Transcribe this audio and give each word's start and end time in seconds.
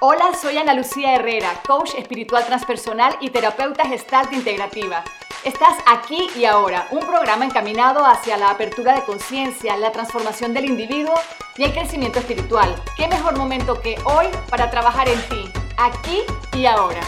Hola, 0.00 0.24
soy 0.38 0.58
Ana 0.58 0.74
Lucía 0.74 1.14
Herrera, 1.14 1.54
coach 1.66 1.92
espiritual 1.96 2.44
transpersonal 2.44 3.16
y 3.22 3.30
terapeuta 3.30 3.88
gestalt 3.88 4.30
integrativa. 4.34 5.02
Estás 5.42 5.72
aquí 5.86 6.28
y 6.38 6.44
ahora, 6.44 6.86
un 6.90 7.00
programa 7.00 7.46
encaminado 7.46 8.04
hacia 8.04 8.36
la 8.36 8.50
apertura 8.50 8.94
de 8.94 9.04
conciencia, 9.04 9.74
la 9.78 9.92
transformación 9.92 10.52
del 10.52 10.66
individuo 10.66 11.14
y 11.56 11.64
el 11.64 11.72
crecimiento 11.72 12.18
espiritual. 12.18 12.74
¿Qué 12.98 13.08
mejor 13.08 13.38
momento 13.38 13.80
que 13.80 13.96
hoy 14.04 14.26
para 14.50 14.70
trabajar 14.70 15.08
en 15.08 15.18
ti, 15.30 15.50
aquí 15.78 16.18
y 16.54 16.66
ahora? 16.66 17.00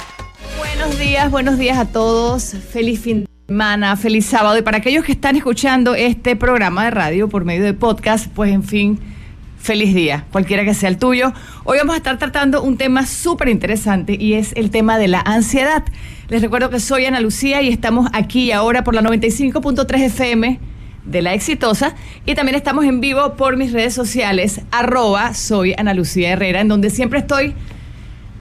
Buenos 0.56 0.98
días, 0.98 1.30
buenos 1.30 1.58
días 1.58 1.76
a 1.76 1.92
todos. 1.92 2.54
Feliz 2.72 3.02
fin 3.02 3.24
de 3.24 3.30
semana, 3.48 3.96
feliz 3.96 4.24
sábado. 4.24 4.56
Y 4.56 4.62
para 4.62 4.78
aquellos 4.78 5.04
que 5.04 5.12
están 5.12 5.36
escuchando 5.36 5.94
este 5.94 6.36
programa 6.36 6.84
de 6.84 6.92
radio 6.92 7.28
por 7.28 7.44
medio 7.44 7.64
de 7.64 7.74
podcast, 7.74 8.28
pues 8.34 8.50
en 8.50 8.62
fin 8.62 9.17
feliz 9.58 9.94
día, 9.94 10.24
cualquiera 10.32 10.64
que 10.64 10.74
sea 10.74 10.88
el 10.88 10.98
tuyo. 10.98 11.32
Hoy 11.64 11.78
vamos 11.78 11.94
a 11.94 11.98
estar 11.98 12.18
tratando 12.18 12.62
un 12.62 12.76
tema 12.76 13.06
súper 13.06 13.48
interesante 13.48 14.16
y 14.18 14.34
es 14.34 14.52
el 14.56 14.70
tema 14.70 14.98
de 14.98 15.08
la 15.08 15.20
ansiedad. 15.20 15.84
Les 16.28 16.42
recuerdo 16.42 16.70
que 16.70 16.80
soy 16.80 17.04
Ana 17.04 17.20
Lucía 17.20 17.60
y 17.62 17.68
estamos 17.68 18.08
aquí 18.12 18.52
ahora 18.52 18.84
por 18.84 18.94
la 18.94 19.02
95.3 19.02 20.00
FM 20.04 20.60
de 21.04 21.22
La 21.22 21.34
Exitosa 21.34 21.94
y 22.26 22.34
también 22.34 22.56
estamos 22.56 22.84
en 22.84 23.00
vivo 23.00 23.34
por 23.34 23.56
mis 23.56 23.72
redes 23.72 23.94
sociales, 23.94 24.60
arroba 24.70 25.34
soy 25.34 25.74
Ana 25.76 25.94
Lucía 25.94 26.30
Herrera, 26.30 26.60
en 26.60 26.68
donde 26.68 26.90
siempre 26.90 27.20
estoy 27.20 27.54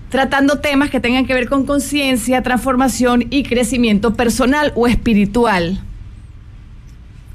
tratando 0.09 0.59
temas 0.59 0.90
que 0.90 1.00
tengan 1.00 1.26
que 1.26 1.34
ver 1.34 1.50
con 1.50 1.66
conciencia, 1.66 2.42
transformación 2.44 3.26
y 3.30 3.44
crecimiento 3.44 4.14
personal 4.16 4.72
o 4.76 4.88
espiritual. 4.88 5.81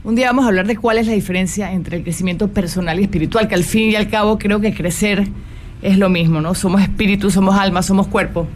Un 0.05 0.17
día 0.17 0.27
vamos 0.27 0.45
a 0.45 0.49
hablar 0.49 0.67
de 0.67 0.77
cuál 0.77 0.99
es 0.99 1.07
la 1.07 1.13
diferencia 1.13 1.71
entre 1.71 1.99
el 1.99 2.03
crecimiento 2.03 2.49
personal 2.49 2.99
y 2.99 3.05
espiritual, 3.05 3.47
que 3.47 3.55
al 3.55 3.63
fin 3.63 3.93
y 3.93 3.95
al 3.95 4.09
cabo 4.09 4.37
creo 4.37 4.61
que 4.61 4.75
crecer 4.75 5.29
es 5.81 5.97
lo 5.97 6.09
mismo, 6.09 6.41
¿no? 6.41 6.57
Somos 6.57 6.83
espíritu, 6.83 7.31
somos 7.31 7.55
alma, 7.55 7.83
somos 7.83 8.09
cuerpo. 8.09 8.49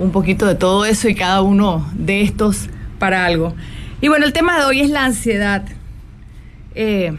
Un 0.00 0.10
poquito 0.10 0.44
de 0.46 0.56
todo 0.56 0.84
eso 0.84 1.08
y 1.08 1.14
cada 1.14 1.42
uno 1.42 1.88
de 1.94 2.22
estos 2.22 2.68
para 2.98 3.26
algo. 3.26 3.54
Y 4.00 4.08
bueno, 4.08 4.26
el 4.26 4.32
tema 4.32 4.58
de 4.58 4.64
hoy 4.64 4.80
es 4.80 4.90
la 4.90 5.04
ansiedad. 5.04 5.64
Eh, 6.74 7.16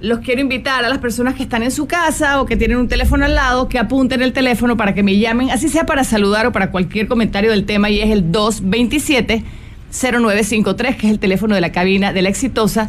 los 0.00 0.18
quiero 0.18 0.42
invitar 0.42 0.84
a 0.84 0.88
las 0.90 0.98
personas 0.98 1.34
que 1.34 1.44
están 1.44 1.62
en 1.62 1.70
su 1.70 1.86
casa 1.86 2.42
o 2.42 2.44
que 2.44 2.56
tienen 2.56 2.76
un 2.76 2.88
teléfono 2.88 3.24
al 3.24 3.34
lado 3.34 3.70
que 3.70 3.78
apunten 3.78 4.20
el 4.20 4.34
teléfono 4.34 4.76
para 4.76 4.92
que 4.92 5.02
me 5.02 5.18
llamen, 5.18 5.50
así 5.50 5.70
sea 5.70 5.86
para 5.86 6.04
saludar 6.04 6.46
o 6.46 6.52
para 6.52 6.70
cualquier 6.70 7.08
comentario 7.08 7.50
del 7.50 7.64
tema, 7.64 7.88
y 7.88 8.00
es 8.00 8.10
el 8.10 8.30
227 8.30 9.44
0953, 9.90 10.96
que 10.96 11.06
es 11.06 11.12
el 11.12 11.18
teléfono 11.18 11.54
de 11.54 11.60
la 11.60 11.72
cabina 11.72 12.12
de 12.12 12.22
la 12.22 12.28
exitosa. 12.28 12.88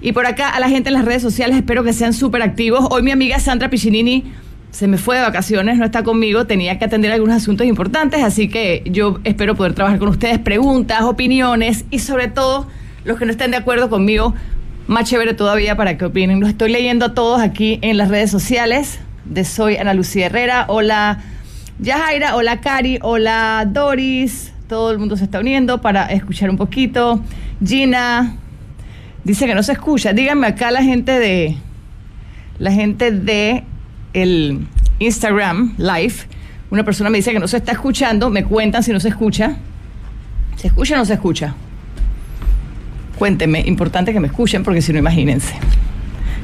Y 0.00 0.12
por 0.12 0.26
acá 0.26 0.48
a 0.48 0.60
la 0.60 0.68
gente 0.68 0.88
en 0.88 0.94
las 0.94 1.04
redes 1.04 1.22
sociales, 1.22 1.56
espero 1.56 1.84
que 1.84 1.92
sean 1.92 2.12
súper 2.12 2.42
activos. 2.42 2.86
Hoy 2.90 3.02
mi 3.02 3.10
amiga 3.10 3.38
Sandra 3.38 3.68
Piccinini 3.68 4.32
se 4.70 4.86
me 4.86 4.98
fue 4.98 5.16
de 5.16 5.22
vacaciones, 5.22 5.78
no 5.78 5.84
está 5.84 6.02
conmigo, 6.02 6.46
tenía 6.46 6.78
que 6.78 6.84
atender 6.84 7.12
algunos 7.12 7.36
asuntos 7.36 7.66
importantes, 7.66 8.22
así 8.22 8.48
que 8.48 8.82
yo 8.86 9.18
espero 9.24 9.56
poder 9.56 9.74
trabajar 9.74 9.98
con 9.98 10.08
ustedes, 10.08 10.38
preguntas, 10.38 11.02
opiniones 11.02 11.84
y 11.90 11.98
sobre 11.98 12.28
todo 12.28 12.68
los 13.04 13.18
que 13.18 13.24
no 13.24 13.32
estén 13.32 13.50
de 13.50 13.56
acuerdo 13.56 13.90
conmigo, 13.90 14.34
más 14.86 15.08
chévere 15.08 15.34
todavía 15.34 15.76
para 15.76 15.98
que 15.98 16.04
opinen. 16.04 16.40
Los 16.40 16.50
estoy 16.50 16.70
leyendo 16.70 17.06
a 17.06 17.14
todos 17.14 17.40
aquí 17.40 17.78
en 17.82 17.96
las 17.96 18.08
redes 18.08 18.30
sociales 18.30 19.00
de 19.24 19.44
Soy 19.44 19.76
Ana 19.76 19.94
Lucía 19.94 20.26
Herrera. 20.26 20.66
Hola 20.68 21.22
Yajaira, 21.78 22.36
hola 22.36 22.60
Cari, 22.60 22.98
hola 23.02 23.66
Doris, 23.68 24.49
todo 24.70 24.92
el 24.92 25.00
mundo 25.00 25.16
se 25.16 25.24
está 25.24 25.40
uniendo 25.40 25.80
para 25.80 26.06
escuchar 26.06 26.48
un 26.48 26.56
poquito. 26.56 27.20
Gina 27.62 28.36
dice 29.24 29.46
que 29.46 29.54
no 29.56 29.64
se 29.64 29.72
escucha. 29.72 30.12
Díganme 30.12 30.46
acá 30.46 30.70
la 30.70 30.80
gente 30.80 31.18
de 31.18 31.56
la 32.60 32.70
gente 32.70 33.10
de 33.10 33.64
el 34.12 34.68
Instagram 35.00 35.74
Live. 35.76 36.14
Una 36.70 36.84
persona 36.84 37.10
me 37.10 37.18
dice 37.18 37.32
que 37.32 37.40
no 37.40 37.48
se 37.48 37.56
está 37.56 37.72
escuchando. 37.72 38.30
Me 38.30 38.44
cuentan 38.44 38.84
si 38.84 38.92
no 38.92 39.00
se 39.00 39.08
escucha. 39.08 39.56
¿Se 40.54 40.68
escucha 40.68 40.94
o 40.94 40.98
no 40.98 41.04
se 41.04 41.14
escucha? 41.14 41.52
Cuéntenme, 43.18 43.64
importante 43.66 44.12
que 44.12 44.20
me 44.20 44.28
escuchen 44.28 44.62
porque 44.62 44.82
si 44.82 44.92
no, 44.92 45.00
imagínense. 45.00 45.52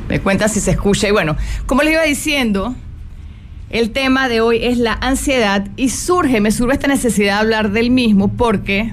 Me 0.08 0.18
cuentan 0.18 0.48
si 0.48 0.58
se 0.58 0.72
escucha. 0.72 1.06
Y 1.06 1.12
bueno, 1.12 1.36
como 1.66 1.84
les 1.84 1.92
iba 1.92 2.02
diciendo, 2.02 2.74
el 3.70 3.90
tema 3.90 4.28
de 4.28 4.40
hoy 4.40 4.58
es 4.62 4.78
la 4.78 4.92
ansiedad 4.92 5.66
y 5.76 5.88
surge, 5.88 6.40
me 6.40 6.50
surge 6.50 6.74
esta 6.74 6.88
necesidad 6.88 7.34
de 7.34 7.40
hablar 7.40 7.70
del 7.72 7.90
mismo 7.90 8.28
porque 8.28 8.92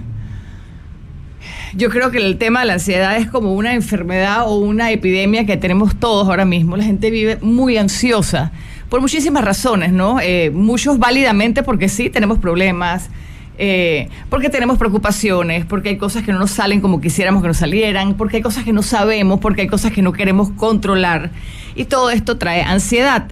yo 1.76 1.90
creo 1.90 2.12
que 2.12 2.18
el 2.18 2.38
tema 2.38 2.62
de 2.62 2.68
la 2.68 2.74
ansiedad 2.74 3.18
es 3.18 3.28
como 3.28 3.54
una 3.54 3.74
enfermedad 3.74 4.48
o 4.48 4.58
una 4.58 4.92
epidemia 4.92 5.46
que 5.46 5.58
tenemos 5.58 5.96
todos 5.96 6.28
ahora 6.28 6.46
mismo. 6.46 6.78
La 6.78 6.84
gente 6.84 7.10
vive 7.10 7.38
muy 7.42 7.78
ansiosa 7.78 8.52
por 8.90 9.02
muchísimas 9.02 9.44
razones, 9.44 9.92
¿no? 9.92 10.20
Eh, 10.22 10.52
muchos 10.52 11.00
válidamente 11.00 11.64
porque 11.64 11.90
sí 11.90 12.10
tenemos 12.12 12.38
problemas, 12.38 13.10
eh, 13.58 14.10
porque 14.30 14.50
tenemos 14.50 14.78
preocupaciones, 14.78 15.66
porque 15.66 15.90
hay 15.90 15.98
cosas 15.98 16.24
que 16.24 16.32
no 16.32 16.40
nos 16.40 16.52
salen 16.52 16.80
como 16.80 17.02
quisiéramos 17.02 17.42
que 17.42 17.48
nos 17.48 17.58
salieran, 17.58 18.16
porque 18.16 18.38
hay 18.38 18.44
cosas 18.44 18.64
que 18.64 18.74
no 18.74 18.84
sabemos, 18.84 19.40
porque 19.40 19.62
hay 19.62 19.68
cosas 19.68 19.92
que 19.92 20.02
no 20.02 20.14
queremos 20.14 20.52
controlar. 20.52 21.32
Y 21.76 21.86
todo 21.86 22.12
esto 22.12 22.38
trae 22.38 22.62
ansiedad. 22.62 23.28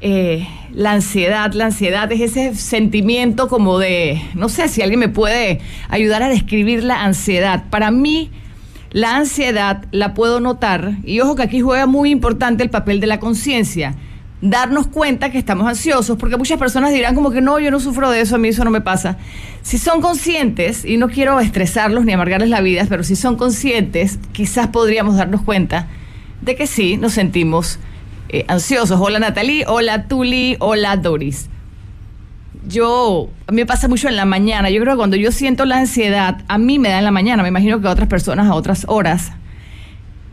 Eh, 0.00 0.46
la 0.72 0.92
ansiedad. 0.92 1.52
La 1.54 1.66
ansiedad 1.66 2.10
es 2.12 2.20
ese 2.20 2.54
sentimiento 2.54 3.48
como 3.48 3.78
de, 3.78 4.22
no 4.34 4.48
sé 4.48 4.68
si 4.68 4.82
alguien 4.82 5.00
me 5.00 5.08
puede 5.08 5.60
ayudar 5.88 6.22
a 6.22 6.28
describir 6.28 6.84
la 6.84 7.02
ansiedad. 7.02 7.64
Para 7.70 7.90
mí, 7.90 8.30
la 8.90 9.16
ansiedad 9.16 9.84
la 9.92 10.14
puedo 10.14 10.40
notar, 10.40 10.96
y 11.04 11.20
ojo 11.20 11.34
que 11.34 11.42
aquí 11.42 11.60
juega 11.60 11.86
muy 11.86 12.10
importante 12.10 12.62
el 12.62 12.70
papel 12.70 13.00
de 13.00 13.06
la 13.06 13.20
conciencia. 13.20 13.94
Darnos 14.42 14.86
cuenta 14.86 15.30
que 15.30 15.38
estamos 15.38 15.66
ansiosos, 15.66 16.18
porque 16.18 16.36
muchas 16.36 16.58
personas 16.58 16.92
dirán 16.92 17.14
como 17.14 17.30
que 17.30 17.40
no, 17.40 17.58
yo 17.58 17.70
no 17.70 17.80
sufro 17.80 18.10
de 18.10 18.20
eso, 18.20 18.36
a 18.36 18.38
mí 18.38 18.48
eso 18.48 18.64
no 18.64 18.70
me 18.70 18.82
pasa. 18.82 19.16
Si 19.62 19.78
son 19.78 20.02
conscientes, 20.02 20.84
y 20.84 20.98
no 20.98 21.08
quiero 21.08 21.40
estresarlos 21.40 22.04
ni 22.04 22.12
amargarles 22.12 22.50
la 22.50 22.60
vida, 22.60 22.84
pero 22.88 23.02
si 23.02 23.16
son 23.16 23.36
conscientes, 23.36 24.18
quizás 24.32 24.68
podríamos 24.68 25.16
darnos 25.16 25.40
cuenta 25.40 25.88
de 26.42 26.54
que 26.54 26.66
sí 26.66 26.98
nos 26.98 27.14
sentimos 27.14 27.78
eh. 28.28 28.46
Hola 28.98 29.18
Natalie, 29.18 29.64
hola 29.66 30.08
Tuli, 30.08 30.56
hola 30.60 30.96
Doris. 30.96 31.48
Yo, 32.68 33.30
a 33.46 33.52
mí 33.52 33.58
me 33.58 33.66
pasa 33.66 33.86
mucho 33.86 34.08
en 34.08 34.16
la 34.16 34.24
mañana. 34.24 34.70
Yo 34.70 34.80
creo 34.80 34.94
que 34.94 34.98
cuando 34.98 35.16
yo 35.16 35.30
siento 35.30 35.64
la 35.64 35.78
ansiedad, 35.78 36.42
a 36.48 36.58
mí 36.58 36.78
me 36.78 36.88
da 36.88 36.98
en 36.98 37.04
la 37.04 37.12
mañana. 37.12 37.42
Me 37.42 37.48
imagino 37.48 37.80
que 37.80 37.86
a 37.86 37.90
otras 37.90 38.08
personas 38.08 38.48
a 38.48 38.54
otras 38.54 38.84
horas. 38.88 39.32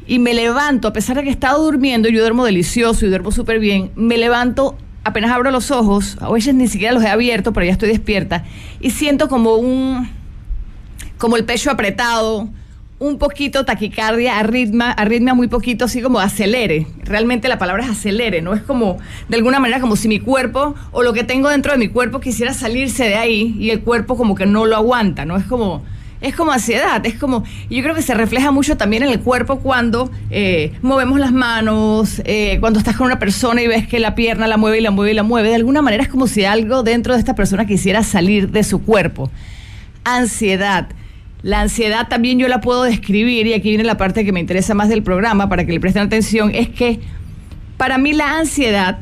Y 0.08 0.20
me 0.20 0.34
levanto, 0.34 0.88
a 0.88 0.94
pesar 0.94 1.16
de 1.16 1.24
que 1.24 1.30
he 1.30 1.32
estado 1.32 1.64
durmiendo, 1.64 2.10
yo 2.10 2.22
duermo 2.22 2.44
delicioso 2.44 3.06
y 3.06 3.10
duermo 3.10 3.32
súper 3.32 3.60
bien. 3.60 3.92
Me 3.96 4.18
levanto, 4.18 4.78
apenas 5.04 5.32
abro 5.32 5.52
los 5.52 5.72
ojos, 5.72 6.18
a 6.20 6.32
veces 6.32 6.56
ni 6.56 6.68
siquiera 6.68 6.94
los 6.94 7.04
he 7.04 7.10
abierto, 7.10 7.54
pero 7.54 7.66
ya 7.66 7.72
estoy 7.72 7.90
despierta. 7.90 8.44
Y 8.82 8.90
siento 8.90 9.30
como 9.30 9.56
un, 9.56 10.10
como 11.18 11.38
el 11.38 11.46
pecho 11.46 11.72
apretado, 11.72 12.50
un 13.04 13.18
poquito 13.18 13.66
taquicardia, 13.66 14.40
arritmia, 14.40 14.92
arritmia 14.92 15.34
muy 15.34 15.50
poquito, 15.50 15.84
así 15.86 16.02
como 16.02 16.20
acelere. 16.20 16.88
Realmente 17.04 17.50
la 17.50 17.58
palabra 17.58 17.84
es 17.84 17.90
acelere, 17.90 18.42
¿no? 18.42 18.54
Es 18.54 18.62
como, 18.62 18.98
de 19.28 19.36
alguna 19.36 19.60
manera, 19.60 19.82
como 19.82 19.98
si 19.98 20.08
mi 20.08 20.22
cuerpo 20.22 20.74
o 20.94 21.04
lo 21.04 21.12
que 21.12 21.26
tengo 21.26 21.50
dentro 21.50 21.74
de 21.74 21.78
mi 21.78 21.90
cuerpo 21.90 22.22
quisiera 22.22 22.54
salirse 22.54 23.04
de 23.04 23.16
ahí 23.16 23.58
y 23.60 23.72
el 23.72 23.82
cuerpo 23.82 24.16
como 24.16 24.36
que 24.36 24.46
no 24.46 24.66
lo 24.66 24.78
aguanta, 24.78 25.26
¿no? 25.26 25.36
Es 25.36 25.44
como, 25.44 25.84
es 26.22 26.34
como 26.34 26.54
ansiedad, 26.54 27.06
es 27.06 27.16
como, 27.16 27.44
yo 27.70 27.84
creo 27.84 27.94
que 27.94 28.02
se 28.02 28.14
refleja 28.14 28.52
mucho 28.52 28.78
también 28.78 29.04
en 29.04 29.10
el 29.10 29.20
cuerpo 29.20 29.60
cuando 29.60 30.10
eh, 30.30 30.72
movemos 30.82 31.20
las 31.20 31.34
manos, 31.34 32.22
eh, 32.24 32.56
cuando 32.62 32.80
estás 32.80 32.96
con 32.96 33.08
una 33.08 33.20
persona 33.20 33.62
y 33.62 33.68
ves 33.68 33.86
que 33.86 34.00
la 34.00 34.16
pierna 34.16 34.48
la 34.48 34.56
mueve 34.56 34.78
y 34.78 34.82
la 34.82 34.92
mueve 34.92 35.12
y 35.12 35.16
la 35.16 35.24
mueve, 35.24 35.50
de 35.50 35.56
alguna 35.56 35.82
manera 35.82 36.04
es 36.04 36.10
como 36.10 36.26
si 36.28 36.46
algo 36.46 36.84
dentro 36.84 37.16
de 37.16 37.20
esta 37.20 37.36
persona 37.36 37.66
quisiera 37.66 38.02
salir 38.02 38.50
de 38.50 38.64
su 38.64 38.82
cuerpo. 38.82 39.30
Ansiedad 40.06 40.88
la 41.44 41.60
ansiedad 41.60 42.08
también 42.08 42.40
yo 42.40 42.48
la 42.48 42.62
puedo 42.62 42.84
describir, 42.84 43.46
y 43.48 43.54
aquí 43.54 43.70
viene 43.70 43.84
la 43.84 43.98
parte 43.98 44.24
que 44.24 44.32
me 44.32 44.40
interesa 44.40 44.74
más 44.74 44.90
del 44.90 45.04
programa 45.04 45.50
para 45.50 45.66
que 45.66 45.74
le 45.74 45.80
presten 45.80 46.04
atención, 46.04 46.52
es 46.56 46.70
que 46.70 47.02
para 47.78 47.98
mí 47.98 48.14
la 48.14 48.40
ansiedad 48.40 49.00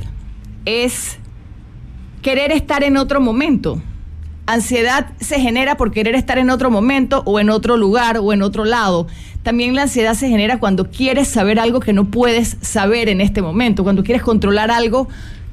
es 0.66 1.20
querer 2.24 2.52
estar 2.52 2.84
en 2.84 2.98
otro 2.98 3.22
momento. 3.22 3.82
Ansiedad 4.48 5.12
se 5.20 5.40
genera 5.40 5.78
por 5.78 5.92
querer 5.92 6.16
estar 6.16 6.40
en 6.40 6.50
otro 6.50 6.72
momento 6.72 7.22
o 7.26 7.40
en 7.40 7.52
otro 7.52 7.78
lugar 7.78 8.18
o 8.18 8.34
en 8.34 8.42
otro 8.42 8.66
lado. 8.66 9.08
También 9.44 9.76
la 9.76 9.84
ansiedad 9.84 10.16
se 10.16 10.28
genera 10.28 10.60
cuando 10.60 10.90
quieres 10.90 11.28
saber 11.28 11.60
algo 11.60 11.80
que 11.80 11.94
no 11.94 12.06
puedes 12.06 12.58
saber 12.62 13.08
en 13.08 13.22
este 13.22 13.44
momento, 13.44 13.84
cuando 13.84 14.04
quieres 14.04 14.24
controlar 14.24 14.72
algo 14.72 15.08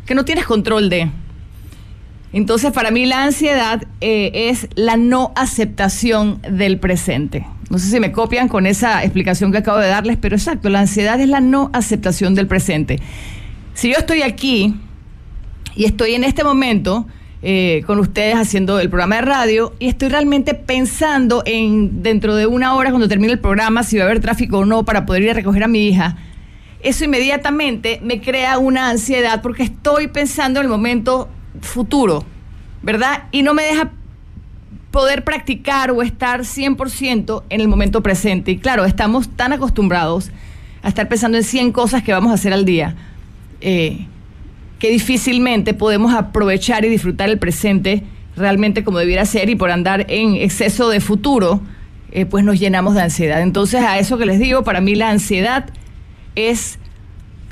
que 0.07 0.15
no 0.15 0.25
tienes 0.25 0.47
control 0.47 0.89
de. 0.89 1.11
Entonces, 2.33 2.73
para 2.73 2.91
mí 2.91 3.07
la 3.07 3.25
ansiedad 3.25 3.85
eh, 4.01 4.31
es 4.51 4.69
la 4.75 4.97
no 4.97 5.33
aceptación 5.35 6.41
del 6.43 6.79
presente. 6.79 7.47
No 7.71 7.79
sé 7.79 7.91
si 7.91 8.01
me 8.01 8.13
copian 8.13 8.49
con 8.49 8.67
esa 8.67 9.03
explicación 9.03 9.53
que 9.53 9.59
acabo 9.59 9.79
de 9.79 9.89
darles, 9.89 10.17
pero 10.19 10.37
exacto, 10.37 10.69
la 10.69 10.81
ansiedad 10.81 11.21
es 11.21 11.29
la 11.29 11.41
no 11.41 11.71
aceptación 11.73 12.35
del 12.35 12.47
presente. 12.47 12.99
Si 13.75 13.91
yo 13.91 13.99
estoy 13.99 14.23
aquí 14.23 14.75
y 15.75 15.85
estoy 15.85 16.15
en 16.15 16.25
este 16.25 16.45
momento 16.45 17.07
eh, 17.41 17.83
con 17.87 18.01
ustedes 18.01 18.35
haciendo 18.35 18.81
el 18.81 18.89
programa 18.89 19.17
de 19.17 19.23
radio 19.23 19.73
y 19.79 19.87
estoy 19.87 20.09
realmente 20.09 20.55
pensando 20.55 21.43
en 21.47 22.03
dentro 22.03 22.35
de 22.35 22.47
una 22.47 22.75
hora 22.75 22.91
cuando 22.91 23.07
termine 23.07 23.35
el 23.35 23.39
programa 23.39 23.85
si 23.85 23.97
va 23.97 24.05
a 24.05 24.07
haber 24.07 24.21
tráfico 24.21 24.59
o 24.59 24.65
no 24.65 24.85
para 24.85 25.07
poder 25.07 25.23
ir 25.23 25.31
a 25.31 25.35
recoger 25.35 25.63
a 25.63 25.69
mi 25.69 25.87
hija, 25.87 26.17
eso 26.81 27.05
inmediatamente 27.05 28.01
me 28.03 28.21
crea 28.21 28.59
una 28.59 28.91
ansiedad 28.91 29.41
porque 29.41 29.63
estoy 29.63 30.09
pensando 30.09 30.59
en 30.59 30.67
el 30.67 30.71
momento 30.71 31.29
futuro, 31.61 32.25
¿verdad? 32.83 33.25
Y 33.33 33.43
no 33.43 33.55
me 33.55 33.63
deja 33.63 33.93
poder 34.91 35.25
practicar 35.25 35.91
o 35.91 36.03
estar 36.03 36.41
100% 36.41 37.43
en 37.51 37.61
el 37.61 37.69
momento 37.69 38.03
presente. 38.03 38.53
Y 38.53 38.59
claro, 38.59 38.85
estamos 38.85 39.29
tan 39.29 39.53
acostumbrados 39.53 40.31
a 40.83 40.89
estar 40.89 41.09
pensando 41.09 41.37
en 41.37 41.45
100 41.45 41.73
cosas 41.73 42.03
que 42.03 42.13
vamos 42.13 42.31
a 42.31 42.35
hacer 42.35 42.53
al 42.53 42.65
día, 42.65 42.97
eh, 43.61 44.07
que 44.79 44.91
difícilmente 44.91 45.75
podemos 45.75 46.15
aprovechar 46.15 46.85
y 46.85 46.89
disfrutar 46.89 47.29
el 47.29 47.39
presente 47.39 48.05
realmente 48.37 48.85
como 48.85 48.99
debiera 48.99 49.25
ser 49.25 49.51
y 49.51 49.57
por 49.57 49.71
andar 49.71 50.07
en 50.09 50.37
exceso 50.37 50.89
de 50.89 51.01
futuro, 51.01 51.61
eh, 52.13 52.25
pues 52.25 52.45
nos 52.45 52.59
llenamos 52.59 52.95
de 52.95 53.03
ansiedad. 53.03 53.43
Entonces 53.43 53.83
a 53.83 53.99
eso 53.99 54.17
que 54.17 54.27
les 54.27 54.39
digo, 54.39 54.63
para 54.63 54.81
mí 54.81 54.95
la 54.95 55.11
ansiedad 55.11 55.67
es 56.37 56.79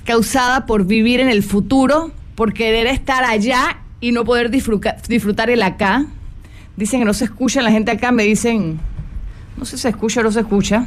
causada 0.04 0.64
por 0.66 0.86
vivir 0.86 1.20
en 1.20 1.28
el 1.28 1.42
futuro, 1.42 2.12
por 2.36 2.54
querer 2.54 2.86
estar 2.86 3.24
allá 3.24 3.80
y 4.00 4.12
no 4.12 4.24
poder 4.24 4.50
disfrutar, 4.50 5.00
disfrutar 5.08 5.50
el 5.50 5.62
acá. 5.62 6.06
Dicen 6.76 7.00
que 7.00 7.06
no 7.06 7.14
se 7.14 7.24
escucha 7.24 7.62
la 7.62 7.70
gente 7.70 7.90
acá, 7.90 8.12
me 8.12 8.24
dicen, 8.24 8.78
no 9.56 9.64
sé 9.64 9.76
si 9.76 9.82
se 9.82 9.88
escucha 9.88 10.20
o 10.20 10.24
no 10.24 10.32
se 10.32 10.40
escucha. 10.40 10.86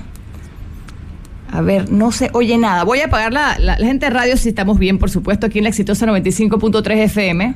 A 1.52 1.62
ver, 1.62 1.92
no 1.92 2.12
se 2.12 2.30
oye 2.34 2.58
nada. 2.58 2.84
Voy 2.84 3.00
a 3.00 3.06
apagar 3.06 3.34
la, 3.34 3.58
la, 3.58 3.76
gente 3.78 4.06
de 4.06 4.12
radio 4.12 4.38
si 4.38 4.50
estamos 4.50 4.78
bien, 4.78 5.00
por 5.00 5.10
supuesto, 5.10 5.48
aquí 5.48 5.58
en 5.58 5.64
la 5.64 5.70
exitosa 5.70 6.06
95.3 6.06 6.98
FM. 7.06 7.56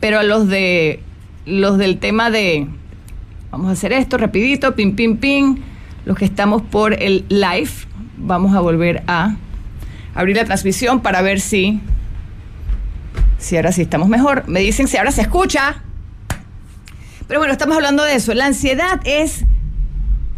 Pero 0.00 0.18
a 0.18 0.22
los 0.24 0.48
de 0.48 1.00
los 1.46 1.78
del 1.78 1.98
tema 1.98 2.30
de 2.30 2.66
vamos 3.50 3.68
a 3.68 3.72
hacer 3.72 3.92
esto 3.92 4.18
rapidito, 4.18 4.74
pim 4.74 4.96
pim 4.96 5.16
pim. 5.16 5.58
Los 6.04 6.16
que 6.16 6.24
estamos 6.24 6.62
por 6.62 7.00
el 7.00 7.24
live, 7.28 7.70
vamos 8.16 8.56
a 8.56 8.60
volver 8.60 9.02
a 9.06 9.36
abrir 10.14 10.36
la 10.36 10.44
transmisión 10.44 11.00
para 11.00 11.22
ver 11.22 11.40
si 11.40 11.80
si 13.40 13.56
ahora 13.56 13.72
sí 13.72 13.82
estamos 13.82 14.08
mejor. 14.08 14.44
Me 14.46 14.60
dicen 14.60 14.86
si 14.86 14.96
ahora 14.96 15.10
se 15.10 15.22
escucha. 15.22 15.82
Pero 17.26 17.40
bueno, 17.40 17.52
estamos 17.52 17.76
hablando 17.76 18.04
de 18.04 18.14
eso. 18.14 18.34
La 18.34 18.46
ansiedad 18.46 19.00
es 19.04 19.44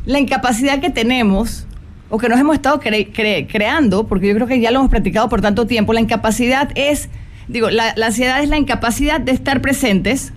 la 0.07 0.19
incapacidad 0.19 0.81
que 0.81 0.91
tenemos 0.91 1.67
o 2.09 2.19
que 2.19 2.29
nos 2.29 2.39
hemos 2.39 2.55
estado 2.55 2.79
creando, 2.79 4.07
porque 4.07 4.29
yo 4.29 4.35
creo 4.35 4.47
que 4.47 4.61
ya 4.61 4.71
lo 4.71 4.81
hemos 4.81 4.91
practicado 4.91 5.31
por 5.31 5.41
tanto 5.41 5.67
tiempo, 5.67 5.95
la 5.95 6.01
incapacidad 6.01 6.69
es, 6.75 7.09
digo, 7.49 7.71
la, 7.71 7.95
ansiedad 8.05 8.43
es 8.43 8.51
la 8.51 8.59
incapacidad 8.59 9.19
de 9.19 9.33
estar 9.33 9.63
presentes 9.63 10.35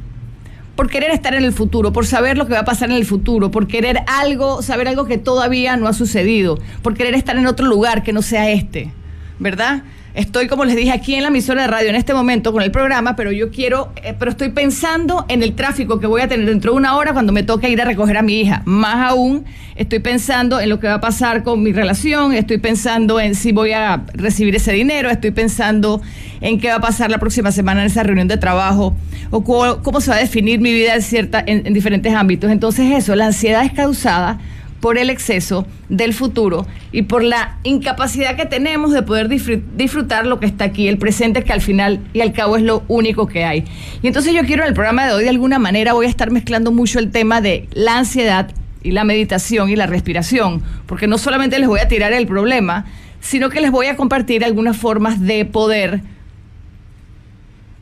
por 0.77 0.89
querer 0.89 1.11
estar 1.11 1.35
en 1.35 1.43
el 1.43 1.51
futuro, 1.51 1.91
por 1.91 2.05
saber 2.05 2.37
lo 2.37 2.47
que 2.47 2.53
va 2.53 2.61
a 2.61 2.65
pasar 2.65 2.91
en 2.91 2.95
el 2.95 3.05
futuro, 3.05 3.51
por 3.51 3.67
querer 3.67 4.03
algo, 4.07 4.61
saber 4.61 4.87
algo 4.87 5.03
que 5.03 5.17
todavía 5.17 5.75
no 5.75 5.89
ha 5.89 5.93
sucedido, 5.93 6.57
por 6.81 6.93
querer 6.93 7.13
estar 7.13 7.35
en 7.35 7.45
otro 7.45 7.65
lugar 7.65 8.03
que 8.03 8.13
no 8.13 8.21
sea 8.21 8.49
este, 8.49 8.93
¿verdad? 9.39 9.83
Estoy, 10.15 10.47
como 10.47 10.63
les 10.63 10.77
dije, 10.77 10.93
aquí 10.93 11.13
en 11.15 11.23
la 11.23 11.27
emisora 11.27 11.63
de 11.63 11.67
radio 11.67 11.89
en 11.89 11.95
este 11.95 12.13
momento 12.13 12.53
con 12.53 12.63
el 12.63 12.71
programa, 12.71 13.17
pero 13.17 13.33
yo 13.33 13.51
quiero, 13.51 13.91
eh, 14.01 14.15
pero 14.17 14.31
estoy 14.31 14.47
pensando 14.47 15.25
en 15.27 15.43
el 15.43 15.55
tráfico 15.55 15.99
que 15.99 16.07
voy 16.07 16.21
a 16.21 16.29
tener 16.29 16.45
dentro 16.45 16.71
de 16.71 16.77
una 16.77 16.95
hora 16.95 17.11
cuando 17.11 17.33
me 17.33 17.43
toque 17.43 17.69
ir 17.69 17.81
a 17.81 17.85
recoger 17.85 18.15
a 18.15 18.21
mi 18.21 18.39
hija. 18.39 18.61
Más 18.63 19.11
aún, 19.11 19.43
estoy 19.75 19.99
pensando 19.99 20.61
en 20.61 20.69
lo 20.69 20.79
que 20.79 20.87
va 20.87 20.93
a 20.93 21.01
pasar 21.01 21.43
con 21.43 21.61
mi 21.61 21.73
relación, 21.73 22.31
estoy 22.31 22.59
pensando 22.59 23.19
en 23.19 23.35
si 23.35 23.51
voy 23.51 23.73
a 23.73 24.05
recibir 24.13 24.55
ese 24.55 24.71
dinero, 24.71 25.09
estoy 25.09 25.31
pensando 25.31 26.01
en 26.39 26.61
qué 26.61 26.69
va 26.69 26.75
a 26.75 26.81
pasar 26.81 27.11
la 27.11 27.17
próxima 27.17 27.51
semana 27.51 27.81
en 27.81 27.87
esa 27.87 28.03
reunión 28.03 28.29
de 28.29 28.37
trabajo 28.37 28.95
o 29.31 29.43
cómo, 29.43 29.99
se 29.99 30.11
va 30.11 30.15
a 30.15 30.19
definir 30.19 30.61
mi 30.61 30.71
vida 30.71 30.95
en, 30.95 31.01
cierta, 31.01 31.43
en 31.45 31.73
diferentes 31.73 32.13
ámbitos. 32.13 32.51
Entonces 32.51 32.89
eso, 32.95 33.15
la 33.15 33.25
ansiedad 33.25 33.65
es 33.65 33.73
causada 33.73 34.39
por 34.79 34.97
el 34.97 35.09
exceso 35.09 35.65
del 35.89 36.13
futuro 36.13 36.65
y 36.91 37.03
por 37.03 37.23
la 37.23 37.57
incapacidad 37.63 38.35
que 38.35 38.45
tenemos 38.45 38.91
de 38.91 39.01
poder 39.01 39.27
disfrutar 39.29 40.25
lo 40.25 40.39
que 40.39 40.45
está 40.45 40.65
aquí, 40.65 40.87
el 40.87 40.97
presente 40.97 41.43
que 41.43 41.53
al 41.53 41.61
final 41.61 41.99
y 42.13 42.21
al 42.21 42.33
cabo 42.33 42.57
es 42.57 42.63
lo 42.63 42.83
único 42.87 43.27
que 43.27 43.45
hay. 43.45 43.65
Y 44.01 44.07
entonces 44.07 44.33
yo 44.33 44.43
quiero 44.45 44.63
en 44.63 44.69
el 44.69 44.73
programa 44.73 45.05
de 45.05 45.13
hoy 45.13 45.23
de 45.23 45.29
alguna 45.29 45.59
manera 45.59 45.93
voy 45.93 46.05
a 46.05 46.09
estar 46.09 46.31
mezclando 46.31 46.71
mucho 46.71 46.99
el 46.99 47.11
tema 47.11 47.41
de 47.41 47.67
la 47.73 47.97
ansiedad 47.97 48.51
y 48.83 48.91
la 48.91 49.03
meditación 49.03 49.69
y 49.69 49.75
la 49.75 49.87
respiración, 49.87 50.61
porque 50.85 51.07
no 51.07 51.17
solamente 51.17 51.57
les 51.57 51.67
voy 51.67 51.79
a 51.79 51.87
tirar 51.87 52.13
el 52.13 52.27
problema, 52.27 52.85
sino 53.19 53.49
que 53.49 53.59
les 53.59 53.71
voy 53.71 53.87
a 53.87 53.95
compartir 53.95 54.45
algunas 54.45 54.77
formas 54.77 55.19
de 55.19 55.45
poder 55.45 56.01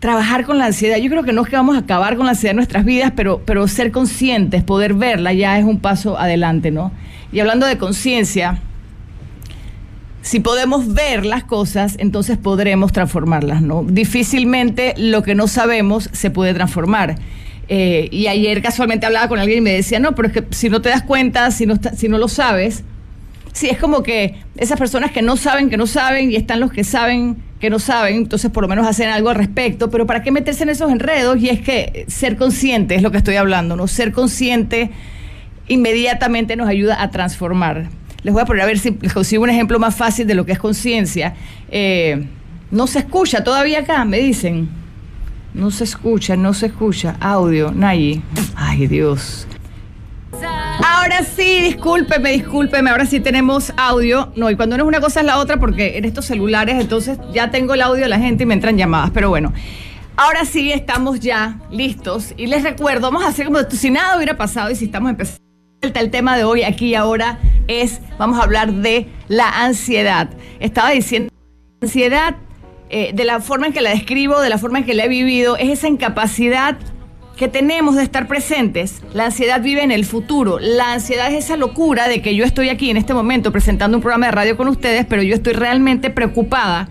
trabajar 0.04 0.44
con 0.44 0.58
la 0.58 0.66
ansiedad. 0.66 0.98
Yo 0.98 1.10
creo 1.10 1.24
que 1.24 1.32
no 1.32 1.44
es 1.44 1.48
que 1.50 1.56
vamos 1.56 1.78
a 1.78 1.80
acabar 1.80 2.18
con 2.18 2.26
la 2.26 2.32
ansiedad 2.32 2.52
en 2.52 2.58
nuestras 2.58 2.84
vidas, 2.84 3.14
pero, 3.16 3.42
pero 3.46 3.70
ser 3.70 3.90
conscientes, 3.90 4.62
poder 4.62 4.96
verla 4.96 5.32
ya 5.32 5.58
es 5.58 5.64
un 5.64 5.80
paso 5.80 6.20
adelante, 6.20 6.72
¿no? 6.72 6.92
Y 7.32 7.40
hablando 7.40 7.66
de 7.66 7.78
conciencia, 7.78 8.60
si 10.22 10.42
podemos 10.42 10.94
ver 10.94 11.26
las 11.26 11.46
cosas, 11.46 11.96
entonces 12.00 12.38
podremos 12.38 12.92
transformarlas, 12.92 13.62
¿no? 13.62 13.86
Difícilmente 13.86 14.94
lo 14.98 15.24
que 15.24 15.36
no 15.36 15.48
sabemos 15.48 16.10
se 16.12 16.30
puede 16.30 16.54
transformar. 16.54 17.16
Eh, 17.70 18.10
y 18.12 18.28
ayer 18.28 18.62
casualmente 18.62 19.06
hablaba 19.06 19.30
con 19.30 19.40
alguien 19.40 19.60
y 19.60 19.62
me 19.62 19.72
decía, 19.72 20.00
no, 20.00 20.16
pero 20.16 20.28
es 20.28 20.34
que 20.34 20.44
si 20.50 20.68
no 20.70 20.82
te 20.82 20.90
das 20.90 21.04
cuenta, 21.04 21.50
si 21.52 21.66
no, 21.66 21.76
si 21.96 22.10
no 22.10 22.18
lo 22.18 22.28
sabes, 22.28 22.84
sí, 23.54 23.70
es 23.70 23.78
como 23.78 24.04
que 24.04 24.36
esas 24.58 24.78
personas 24.78 25.12
que 25.12 25.22
no 25.22 25.38
saben, 25.38 25.70
que 25.70 25.78
no 25.78 25.88
saben, 25.88 26.30
y 26.30 26.36
están 26.36 26.60
los 26.60 26.74
que 26.74 26.84
saben 26.84 27.38
que 27.64 27.70
no 27.70 27.80
saben, 27.80 28.18
entonces 28.18 28.52
por 28.52 28.62
lo 28.62 28.68
menos 28.68 28.86
hacen 28.86 29.08
algo 29.08 29.30
al 29.30 29.36
respecto, 29.36 29.90
pero 29.90 30.06
¿para 30.06 30.22
qué 30.22 30.32
meterse 30.32 30.64
en 30.64 30.70
esos 30.70 30.92
enredos? 30.92 31.40
Y 31.40 31.48
es 31.48 31.62
que 31.62 32.04
ser 32.10 32.36
consciente 32.36 32.94
es 32.94 33.02
lo 33.02 33.10
que 33.10 33.16
estoy 33.16 33.38
hablando, 33.38 33.78
¿no? 33.78 33.88
Ser 33.88 34.12
consciente 34.12 34.92
inmediatamente 35.70 36.58
nos 36.58 36.68
ayuda 36.68 37.02
a 37.02 37.10
transformar. 37.10 37.88
Les 38.22 38.34
voy 38.34 38.42
a 38.42 38.46
poner 38.46 38.64
a 38.64 38.66
ver 38.66 38.80
si 38.80 38.98
les 39.00 39.14
consigo 39.14 39.44
un 39.44 39.50
ejemplo 39.50 39.80
más 39.80 39.96
fácil 39.96 40.28
de 40.28 40.36
lo 40.36 40.46
que 40.46 40.52
es 40.52 40.60
conciencia. 40.60 41.36
Eh, 41.72 42.26
no 42.70 42.86
se 42.86 43.00
escucha 43.00 43.46
todavía 43.46 43.80
acá, 43.80 44.04
me 44.04 44.20
dicen. 44.20 44.68
No 45.54 45.72
se 45.72 45.86
escucha, 45.86 46.36
no 46.36 46.54
se 46.54 46.66
escucha. 46.66 47.16
Audio, 47.22 47.72
Nayi. 47.72 48.22
Ay, 48.58 48.88
Dios. 48.88 49.48
Ahora 50.82 51.24
sí, 51.24 51.62
discúlpeme, 51.62 52.32
discúlpeme, 52.32 52.90
ahora 52.90 53.06
sí 53.06 53.20
tenemos 53.20 53.72
audio. 53.78 54.32
No, 54.36 54.50
y 54.50 54.56
cuando 54.56 54.78
no 54.78 54.84
es 54.84 54.88
una 54.88 55.00
cosa 55.00 55.20
es 55.20 55.26
la 55.26 55.38
otra, 55.38 55.58
porque 55.58 55.98
en 55.98 56.06
estos 56.06 56.26
celulares 56.26 56.80
entonces 56.80 57.20
ya 57.32 57.52
tengo 57.52 57.74
el 57.74 57.82
audio 57.82 58.04
de 58.04 58.10
la 58.10 58.20
gente 58.20 58.44
y 58.44 58.46
me 58.46 58.54
entran 58.54 58.78
llamadas, 58.78 59.12
pero 59.14 59.30
bueno. 59.30 59.54
Ahora 60.16 60.46
sí 60.46 60.72
estamos 60.72 61.20
ya 61.20 61.60
listos 61.72 62.34
y 62.38 62.48
les 62.48 62.64
recuerdo, 62.64 63.02
vamos 63.02 63.24
a 63.24 63.30
hacer 63.30 63.46
como 63.46 63.60
si 63.70 63.90
nada 63.90 64.16
hubiera 64.16 64.38
pasado 64.38 64.70
y 64.70 64.76
si 64.76 64.86
estamos 64.86 65.10
empezando. 65.10 65.42
El 65.82 66.12
tema 66.12 66.38
de 66.38 66.44
hoy 66.46 66.64
aquí 66.64 66.88
y 66.88 66.96
ahora 66.96 67.40
es, 67.68 68.00
vamos 68.18 68.40
a 68.40 68.44
hablar 68.44 68.72
de 68.72 69.08
la 69.28 69.50
ansiedad. 69.66 70.30
Estaba 70.60 70.92
diciendo, 70.92 71.34
ansiedad, 71.82 72.36
eh, 72.90 73.12
de 73.14 73.26
la 73.26 73.42
forma 73.42 73.68
en 73.68 73.74
que 73.74 73.82
la 73.82 73.90
describo, 73.90 74.40
de 74.40 74.50
la 74.50 74.58
forma 74.58 74.80
en 74.80 74.86
que 74.86 74.94
la 74.94 75.06
he 75.06 75.10
vivido, 75.10 75.58
es 75.58 75.70
esa 75.70 75.88
incapacidad 75.88 76.78
que 77.38 77.48
tenemos 77.48 77.96
de 77.96 78.04
estar 78.04 78.28
presentes. 78.28 79.02
La 79.14 79.26
ansiedad 79.26 79.62
vive 79.62 79.84
en 79.84 79.92
el 79.92 80.06
futuro. 80.06 80.60
La 80.60 80.94
ansiedad 80.94 81.32
es 81.32 81.46
esa 81.46 81.58
locura 81.58 82.08
de 82.08 82.22
que 82.22 82.36
yo 82.36 82.46
estoy 82.46 82.70
aquí 82.70 82.90
en 82.90 82.98
este 82.98 83.14
momento 83.14 83.52
presentando 83.52 83.98
un 83.98 84.02
programa 84.02 84.28
de 84.28 84.32
radio 84.34 84.58
con 84.58 84.68
ustedes, 84.68 85.06
pero 85.06 85.24
yo 85.24 85.34
estoy 85.34 85.54
realmente 85.54 86.10
preocupada 86.10 86.90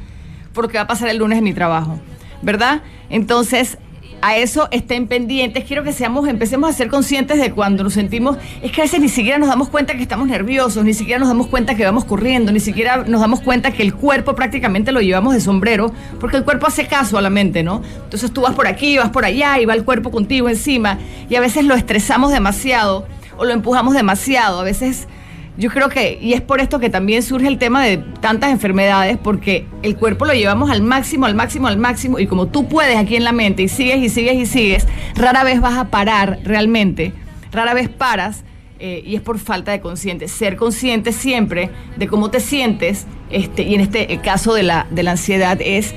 por 0.53 0.65
lo 0.65 0.71
que 0.71 0.79
va 0.79 0.85
a 0.85 0.87
pasar 0.87 1.09
el 1.09 1.19
lunes 1.19 1.39
en 1.39 1.45
mi 1.45 1.55
trabajo, 1.55 1.99
¿verdad? 2.43 2.83
Entonces, 3.09 3.79
a 4.23 4.37
eso 4.37 4.69
estén 4.71 5.09
pendientes. 5.09 5.64
Quiero 5.64 5.83
que 5.83 5.93
seamos, 5.93 6.29
empecemos 6.29 6.71
a 6.71 6.73
ser 6.73 6.88
conscientes 6.88 7.38
de 7.38 7.50
cuando 7.50 7.83
nos 7.83 7.93
sentimos, 7.93 8.38
es 8.62 8.71
que 8.71 8.81
a 8.81 8.85
veces 8.85 9.00
ni 9.00 9.09
siquiera 9.09 9.38
nos 9.38 9.49
damos 9.49 9.69
cuenta 9.69 9.95
que 9.95 10.02
estamos 10.02 10.29
nerviosos, 10.29 10.85
ni 10.85 10.95
siquiera 10.95 11.19
nos 11.19 11.29
damos 11.29 11.49
cuenta 11.49 11.75
que 11.75 11.85
vamos 11.85 12.05
corriendo, 12.05 12.52
ni 12.52 12.61
siquiera 12.61 13.05
nos 13.07 13.21
damos 13.21 13.41
cuenta 13.41 13.73
que 13.73 13.83
el 13.83 13.95
cuerpo 13.95 14.35
prácticamente 14.35 14.93
lo 14.93 15.00
llevamos 15.00 15.35
de 15.35 15.41
sombrero, 15.41 15.93
porque 16.21 16.37
el 16.37 16.45
cuerpo 16.45 16.69
hace 16.69 16.87
caso 16.87 17.19
a 17.19 17.21
la 17.21 17.31
mente, 17.31 17.62
¿no? 17.62 17.83
Entonces 18.05 18.33
tú 18.33 18.43
vas 18.43 18.55
por 18.55 18.69
aquí, 18.69 18.97
vas 18.97 19.11
por 19.11 19.25
allá 19.25 19.59
y 19.59 19.67
va 19.67 19.75
el 19.75 19.85
cuerpo 19.85 20.11
contigo 20.11 20.49
encima 20.49 20.99
y 21.29 21.35
a 21.35 21.41
veces 21.41 21.64
lo 21.64 21.75
estresamos 21.75 22.31
demasiado 22.31 23.07
o 23.37 23.45
lo 23.45 23.52
empujamos 23.52 23.95
demasiado, 23.95 24.61
a 24.61 24.64
veces 24.64 25.09
yo 25.57 25.71
creo 25.71 25.89
que, 25.89 26.19
y 26.21 26.33
es 26.33 26.41
por 26.41 26.61
esto 26.61 26.79
que 26.79 26.89
también 26.89 27.23
surge 27.23 27.47
el 27.47 27.59
tema 27.59 27.85
de 27.85 27.99
tantas 28.21 28.51
enfermedades, 28.51 29.19
porque 29.23 29.67
el 29.83 29.97
cuerpo 29.97 30.25
lo 30.25 30.33
llevamos 30.33 30.71
al 30.71 30.83
máximo, 30.83 31.27
al 31.27 31.35
máximo, 31.35 31.69
al 31.69 31.77
máximo, 31.77 32.19
y 32.19 32.27
como 32.27 32.49
tú 32.49 32.69
puedes 32.69 32.97
aquí 32.97 33.17
en 33.17 33.25
la 33.25 33.33
mente 33.33 33.63
y 33.63 33.69
sigues 33.69 33.99
y 33.99 34.09
sigues 34.09 34.37
y 34.37 34.47
sigues, 34.47 34.87
rara 35.15 35.45
vez 35.45 35.61
vas 35.61 35.77
a 35.77 35.89
parar 35.89 36.39
realmente, 36.45 37.13
rara 37.53 37.75
vez 37.75 37.89
paras, 37.91 38.45
eh, 38.79 39.03
y 39.07 39.15
es 39.15 39.21
por 39.21 39.39
falta 39.39 39.71
de 39.71 39.81
consciente. 39.81 40.27
Ser 40.27 40.57
consciente 40.57 41.13
siempre 41.13 41.71
de 41.97 42.09
cómo 42.09 42.31
te 42.31 42.41
sientes, 42.41 43.07
este, 43.31 43.63
y 43.63 43.75
en 43.75 43.81
este 43.83 44.19
caso 44.19 44.55
de 44.55 44.65
la, 44.65 44.87
de 44.91 45.03
la 45.03 45.13
ansiedad 45.13 45.59
es, 45.61 45.95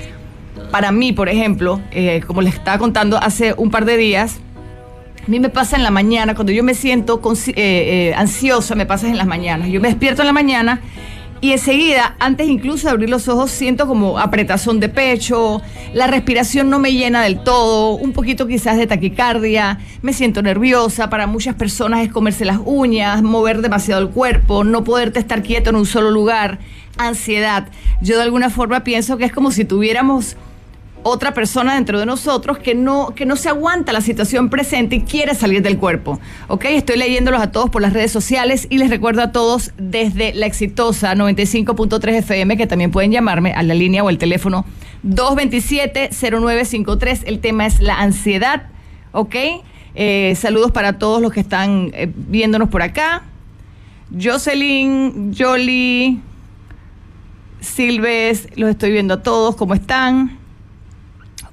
para 0.70 0.92
mí, 0.92 1.12
por 1.12 1.28
ejemplo, 1.28 1.80
eh, 1.90 2.20
como 2.26 2.42
les 2.42 2.54
estaba 2.54 2.78
contando 2.78 3.16
hace 3.16 3.54
un 3.56 3.70
par 3.70 3.86
de 3.86 3.96
días, 3.96 4.38
a 5.26 5.30
mí 5.30 5.40
me 5.40 5.48
pasa 5.48 5.76
en 5.76 5.82
la 5.82 5.90
mañana, 5.90 6.34
cuando 6.36 6.52
yo 6.52 6.62
me 6.62 6.74
siento 6.74 7.20
eh, 7.48 7.52
eh, 7.56 8.14
ansiosa, 8.16 8.76
me 8.76 8.86
pasa 8.86 9.08
en 9.08 9.16
las 9.16 9.26
mañanas. 9.26 9.68
Yo 9.68 9.80
me 9.80 9.88
despierto 9.88 10.22
en 10.22 10.26
la 10.26 10.32
mañana 10.32 10.80
y 11.40 11.52
enseguida, 11.52 12.14
antes 12.20 12.48
incluso 12.48 12.86
de 12.86 12.92
abrir 12.92 13.10
los 13.10 13.26
ojos, 13.26 13.50
siento 13.50 13.88
como 13.88 14.20
apretazón 14.20 14.78
de 14.78 14.88
pecho, 14.88 15.60
la 15.92 16.06
respiración 16.06 16.70
no 16.70 16.78
me 16.78 16.92
llena 16.92 17.22
del 17.22 17.40
todo, 17.40 17.96
un 17.96 18.12
poquito 18.12 18.46
quizás 18.46 18.78
de 18.78 18.86
taquicardia, 18.86 19.80
me 20.00 20.12
siento 20.12 20.42
nerviosa, 20.42 21.10
para 21.10 21.26
muchas 21.26 21.56
personas 21.56 22.04
es 22.04 22.12
comerse 22.12 22.44
las 22.44 22.60
uñas, 22.64 23.22
mover 23.22 23.62
demasiado 23.62 24.00
el 24.00 24.10
cuerpo, 24.10 24.62
no 24.62 24.84
poderte 24.84 25.18
estar 25.18 25.42
quieto 25.42 25.70
en 25.70 25.76
un 25.76 25.86
solo 25.86 26.10
lugar, 26.10 26.58
ansiedad. 26.98 27.68
Yo 28.00 28.16
de 28.16 28.22
alguna 28.22 28.48
forma 28.48 28.84
pienso 28.84 29.18
que 29.18 29.24
es 29.24 29.32
como 29.32 29.50
si 29.50 29.64
tuviéramos 29.64 30.36
otra 31.06 31.32
persona 31.34 31.74
dentro 31.74 32.00
de 32.00 32.06
nosotros 32.06 32.58
que 32.58 32.74
no, 32.74 33.14
que 33.14 33.26
no 33.26 33.36
se 33.36 33.48
aguanta 33.48 33.92
la 33.92 34.00
situación 34.00 34.50
presente 34.50 34.96
y 34.96 35.02
quiere 35.02 35.36
salir 35.36 35.62
del 35.62 35.78
cuerpo. 35.78 36.18
¿Ok? 36.48 36.64
Estoy 36.64 36.98
leyéndolos 36.98 37.40
a 37.40 37.52
todos 37.52 37.70
por 37.70 37.80
las 37.80 37.92
redes 37.92 38.10
sociales 38.10 38.66
y 38.70 38.78
les 38.78 38.90
recuerdo 38.90 39.22
a 39.22 39.30
todos 39.30 39.70
desde 39.78 40.34
la 40.34 40.46
exitosa 40.46 41.14
95.3 41.14 42.18
FM 42.18 42.56
que 42.56 42.66
también 42.66 42.90
pueden 42.90 43.12
llamarme 43.12 43.52
a 43.52 43.62
la 43.62 43.74
línea 43.74 44.02
o 44.02 44.10
el 44.10 44.18
teléfono 44.18 44.64
227-0953. 45.04 47.22
El 47.26 47.38
tema 47.38 47.66
es 47.66 47.80
la 47.80 48.00
ansiedad. 48.00 48.64
¿Ok? 49.12 49.36
Eh, 49.94 50.34
saludos 50.36 50.72
para 50.72 50.98
todos 50.98 51.22
los 51.22 51.32
que 51.32 51.38
están 51.40 51.92
eh, 51.94 52.10
viéndonos 52.14 52.68
por 52.68 52.82
acá. 52.82 53.22
Jocelyn, 54.12 55.32
Jolie, 55.36 56.18
Silves, 57.60 58.48
los 58.56 58.70
estoy 58.70 58.90
viendo 58.90 59.14
a 59.14 59.22
todos. 59.22 59.54
¿Cómo 59.54 59.74
están? 59.74 60.44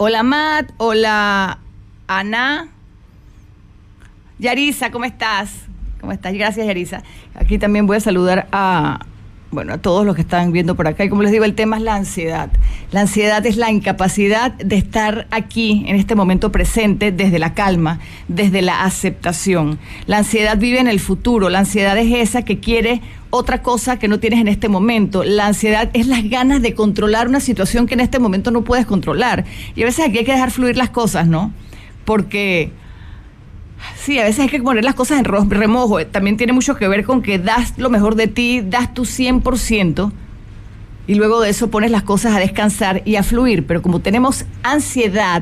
Hola 0.05 0.21
Matt, 0.21 0.71
hola 0.79 1.59
Ana. 2.07 2.67
Yarisa, 4.37 4.91
¿cómo 4.91 5.05
estás? 5.05 5.53
¿Cómo 6.01 6.11
estás? 6.11 6.33
Gracias, 6.33 6.67
Yarisa. 6.67 7.03
Aquí 7.35 7.57
también 7.57 7.87
voy 7.87 7.95
a 7.95 7.99
saludar 8.01 8.49
a, 8.51 9.05
bueno, 9.51 9.71
a 9.71 9.77
todos 9.77 10.05
los 10.05 10.13
que 10.15 10.23
están 10.23 10.51
viendo 10.51 10.75
por 10.75 10.89
acá. 10.89 11.05
Y 11.05 11.09
como 11.09 11.23
les 11.23 11.31
digo, 11.31 11.45
el 11.45 11.55
tema 11.55 11.77
es 11.77 11.83
la 11.83 11.95
ansiedad. 11.95 12.49
La 12.91 12.99
ansiedad 12.99 13.45
es 13.45 13.55
la 13.55 13.71
incapacidad 13.71 14.51
de 14.51 14.75
estar 14.75 15.25
aquí, 15.31 15.85
en 15.87 15.95
este 15.95 16.15
momento 16.15 16.51
presente, 16.51 17.13
desde 17.13 17.39
la 17.39 17.53
calma, 17.53 18.01
desde 18.27 18.61
la 18.61 18.83
aceptación. 18.83 19.79
La 20.05 20.17
ansiedad 20.17 20.57
vive 20.57 20.81
en 20.81 20.89
el 20.89 20.99
futuro. 20.99 21.47
La 21.47 21.59
ansiedad 21.59 21.97
es 21.97 22.13
esa 22.13 22.41
que 22.41 22.59
quiere 22.59 23.01
otra 23.35 23.63
cosa 23.63 23.97
que 23.97 24.07
no 24.07 24.19
tienes 24.19 24.39
en 24.39 24.47
este 24.47 24.69
momento. 24.69 25.23
La 25.23 25.47
ansiedad 25.47 25.89
es 25.93 26.05
las 26.05 26.29
ganas 26.29 26.61
de 26.61 26.75
controlar 26.75 27.27
una 27.27 27.39
situación 27.39 27.87
que 27.87 27.95
en 27.95 27.99
este 27.99 28.19
momento 28.19 28.51
no 28.51 28.63
puedes 28.63 28.85
controlar. 28.85 29.43
Y 29.75 29.81
a 29.81 29.85
veces 29.85 30.05
aquí 30.05 30.19
hay 30.19 30.23
que 30.23 30.33
dejar 30.33 30.51
fluir 30.51 30.77
las 30.77 30.91
cosas, 30.91 31.27
¿no? 31.27 31.51
Porque, 32.05 32.71
sí, 33.95 34.19
a 34.19 34.23
veces 34.23 34.41
hay 34.41 34.49
que 34.49 34.61
poner 34.61 34.83
las 34.83 34.93
cosas 34.93 35.17
en 35.17 35.25
remojo. 35.25 36.05
También 36.05 36.37
tiene 36.37 36.53
mucho 36.53 36.75
que 36.75 36.87
ver 36.87 37.05
con 37.05 37.23
que 37.23 37.39
das 37.39 37.73
lo 37.79 37.89
mejor 37.89 38.13
de 38.13 38.27
ti, 38.27 38.61
das 38.61 38.93
tu 38.93 39.01
100%. 39.01 40.11
Y 41.07 41.15
luego 41.15 41.41
de 41.41 41.49
eso 41.49 41.71
pones 41.71 41.89
las 41.89 42.03
cosas 42.03 42.35
a 42.35 42.39
descansar 42.39 43.01
y 43.03 43.15
a 43.15 43.23
fluir. 43.23 43.65
Pero 43.65 43.81
como 43.81 43.99
tenemos 43.99 44.45
ansiedad, 44.61 45.41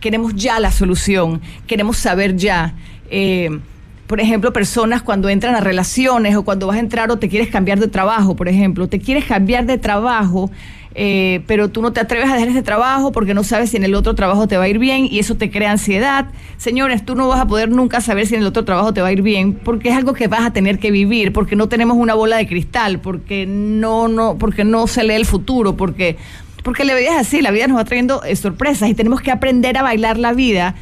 queremos 0.00 0.34
ya 0.34 0.58
la 0.58 0.72
solución, 0.72 1.40
queremos 1.68 1.98
saber 1.98 2.36
ya. 2.36 2.74
Eh, 3.10 3.60
por 4.08 4.20
ejemplo, 4.20 4.54
personas 4.54 5.02
cuando 5.02 5.28
entran 5.28 5.54
a 5.54 5.60
relaciones 5.60 6.34
o 6.34 6.42
cuando 6.42 6.66
vas 6.66 6.78
a 6.78 6.80
entrar 6.80 7.10
o 7.10 7.18
te 7.18 7.28
quieres 7.28 7.48
cambiar 7.48 7.78
de 7.78 7.88
trabajo, 7.88 8.34
por 8.34 8.48
ejemplo, 8.48 8.88
te 8.88 9.00
quieres 9.00 9.26
cambiar 9.26 9.66
de 9.66 9.76
trabajo, 9.76 10.50
eh, 10.94 11.42
pero 11.46 11.68
tú 11.68 11.82
no 11.82 11.92
te 11.92 12.00
atreves 12.00 12.30
a 12.30 12.32
dejar 12.32 12.48
ese 12.48 12.62
trabajo 12.62 13.12
porque 13.12 13.34
no 13.34 13.44
sabes 13.44 13.68
si 13.68 13.76
en 13.76 13.84
el 13.84 13.94
otro 13.94 14.14
trabajo 14.14 14.48
te 14.48 14.56
va 14.56 14.64
a 14.64 14.68
ir 14.68 14.78
bien 14.78 15.04
y 15.04 15.18
eso 15.18 15.36
te 15.36 15.50
crea 15.50 15.72
ansiedad. 15.72 16.28
Señores, 16.56 17.04
tú 17.04 17.16
no 17.16 17.28
vas 17.28 17.38
a 17.38 17.46
poder 17.46 17.68
nunca 17.68 18.00
saber 18.00 18.26
si 18.26 18.34
en 18.34 18.40
el 18.40 18.46
otro 18.46 18.64
trabajo 18.64 18.94
te 18.94 19.02
va 19.02 19.08
a 19.08 19.12
ir 19.12 19.20
bien 19.20 19.52
porque 19.52 19.90
es 19.90 19.94
algo 19.94 20.14
que 20.14 20.26
vas 20.26 20.46
a 20.46 20.54
tener 20.54 20.78
que 20.78 20.90
vivir, 20.90 21.34
porque 21.34 21.54
no 21.54 21.68
tenemos 21.68 21.98
una 21.98 22.14
bola 22.14 22.38
de 22.38 22.46
cristal, 22.46 23.00
porque 23.00 23.44
no, 23.46 24.08
no, 24.08 24.38
porque 24.38 24.64
no 24.64 24.86
se 24.86 25.04
lee 25.04 25.16
el 25.16 25.26
futuro, 25.26 25.76
porque 25.76 26.16
porque 26.64 26.84
la 26.84 26.94
vida 26.94 27.12
es 27.12 27.18
así, 27.18 27.42
la 27.42 27.50
vida 27.50 27.66
nos 27.66 27.76
va 27.76 27.84
trayendo 27.84 28.24
eh, 28.24 28.34
sorpresas 28.36 28.88
y 28.88 28.94
tenemos 28.94 29.20
que 29.20 29.30
aprender 29.30 29.76
a 29.76 29.82
bailar 29.82 30.18
la 30.18 30.32
vida 30.32 30.74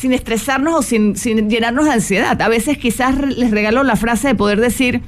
sin 0.00 0.14
estresarnos 0.14 0.74
o 0.74 0.82
sin, 0.82 1.14
llenarnos 1.50 1.84
de 1.84 1.92
ansiedad. 1.92 2.40
A 2.40 2.48
veces 2.48 2.78
quizás 2.78 3.18
les 3.18 3.50
regalo 3.50 3.82
la 3.82 3.96
frase 3.96 4.28
de 4.28 4.34
poder 4.34 4.58
decir, 4.58 5.02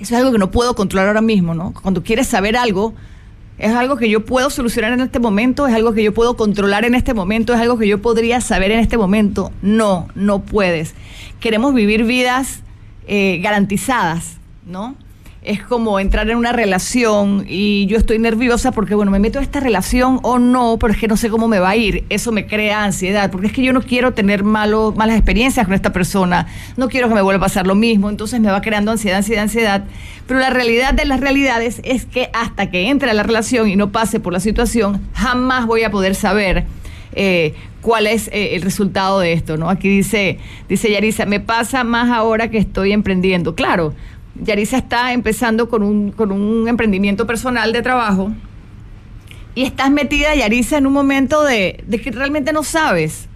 eso 0.00 0.14
es 0.14 0.18
algo 0.18 0.32
que 0.32 0.38
no 0.38 0.50
puedo 0.50 0.74
controlar 0.74 1.08
ahora 1.08 1.20
mismo, 1.20 1.52
¿no? 1.52 1.74
Cuando 1.74 2.02
quieres 2.02 2.26
saber 2.26 2.56
algo, 2.56 2.94
es 3.58 3.74
algo 3.74 3.96
que 3.96 4.08
yo 4.08 4.24
puedo 4.24 4.48
solucionar 4.48 4.94
en 4.94 5.00
este 5.00 5.18
momento, 5.18 5.66
es 5.66 5.74
algo 5.74 5.92
que 5.92 6.02
yo 6.02 6.14
puedo 6.14 6.34
controlar 6.34 6.86
en 6.86 6.94
este 6.94 7.12
momento, 7.12 7.52
es 7.52 7.60
algo 7.60 7.76
que 7.76 7.86
yo 7.86 8.00
podría 8.00 8.40
saber 8.40 8.70
en 8.70 8.78
este 8.78 8.96
momento. 8.96 9.52
No, 9.60 10.08
no 10.14 10.40
puedes. 10.40 10.94
Queremos 11.38 11.74
vivir 11.74 12.04
vidas 12.04 12.60
eh, 13.06 13.38
garantizadas, 13.42 14.38
¿no? 14.64 14.96
Es 15.42 15.62
como 15.62 15.98
entrar 16.00 16.28
en 16.28 16.36
una 16.36 16.52
relación 16.52 17.46
y 17.48 17.86
yo 17.86 17.96
estoy 17.96 18.18
nerviosa 18.18 18.72
porque, 18.72 18.94
bueno, 18.94 19.10
me 19.10 19.18
meto 19.18 19.38
a 19.38 19.42
esta 19.42 19.58
relación 19.58 20.20
o 20.22 20.38
no, 20.38 20.76
pero 20.78 20.92
es 20.92 20.98
que 20.98 21.08
no 21.08 21.16
sé 21.16 21.30
cómo 21.30 21.48
me 21.48 21.58
va 21.58 21.70
a 21.70 21.76
ir. 21.76 22.04
Eso 22.10 22.30
me 22.30 22.46
crea 22.46 22.84
ansiedad, 22.84 23.30
porque 23.30 23.46
es 23.46 23.52
que 23.52 23.62
yo 23.62 23.72
no 23.72 23.80
quiero 23.80 24.12
tener 24.12 24.44
malo, 24.44 24.92
malas 24.96 25.16
experiencias 25.16 25.66
con 25.66 25.74
esta 25.74 25.92
persona, 25.92 26.46
no 26.76 26.88
quiero 26.88 27.08
que 27.08 27.14
me 27.14 27.22
vuelva 27.22 27.38
a 27.38 27.48
pasar 27.48 27.66
lo 27.66 27.74
mismo, 27.74 28.10
entonces 28.10 28.38
me 28.40 28.50
va 28.50 28.60
creando 28.60 28.90
ansiedad, 28.90 29.18
ansiedad, 29.18 29.44
ansiedad. 29.44 29.84
Pero 30.26 30.40
la 30.40 30.50
realidad 30.50 30.92
de 30.92 31.06
las 31.06 31.20
realidades 31.20 31.80
es 31.84 32.04
que 32.04 32.28
hasta 32.34 32.70
que 32.70 32.90
entre 32.90 33.10
a 33.10 33.14
la 33.14 33.22
relación 33.22 33.68
y 33.68 33.76
no 33.76 33.90
pase 33.92 34.20
por 34.20 34.34
la 34.34 34.40
situación, 34.40 35.00
jamás 35.14 35.66
voy 35.66 35.84
a 35.84 35.90
poder 35.90 36.14
saber. 36.14 36.66
Eh, 37.12 37.54
cuál 37.80 38.06
es 38.06 38.28
eh, 38.28 38.54
el 38.54 38.62
resultado 38.62 39.18
de 39.20 39.32
esto, 39.32 39.56
¿no? 39.56 39.68
Aquí 39.68 39.88
dice, 39.88 40.38
dice 40.68 40.92
Yarisa, 40.92 41.26
me 41.26 41.40
pasa 41.40 41.82
más 41.82 42.10
ahora 42.10 42.50
que 42.50 42.58
estoy 42.58 42.92
emprendiendo. 42.92 43.54
Claro, 43.54 43.94
Yarisa 44.42 44.78
está 44.78 45.12
empezando 45.12 45.68
con 45.68 45.82
un, 45.82 46.12
con 46.12 46.32
un 46.32 46.68
emprendimiento 46.68 47.26
personal 47.26 47.72
de 47.72 47.82
trabajo 47.82 48.32
y 49.54 49.64
estás 49.64 49.90
metida, 49.90 50.34
Yarisa, 50.34 50.78
en 50.78 50.86
un 50.86 50.92
momento 50.92 51.44
de, 51.44 51.82
de 51.86 52.00
que 52.00 52.10
realmente 52.10 52.52
no 52.52 52.62
sabes 52.62 53.28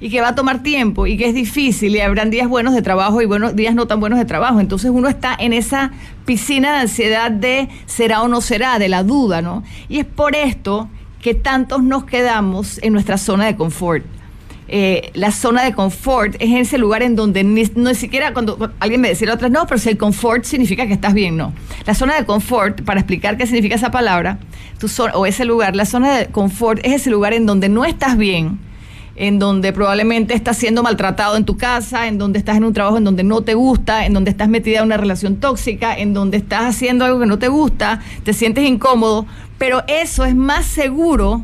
y 0.00 0.08
que 0.08 0.20
va 0.20 0.28
a 0.28 0.34
tomar 0.34 0.62
tiempo 0.62 1.06
y 1.06 1.16
que 1.16 1.28
es 1.28 1.34
difícil 1.34 1.94
y 1.94 2.00
habrán 2.00 2.30
días 2.30 2.48
buenos 2.48 2.74
de 2.74 2.82
trabajo 2.82 3.20
y 3.20 3.26
buenos 3.26 3.54
días 3.54 3.74
no 3.74 3.86
tan 3.86 4.00
buenos 4.00 4.18
de 4.18 4.24
trabajo. 4.24 4.60
Entonces 4.60 4.90
uno 4.90 5.08
está 5.08 5.36
en 5.38 5.52
esa 5.52 5.90
piscina 6.24 6.72
de 6.72 6.78
ansiedad 6.80 7.30
de 7.30 7.68
será 7.86 8.22
o 8.22 8.28
no 8.28 8.40
será, 8.40 8.78
de 8.78 8.88
la 8.88 9.02
duda, 9.02 9.42
¿no? 9.42 9.62
Y 9.88 9.98
es 9.98 10.06
por 10.06 10.34
esto 10.34 10.88
que 11.20 11.34
tantos 11.34 11.82
nos 11.82 12.04
quedamos 12.04 12.78
en 12.82 12.94
nuestra 12.94 13.18
zona 13.18 13.44
de 13.44 13.56
confort. 13.56 14.04
Eh, 14.72 15.10
la 15.14 15.32
zona 15.32 15.64
de 15.64 15.72
confort 15.72 16.36
es 16.38 16.68
ese 16.68 16.78
lugar 16.78 17.02
en 17.02 17.16
donde 17.16 17.42
ni, 17.42 17.64
no 17.74 17.92
siquiera 17.92 18.32
cuando 18.32 18.70
alguien 18.78 19.00
me 19.00 19.08
decía 19.08 19.26
la 19.26 19.34
otra, 19.34 19.48
no, 19.48 19.66
pero 19.66 19.80
si 19.80 19.88
el 19.88 19.98
confort 19.98 20.44
significa 20.44 20.86
que 20.86 20.92
estás 20.92 21.12
bien, 21.12 21.36
no. 21.36 21.52
La 21.86 21.94
zona 21.96 22.14
de 22.14 22.24
confort, 22.24 22.82
para 22.82 23.00
explicar 23.00 23.36
qué 23.36 23.46
significa 23.46 23.74
esa 23.74 23.90
palabra, 23.90 24.38
tu 24.78 24.86
o 25.14 25.26
ese 25.26 25.44
lugar, 25.44 25.74
la 25.74 25.86
zona 25.86 26.16
de 26.16 26.26
confort 26.26 26.78
es 26.84 26.92
ese 26.92 27.10
lugar 27.10 27.32
en 27.32 27.46
donde 27.46 27.68
no 27.68 27.84
estás 27.84 28.16
bien, 28.16 28.60
en 29.16 29.40
donde 29.40 29.72
probablemente 29.72 30.34
estás 30.34 30.56
siendo 30.56 30.84
maltratado 30.84 31.36
en 31.36 31.44
tu 31.44 31.56
casa, 31.56 32.06
en 32.06 32.18
donde 32.18 32.38
estás 32.38 32.56
en 32.56 32.62
un 32.62 32.72
trabajo 32.72 32.96
en 32.96 33.02
donde 33.02 33.24
no 33.24 33.42
te 33.42 33.54
gusta, 33.54 34.06
en 34.06 34.12
donde 34.12 34.30
estás 34.30 34.48
metida 34.48 34.78
en 34.78 34.84
una 34.84 34.98
relación 34.98 35.40
tóxica, 35.40 35.98
en 35.98 36.14
donde 36.14 36.36
estás 36.36 36.62
haciendo 36.62 37.04
algo 37.04 37.18
que 37.18 37.26
no 37.26 37.40
te 37.40 37.48
gusta, 37.48 38.02
te 38.22 38.32
sientes 38.32 38.64
incómodo, 38.64 39.26
pero 39.58 39.82
eso 39.88 40.24
es 40.24 40.36
más 40.36 40.64
seguro 40.64 41.42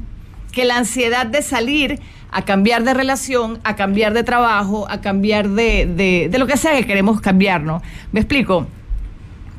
que 0.53 0.65
la 0.65 0.77
ansiedad 0.79 1.27
de 1.27 1.43
salir 1.43 2.01
a 2.31 2.45
cambiar 2.45 2.85
de 2.85 2.95
relación, 2.95 3.59
a 3.65 3.77
cambiar 3.77 4.13
de 4.13 4.25
trabajo, 4.25 4.87
a 4.91 5.01
cambiar 5.01 5.49
de, 5.49 6.29
de, 6.31 6.39
lo 6.39 6.47
que 6.47 6.57
sea 6.57 6.77
que 6.77 6.87
queremos 6.87 7.21
cambiar, 7.21 7.63
¿no? 7.63 7.83
Me 8.13 8.21
explico. 8.21 8.67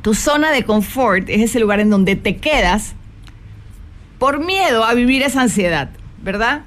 Tu 0.01 0.13
zona 0.13 0.51
de 0.51 0.63
confort 0.63 1.27
es 1.29 1.41
ese 1.41 1.59
lugar 1.59 1.79
en 1.79 1.89
donde 1.89 2.15
te 2.15 2.37
quedas 2.37 2.95
por 4.19 4.43
miedo 4.43 4.83
a 4.83 4.93
vivir 4.93 5.21
esa 5.23 5.41
ansiedad, 5.41 5.89
¿verdad? 6.21 6.61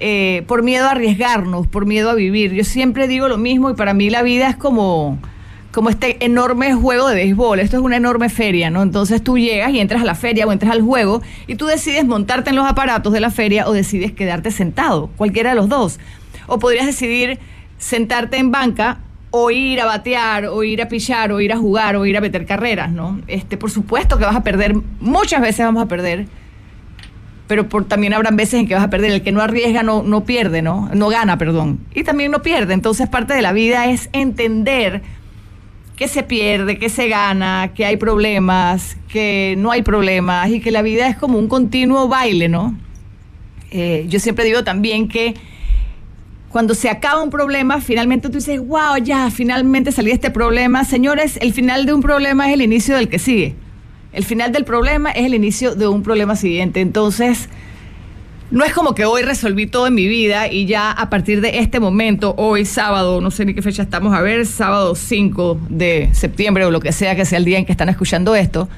Eh, 0.00 0.44
por 0.46 0.62
miedo 0.62 0.86
a 0.86 0.92
arriesgarnos, 0.92 1.66
por 1.66 1.86
miedo 1.86 2.10
a 2.10 2.14
vivir. 2.14 2.52
Yo 2.52 2.64
siempre 2.64 3.08
digo 3.08 3.28
lo 3.28 3.38
mismo 3.38 3.70
y 3.70 3.74
para 3.74 3.94
mí 3.94 4.10
la 4.10 4.22
vida 4.22 4.48
es 4.48 4.56
como 4.56 5.18
como 5.74 5.90
este 5.90 6.24
enorme 6.24 6.72
juego 6.72 7.08
de 7.08 7.16
béisbol. 7.16 7.58
Esto 7.58 7.78
es 7.78 7.82
una 7.82 7.96
enorme 7.96 8.28
feria, 8.28 8.70
¿no? 8.70 8.80
Entonces 8.80 9.22
tú 9.24 9.36
llegas 9.36 9.72
y 9.72 9.80
entras 9.80 10.02
a 10.02 10.04
la 10.04 10.14
feria 10.14 10.46
o 10.46 10.52
entras 10.52 10.70
al 10.70 10.82
juego 10.82 11.20
y 11.48 11.56
tú 11.56 11.66
decides 11.66 12.04
montarte 12.04 12.50
en 12.50 12.56
los 12.56 12.64
aparatos 12.64 13.12
de 13.12 13.18
la 13.18 13.30
feria 13.30 13.66
o 13.66 13.72
decides 13.72 14.12
quedarte 14.12 14.52
sentado, 14.52 15.08
cualquiera 15.16 15.50
de 15.50 15.56
los 15.56 15.68
dos. 15.68 15.98
O 16.46 16.60
podrías 16.60 16.86
decidir 16.86 17.40
sentarte 17.76 18.36
en 18.36 18.52
banca 18.52 18.98
o 19.32 19.50
ir 19.50 19.80
a 19.80 19.86
batear, 19.86 20.46
o 20.46 20.62
ir 20.62 20.80
a 20.80 20.86
pillar, 20.86 21.32
o 21.32 21.40
ir 21.40 21.52
a 21.52 21.56
jugar, 21.56 21.96
o 21.96 22.06
ir 22.06 22.16
a 22.16 22.20
meter 22.20 22.46
carreras, 22.46 22.92
¿no? 22.92 23.20
Este, 23.26 23.56
por 23.56 23.72
supuesto 23.72 24.16
que 24.16 24.24
vas 24.24 24.36
a 24.36 24.44
perder, 24.44 24.76
muchas 25.00 25.40
veces 25.40 25.66
vamos 25.66 25.82
a 25.82 25.86
perder, 25.88 26.26
pero 27.48 27.68
por, 27.68 27.84
también 27.84 28.14
habrán 28.14 28.36
veces 28.36 28.60
en 28.60 28.68
que 28.68 28.74
vas 28.74 28.84
a 28.84 28.90
perder. 28.90 29.10
El 29.10 29.22
que 29.22 29.32
no 29.32 29.42
arriesga 29.42 29.82
no, 29.82 30.04
no 30.04 30.24
pierde, 30.24 30.62
¿no? 30.62 30.88
No 30.94 31.08
gana, 31.08 31.36
perdón. 31.36 31.80
Y 31.96 32.04
también 32.04 32.30
no 32.30 32.42
pierde. 32.42 32.74
Entonces 32.74 33.08
parte 33.08 33.34
de 33.34 33.42
la 33.42 33.52
vida 33.52 33.86
es 33.86 34.08
entender 34.12 35.02
que 35.96 36.08
se 36.08 36.22
pierde, 36.22 36.78
que 36.78 36.88
se 36.88 37.08
gana, 37.08 37.72
que 37.74 37.84
hay 37.84 37.96
problemas, 37.96 38.96
que 39.08 39.54
no 39.58 39.70
hay 39.70 39.82
problemas 39.82 40.50
y 40.50 40.60
que 40.60 40.70
la 40.70 40.82
vida 40.82 41.08
es 41.08 41.16
como 41.16 41.38
un 41.38 41.48
continuo 41.48 42.08
baile, 42.08 42.48
¿no? 42.48 42.76
Eh, 43.70 44.06
yo 44.08 44.18
siempre 44.18 44.44
digo 44.44 44.64
también 44.64 45.08
que 45.08 45.34
cuando 46.48 46.74
se 46.74 46.88
acaba 46.88 47.22
un 47.22 47.30
problema, 47.30 47.80
finalmente 47.80 48.28
tú 48.28 48.38
dices, 48.38 48.60
wow, 48.60 48.96
ya, 49.02 49.30
finalmente 49.30 49.90
salí 49.90 50.08
de 50.08 50.14
este 50.14 50.30
problema. 50.30 50.84
Señores, 50.84 51.36
el 51.40 51.52
final 51.52 51.84
de 51.84 51.94
un 51.94 52.00
problema 52.00 52.48
es 52.48 52.54
el 52.54 52.62
inicio 52.62 52.96
del 52.96 53.08
que 53.08 53.18
sigue. 53.18 53.56
El 54.12 54.24
final 54.24 54.52
del 54.52 54.64
problema 54.64 55.10
es 55.10 55.26
el 55.26 55.34
inicio 55.34 55.74
de 55.74 55.88
un 55.88 56.04
problema 56.04 56.36
siguiente. 56.36 56.80
Entonces, 56.80 57.48
no 58.54 58.64
es 58.64 58.72
como 58.72 58.94
que 58.94 59.04
hoy 59.04 59.22
resolví 59.22 59.66
todo 59.66 59.88
en 59.88 59.94
mi 59.94 60.06
vida 60.06 60.46
y 60.46 60.66
ya 60.66 60.92
a 60.92 61.10
partir 61.10 61.40
de 61.40 61.58
este 61.58 61.80
momento, 61.80 62.36
hoy 62.38 62.64
sábado, 62.64 63.20
no 63.20 63.32
sé 63.32 63.44
ni 63.44 63.52
qué 63.52 63.62
fecha 63.62 63.82
estamos 63.82 64.14
a 64.14 64.20
ver, 64.20 64.46
sábado 64.46 64.94
5 64.94 65.60
de 65.70 66.10
septiembre 66.12 66.64
o 66.64 66.70
lo 66.70 66.78
que 66.78 66.92
sea 66.92 67.16
que 67.16 67.24
sea 67.24 67.38
el 67.38 67.44
día 67.44 67.58
en 67.58 67.66
que 67.66 67.72
están 67.72 67.88
escuchando 67.88 68.36
esto, 68.36 68.68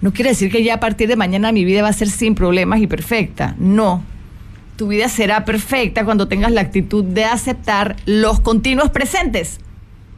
no 0.00 0.12
quiere 0.12 0.30
decir 0.30 0.52
que 0.52 0.62
ya 0.62 0.74
a 0.74 0.80
partir 0.80 1.08
de 1.08 1.16
mañana 1.16 1.50
mi 1.50 1.64
vida 1.64 1.82
va 1.82 1.88
a 1.88 1.92
ser 1.92 2.08
sin 2.10 2.36
problemas 2.36 2.80
y 2.80 2.86
perfecta. 2.86 3.56
No, 3.58 4.04
tu 4.76 4.86
vida 4.86 5.08
será 5.08 5.44
perfecta 5.44 6.04
cuando 6.04 6.28
tengas 6.28 6.52
la 6.52 6.60
actitud 6.60 7.02
de 7.02 7.24
aceptar 7.24 7.96
los 8.06 8.38
continuos 8.38 8.90
presentes. 8.90 9.58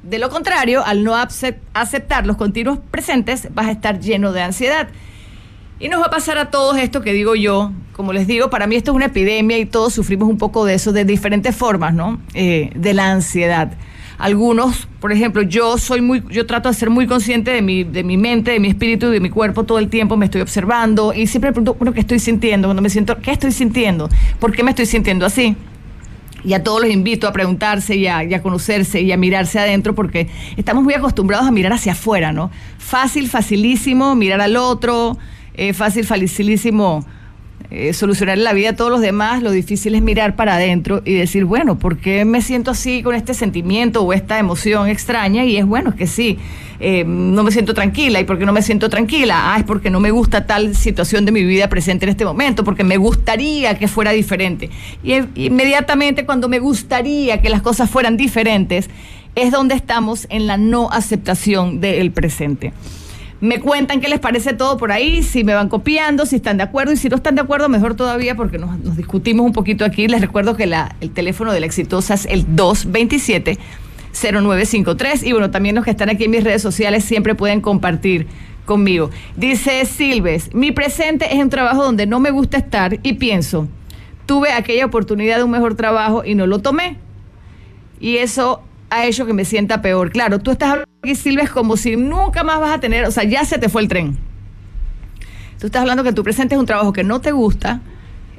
De 0.03 0.19
lo 0.19 0.29
contrario, 0.29 0.85
al 0.85 1.05
no 1.05 1.17
aceptar 1.17 2.27
los 2.27 2.37
continuos 2.37 2.81
presentes, 2.91 3.49
vas 3.55 3.69
a 3.69 3.73
estar 3.73 3.99
lleno 4.01 4.33
de 4.33 4.43
ansiedad. 4.43 4.89
Y 5.81 5.89
nos 5.89 6.01
va 6.01 6.07
a 6.07 6.11
pasar 6.11 6.39
a 6.39 6.51
todos 6.51 6.79
esto 6.79 7.03
que 7.03 7.13
digo 7.13 7.35
yo. 7.35 7.73
Como 7.93 8.13
les 8.13 8.27
digo, 8.27 8.51
para 8.51 8.67
mí 8.67 8.77
esto 8.77 8.93
es 8.93 8.97
una 8.97 9.07
epidemia 9.07 9.59
y 9.59 9.67
todos 9.67 9.93
sufrimos 9.93 10.29
un 10.29 10.39
poco 10.39 10.65
de 10.65 10.75
eso 10.75 10.93
de 10.93 11.05
diferentes 11.05 11.55
formas, 11.55 11.95
¿no? 11.95 12.21
Eh, 12.35 12.71
de 12.75 12.95
la 12.95 13.11
ansiedad. 13.11 13.73
Algunos, 14.19 14.87
por 15.01 15.13
ejemplo, 15.13 15.43
yo 15.43 15.77
soy 15.79 16.01
muy, 16.01 16.23
yo 16.31 16.47
trato 16.47 16.69
de 16.69 16.75
ser 16.75 16.91
muy 16.91 17.07
consciente 17.07 17.51
de 17.51 17.63
mi, 17.63 17.83
de 17.83 18.05
mi 18.05 18.17
mente, 18.17 18.53
de 18.53 18.61
mi 18.61 18.69
espíritu 18.69 19.09
y 19.09 19.11
de 19.11 19.21
mi 19.21 19.31
cuerpo 19.31 19.65
todo 19.65 19.79
el 19.79 19.89
tiempo, 19.89 20.17
me 20.17 20.27
estoy 20.27 20.41
observando 20.41 21.13
y 21.13 21.27
siempre 21.27 21.51
pregunto, 21.51 21.75
bueno, 21.75 21.93
¿qué 21.93 22.01
estoy 22.01 22.21
sintiendo? 22.21 22.69
Cuando 22.69 22.83
me 22.83 22.91
siento, 22.91 23.17
¿qué 23.19 23.33
estoy 23.33 23.51
sintiendo? 23.51 24.09
¿Por 24.39 24.53
qué 24.53 24.63
me 24.63 24.71
estoy 24.71 24.87
sintiendo 24.87 25.27
así? 25.27 25.57
Y 26.45 26.53
a 26.53 26.63
todos 26.63 26.83
los 26.83 26.91
invito 26.91 27.27
a 27.27 27.33
preguntarse 27.33 27.97
y 27.97 28.07
a, 28.07 28.23
y 28.23 28.35
a, 28.35 28.43
conocerse 28.43 29.01
y 29.01 29.11
a 29.11 29.17
mirarse 29.17 29.59
adentro 29.59 29.95
porque 29.95 30.29
estamos 30.57 30.85
muy 30.85 30.95
acostumbrados 30.95 31.49
a 31.49 31.51
mirar 31.51 31.73
hacia 31.73 31.93
afuera, 31.93 32.33
¿no? 32.33 32.51
Fácil, 32.79 33.29
facilísimo 33.29 34.15
mirar 34.15 34.43
al 34.43 34.57
otro, 34.57 35.19
eh, 35.55 35.73
fácil, 35.73 36.05
facilísimo 36.05 37.05
eh, 37.71 37.93
solucionar 37.93 38.39
la 38.39 38.53
vida 38.53 38.71
a 38.71 38.77
todos 38.77 38.91
los 38.91 39.01
demás, 39.01 39.43
lo 39.43 39.51
difícil 39.51 39.95
es 39.95 40.03
mirar 40.03 40.37
para 40.37 40.55
adentro 40.55 41.03
y 41.05 41.15
decir, 41.15 41.45
bueno, 41.45 41.79
¿por 41.79 41.97
qué 41.97 42.25
me 42.25 42.43
siento 42.43 42.71
así 42.71 43.03
con 43.03 43.15
este 43.15 43.35
sentimiento 43.35 44.03
o 44.03 44.13
esta 44.13 44.39
emoción 44.39 44.89
extraña? 44.89 45.45
Y 45.45 45.57
es 45.57 45.65
bueno, 45.65 45.91
es 45.91 45.97
que 45.97 46.07
sí, 46.07 46.39
eh, 46.79 47.05
no 47.05 47.43
me 47.43 47.51
siento 47.51 47.73
tranquila. 47.73 48.21
¿Y 48.21 48.25
por 48.25 48.39
qué 48.39 48.45
no 48.45 48.53
me 48.53 48.63
siento 48.63 48.91
tranquila? 48.91 49.55
Ah, 49.55 49.59
es 49.59 49.65
porque 49.65 49.91
no 49.91 49.99
me 49.99 50.11
gusta 50.11 50.47
tal 50.47 50.77
situación 50.77 51.25
de 51.25 51.33
mi 51.33 51.43
vida 51.43 51.69
presente 51.69 52.05
en 52.05 52.11
este 52.11 52.25
momento, 52.25 52.65
porque 52.65 52.85
me 52.85 52.97
gustaría 52.97 53.77
que 53.79 53.89
fuera 53.89 54.13
diferente. 54.13 54.71
Y 55.03 55.15
inmediatamente 55.35 56.27
cuando 56.27 56.49
me 56.49 56.59
gustaría 56.59 57.41
que 57.41 57.49
las 57.49 57.63
cosas 57.63 57.91
fueran 57.91 58.17
diferentes, 58.17 58.91
es 59.35 59.51
donde 59.51 59.75
estamos 59.75 60.27
en 60.31 60.47
la 60.47 60.59
no 60.59 60.91
aceptación 60.93 61.81
del 61.81 62.13
presente. 62.13 62.73
Me 63.41 63.61
cuentan 63.61 64.01
qué 64.01 64.09
les 64.09 64.21
parece 64.21 64.55
todo 64.55 64.77
por 64.77 64.93
ahí, 64.93 65.23
si 65.23 65.45
me 65.45 65.55
van 65.55 65.69
copiando, 65.69 66.25
si 66.25 66.37
están 66.37 66.57
de 66.57 66.63
acuerdo 66.63 66.93
y 66.93 66.97
si 66.97 67.09
no 67.09 67.17
están 67.17 67.35
de 67.35 67.43
acuerdo, 67.43 67.69
mejor 67.69 67.95
todavía 67.95 68.37
porque 68.37 68.59
nos, 68.59 68.97
discutimos 68.97 69.45
un 69.45 69.53
poquito 69.53 69.85
aquí. 69.85 70.09
Les 70.09 70.21
recuerdo 70.21 70.57
que 70.57 70.65
el 71.01 71.11
teléfono 71.11 71.53
de 71.53 71.61
la 71.61 71.67
exitosa 71.67 72.15
es 72.15 72.27
el 72.27 72.57
227 72.57 73.59
0953 74.13 75.25
y 75.25 75.33
bueno, 75.33 75.51
también 75.51 75.75
los 75.75 75.85
que 75.85 75.91
están 75.91 76.09
aquí 76.09 76.25
en 76.25 76.31
mis 76.31 76.45
redes 76.45 76.63
sociales 76.63 77.05
siempre 77.05 77.35
pueden 77.35 77.61
compartir 77.61 78.27
conmigo. 78.65 79.11
Dice 79.37 79.85
Silves, 79.85 80.55
mi 80.55 80.73
presente 80.73 81.35
es 81.35 81.43
un 81.43 81.51
trabajo 81.51 81.85
donde 81.85 82.07
no 82.07 82.21
me 82.21 82.31
gusta 82.31 82.57
estar 82.57 82.99
y 83.03 83.15
pienso, 83.15 83.69
tuve 84.27 84.53
aquella 84.53 84.87
oportunidad 84.87 85.39
de 85.39 85.45
un 85.45 85.51
mejor 85.51 85.75
trabajo 85.75 86.25
y 86.25 86.35
no 86.35 86.47
lo 86.47 86.61
tomé. 86.61 86.97
Y 88.01 88.19
eso 88.19 88.63
ha 88.91 89.07
hecho 89.07 89.27
que 89.27 89.33
me 89.33 89.45
sienta 89.45 89.83
peor. 89.83 90.11
Claro, 90.11 90.39
tú 90.39 90.51
estás 90.51 90.79
hablando 91.05 91.13
aquí, 91.13 91.15
Silvia, 91.15 91.49
como 91.49 91.77
si 91.77 91.97
nunca 91.97 92.43
más 92.45 92.61
vas 92.61 92.75
a 92.75 92.81
tener, 92.81 93.05
o 93.05 93.11
sea, 93.11 93.25
ya 93.25 93.45
se 93.45 93.59
te 93.59 93.69
fue 93.69 93.83
el 93.83 93.89
tren. 93.89 94.17
Tú 95.59 95.67
estás 95.67 95.83
hablando 95.83 96.05
que 96.05 96.13
tu 96.13 96.23
presente 96.23 96.55
es 96.55 96.59
un 96.59 96.67
trabajo 96.67 96.93
que 96.93 97.05
no 97.05 97.21
te 97.21 97.33
gusta 97.33 97.81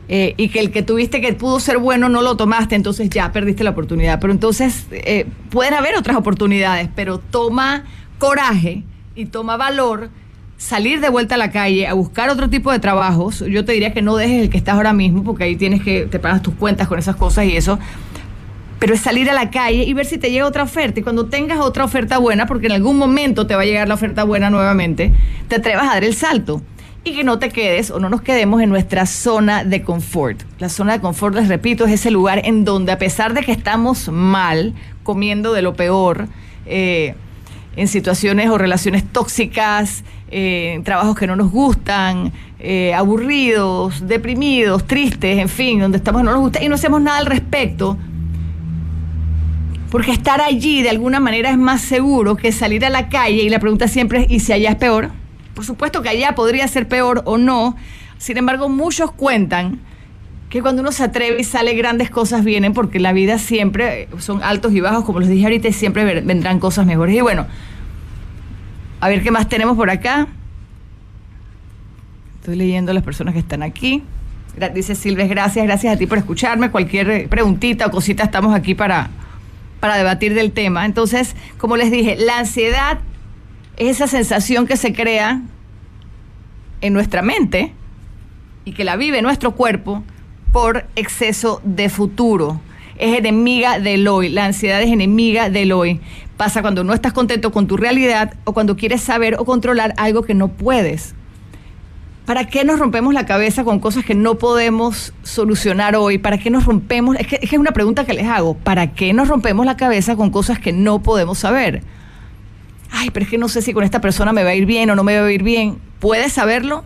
eh, 0.07 0.33
y 0.37 0.49
que 0.49 0.59
el 0.59 0.71
que 0.71 0.83
tuviste 0.83 1.21
que 1.21 1.33
pudo 1.33 1.59
ser 1.59 1.77
bueno 1.77 2.09
no 2.09 2.21
lo 2.21 2.37
tomaste, 2.37 2.75
entonces 2.75 3.09
ya 3.09 3.31
perdiste 3.31 3.63
la 3.63 3.71
oportunidad. 3.71 4.19
Pero 4.19 4.33
entonces 4.33 4.85
eh, 4.91 5.25
pueden 5.49 5.73
haber 5.73 5.95
otras 5.95 6.17
oportunidades, 6.17 6.89
pero 6.95 7.19
toma 7.19 7.85
coraje 8.19 8.83
y 9.15 9.25
toma 9.25 9.57
valor 9.57 10.09
salir 10.57 11.01
de 11.01 11.09
vuelta 11.09 11.35
a 11.35 11.37
la 11.37 11.51
calle 11.51 11.87
a 11.87 11.93
buscar 11.93 12.29
otro 12.29 12.49
tipo 12.49 12.71
de 12.71 12.79
trabajos. 12.79 13.39
Yo 13.39 13.65
te 13.65 13.73
diría 13.73 13.93
que 13.93 14.01
no 14.01 14.15
dejes 14.15 14.43
el 14.43 14.49
que 14.49 14.57
estás 14.57 14.75
ahora 14.75 14.93
mismo, 14.93 15.23
porque 15.23 15.45
ahí 15.45 15.55
tienes 15.55 15.81
que, 15.81 16.05
te 16.05 16.19
pagas 16.19 16.41
tus 16.41 16.53
cuentas 16.53 16.87
con 16.87 16.99
esas 16.99 17.15
cosas 17.15 17.45
y 17.45 17.57
eso 17.57 17.79
pero 18.79 18.93
es 18.93 19.01
salir 19.01 19.29
a 19.29 19.33
la 19.33 19.49
calle 19.49 19.83
y 19.83 19.93
ver 19.93 20.05
si 20.05 20.17
te 20.17 20.31
llega 20.31 20.45
otra 20.45 20.63
oferta. 20.63 20.99
Y 20.99 21.03
cuando 21.03 21.27
tengas 21.27 21.59
otra 21.59 21.83
oferta 21.83 22.17
buena, 22.17 22.45
porque 22.45 22.67
en 22.67 22.73
algún 22.73 22.97
momento 22.97 23.47
te 23.47 23.55
va 23.55 23.61
a 23.61 23.65
llegar 23.65 23.87
la 23.87 23.93
oferta 23.93 24.23
buena 24.23 24.49
nuevamente, 24.49 25.11
te 25.47 25.55
atrevas 25.55 25.87
a 25.87 25.93
dar 25.93 26.03
el 26.03 26.15
salto. 26.15 26.61
Y 27.03 27.15
que 27.15 27.23
no 27.23 27.37
te 27.37 27.49
quedes 27.49 27.91
o 27.91 27.99
no 27.99 28.09
nos 28.09 28.23
quedemos 28.23 28.61
en 28.61 28.69
nuestra 28.69 29.05
zona 29.05 29.63
de 29.63 29.83
confort. 29.83 30.41
La 30.57 30.69
zona 30.69 30.93
de 30.93 31.01
confort, 31.01 31.35
les 31.35 31.47
repito, 31.47 31.85
es 31.85 31.91
ese 31.91 32.09
lugar 32.09 32.41
en 32.45 32.65
donde 32.65 32.91
a 32.91 32.97
pesar 32.97 33.35
de 33.35 33.43
que 33.43 33.51
estamos 33.51 34.09
mal, 34.09 34.73
comiendo 35.03 35.53
de 35.53 35.61
lo 35.61 35.75
peor, 35.75 36.27
eh, 36.65 37.13
en 37.75 37.87
situaciones 37.87 38.49
o 38.49 38.57
relaciones 38.57 39.03
tóxicas, 39.03 40.03
eh, 40.31 40.81
trabajos 40.83 41.15
que 41.15 41.27
no 41.27 41.35
nos 41.35 41.51
gustan, 41.51 42.31
eh, 42.59 42.93
aburridos, 42.93 44.07
deprimidos, 44.07 44.87
tristes, 44.87 45.37
en 45.37 45.49
fin, 45.49 45.79
donde 45.79 45.97
estamos 45.97 46.23
no 46.23 46.31
nos 46.31 46.39
gusta 46.39 46.63
y 46.63 46.69
no 46.69 46.75
hacemos 46.75 47.01
nada 47.01 47.19
al 47.19 47.25
respecto, 47.27 47.97
porque 49.95 50.11
estar 50.11 50.41
allí 50.41 50.81
de 50.81 50.89
alguna 50.89 51.21
manera 51.21 51.49
es 51.49 51.57
más 51.57 51.79
seguro 51.79 52.35
que 52.35 52.51
salir 52.51 52.83
a 52.83 52.89
la 52.89 53.07
calle 53.07 53.43
y 53.43 53.47
la 53.47 53.59
pregunta 53.59 53.87
siempre 53.87 54.23
es, 54.23 54.29
¿y 54.29 54.41
si 54.41 54.51
allá 54.51 54.71
es 54.71 54.75
peor? 54.75 55.11
Por 55.53 55.63
supuesto 55.63 56.01
que 56.01 56.09
allá 56.09 56.35
podría 56.35 56.67
ser 56.67 56.89
peor 56.89 57.21
o 57.23 57.37
no. 57.37 57.77
Sin 58.17 58.35
embargo, 58.35 58.67
muchos 58.67 59.13
cuentan 59.13 59.79
que 60.49 60.61
cuando 60.61 60.81
uno 60.81 60.91
se 60.91 61.05
atreve 61.05 61.39
y 61.39 61.45
sale 61.45 61.75
grandes 61.75 62.09
cosas 62.09 62.43
vienen 62.43 62.73
porque 62.73 62.99
la 62.99 63.13
vida 63.13 63.37
siempre 63.37 64.09
son 64.17 64.43
altos 64.43 64.73
y 64.73 64.81
bajos, 64.81 65.05
como 65.05 65.21
les 65.21 65.29
dije 65.29 65.45
ahorita, 65.45 65.69
y 65.69 65.71
siempre 65.71 66.19
vendrán 66.19 66.59
cosas 66.59 66.85
mejores. 66.85 67.15
Y 67.15 67.21
bueno, 67.21 67.47
a 68.99 69.07
ver 69.07 69.23
qué 69.23 69.31
más 69.31 69.47
tenemos 69.47 69.77
por 69.77 69.89
acá. 69.89 70.27
Estoy 72.41 72.57
leyendo 72.57 72.91
a 72.91 72.93
las 72.93 73.03
personas 73.03 73.33
que 73.33 73.39
están 73.39 73.63
aquí. 73.63 74.03
Dice 74.73 74.93
Silves, 74.93 75.29
gracias, 75.29 75.65
gracias 75.65 75.95
a 75.95 75.97
ti 75.97 76.05
por 76.05 76.17
escucharme. 76.17 76.69
Cualquier 76.69 77.29
preguntita 77.29 77.85
o 77.85 77.91
cosita, 77.91 78.25
estamos 78.25 78.53
aquí 78.53 78.75
para, 78.75 79.09
para 79.85 79.97
debatir 79.97 80.33
del 80.33 80.51
tema. 80.51 80.83
Entonces, 80.83 81.35
como 81.59 81.77
les 81.77 81.91
dije, 81.91 82.15
la 82.15 82.39
ansiedad 82.39 82.97
es 83.77 83.97
esa 83.97 84.07
sensación 84.07 84.65
que 84.65 84.77
se 84.77 84.93
crea 84.93 85.43
en 86.81 86.91
nuestra 86.91 87.21
mente 87.21 87.71
y 88.63 88.71
que 88.71 88.83
la 88.83 88.95
vive 88.95 89.21
nuestro 89.21 89.51
cuerpo 89.51 90.03
por 90.51 90.87
exceso 90.95 91.61
de 91.63 91.89
futuro. 91.89 92.59
Es 92.97 93.15
enemiga 93.15 93.77
del 93.77 94.07
hoy. 94.07 94.29
La 94.29 94.45
ansiedad 94.45 94.81
es 94.81 94.89
enemiga 94.89 95.51
del 95.51 95.71
hoy. 95.71 96.01
Pasa 96.35 96.63
cuando 96.63 96.83
no 96.83 96.95
estás 96.95 97.13
contento 97.13 97.51
con 97.51 97.67
tu 97.67 97.77
realidad 97.77 98.33
o 98.43 98.53
cuando 98.53 98.77
quieres 98.77 99.01
saber 99.01 99.35
o 99.37 99.45
controlar 99.45 99.93
algo 99.97 100.23
que 100.23 100.33
no 100.33 100.47
puedes. 100.47 101.13
¿Para 102.25 102.47
qué 102.47 102.63
nos 102.63 102.79
rompemos 102.79 103.13
la 103.13 103.27
cabeza 103.27 103.63
con 103.63 103.79
cosas 103.79 104.03
que 104.03 104.15
no 104.15 104.39
podemos 104.39 105.13
solucionar 105.21 105.95
hoy? 105.95 106.17
¿Para 106.17 106.39
qué 106.39 106.49
nos 106.49 106.65
rompemos? 106.65 107.15
Es 107.19 107.27
que, 107.27 107.39
es 107.39 107.53
una 107.53 107.71
pregunta 107.71 108.03
que 108.03 108.13
les 108.13 108.25
hago. 108.25 108.55
¿Para 108.55 108.93
qué 108.93 109.13
nos 109.13 109.27
rompemos 109.27 109.63
la 109.63 109.77
cabeza 109.77 110.15
con 110.15 110.31
cosas 110.31 110.57
que 110.57 110.73
no 110.73 111.03
podemos 111.03 111.37
saber? 111.37 111.83
Ay, 112.91 113.11
pero 113.11 113.25
es 113.25 113.29
que 113.29 113.37
no 113.37 113.47
sé 113.47 113.61
si 113.61 113.73
con 113.73 113.83
esta 113.83 114.01
persona 114.01 114.33
me 114.33 114.43
va 114.43 114.49
a 114.49 114.55
ir 114.55 114.65
bien 114.65 114.89
o 114.89 114.95
no 114.95 115.03
me 115.03 115.19
va 115.19 115.27
a 115.27 115.31
ir 115.31 115.43
bien. 115.43 115.77
¿Puedes 115.99 116.33
saberlo? 116.33 116.83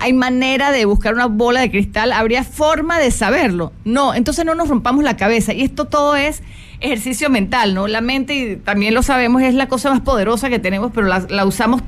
¿Hay 0.00 0.14
manera 0.14 0.72
de 0.72 0.84
buscar 0.84 1.14
una 1.14 1.26
bola 1.26 1.60
de 1.60 1.70
cristal? 1.70 2.10
¿Habría 2.10 2.42
forma 2.42 2.98
de 2.98 3.12
saberlo? 3.12 3.72
No, 3.84 4.14
entonces 4.14 4.44
no 4.44 4.56
nos 4.56 4.68
rompamos 4.68 5.04
la 5.04 5.16
cabeza. 5.16 5.52
Y 5.52 5.62
esto 5.62 5.84
todo 5.84 6.16
es 6.16 6.42
ejercicio 6.80 7.30
mental, 7.30 7.74
¿no? 7.74 7.86
La 7.86 8.00
mente, 8.00 8.34
y 8.34 8.56
también 8.56 8.94
lo 8.94 9.04
sabemos, 9.04 9.42
es 9.42 9.54
la 9.54 9.68
cosa 9.68 9.90
más 9.90 10.00
poderosa 10.00 10.50
que 10.50 10.58
tenemos, 10.58 10.90
pero 10.92 11.06
la, 11.06 11.24
la 11.28 11.46
usamos 11.46 11.82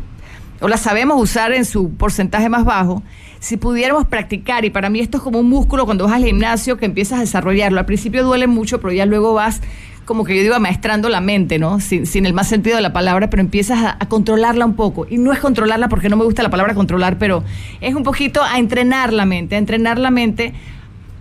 o 0.60 0.68
la 0.68 0.76
sabemos 0.76 1.20
usar 1.20 1.52
en 1.52 1.64
su 1.64 1.90
porcentaje 1.94 2.48
más 2.48 2.64
bajo, 2.64 3.02
si 3.40 3.56
pudiéramos 3.56 4.06
practicar, 4.06 4.64
y 4.64 4.70
para 4.70 4.88
mí 4.88 5.00
esto 5.00 5.18
es 5.18 5.22
como 5.22 5.40
un 5.40 5.48
músculo 5.48 5.84
cuando 5.84 6.04
vas 6.04 6.14
al 6.14 6.24
gimnasio 6.24 6.76
que 6.76 6.86
empiezas 6.86 7.18
a 7.18 7.20
desarrollarlo, 7.20 7.78
al 7.78 7.86
principio 7.86 8.24
duele 8.24 8.46
mucho, 8.46 8.80
pero 8.80 8.92
ya 8.92 9.06
luego 9.06 9.34
vas 9.34 9.60
como 10.04 10.24
que 10.24 10.36
yo 10.36 10.42
digo, 10.42 10.60
maestrando 10.60 11.08
la 11.08 11.22
mente, 11.22 11.58
¿no? 11.58 11.80
Sin, 11.80 12.26
el 12.26 12.34
más 12.34 12.46
sentido 12.46 12.76
de 12.76 12.82
la 12.82 12.92
palabra, 12.92 13.30
pero 13.30 13.40
empiezas 13.40 13.82
a, 13.82 13.96
a, 13.98 14.06
controlarla 14.06 14.66
un 14.66 14.74
poco. 14.74 15.06
Y 15.08 15.16
no 15.16 15.32
es 15.32 15.38
controlarla 15.38 15.88
porque 15.88 16.10
no 16.10 16.16
me 16.18 16.24
gusta 16.24 16.42
la 16.42 16.50
palabra 16.50 16.74
controlar, 16.74 17.16
pero 17.16 17.42
es 17.80 17.94
un 17.94 18.02
poquito 18.02 18.42
a 18.42 18.58
entrenar 18.58 19.14
la 19.14 19.24
mente, 19.24 19.54
a 19.54 19.58
entrenar 19.58 19.98
la 19.98 20.10
mente 20.10 20.52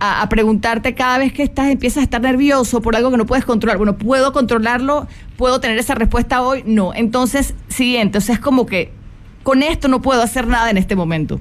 a, 0.05 0.27
preguntarte 0.27 0.95
cada 0.95 1.17
vez 1.17 1.31
que 1.31 1.43
estás, 1.43 1.69
empiezas 1.69 1.99
a 1.99 2.03
estar 2.03 2.21
nervioso 2.21 2.81
por 2.81 2.95
algo 2.95 3.09
que 3.09 3.17
no 3.17 3.25
puedes 3.25 3.45
controlar. 3.45 3.77
Bueno, 3.77 3.97
¿puedo 3.97 4.33
controlarlo? 4.33 5.07
¿Puedo 5.37 5.61
tener 5.61 5.77
esa 5.77 5.95
respuesta 5.95 6.41
hoy? 6.41 6.63
No. 6.65 6.93
Entonces, 6.93 7.55
siguiente, 7.69 8.17
o 8.17 8.21
sea, 8.21 8.35
es 8.35 8.41
como 8.41 8.65
que 8.65 8.91
con 9.43 9.61
esto 9.61 9.87
no 9.87 10.01
puedo 10.01 10.21
hacer 10.21 10.47
nada 10.47 10.69
en 10.69 10.77
este 10.77 10.95
momento. 10.95 11.39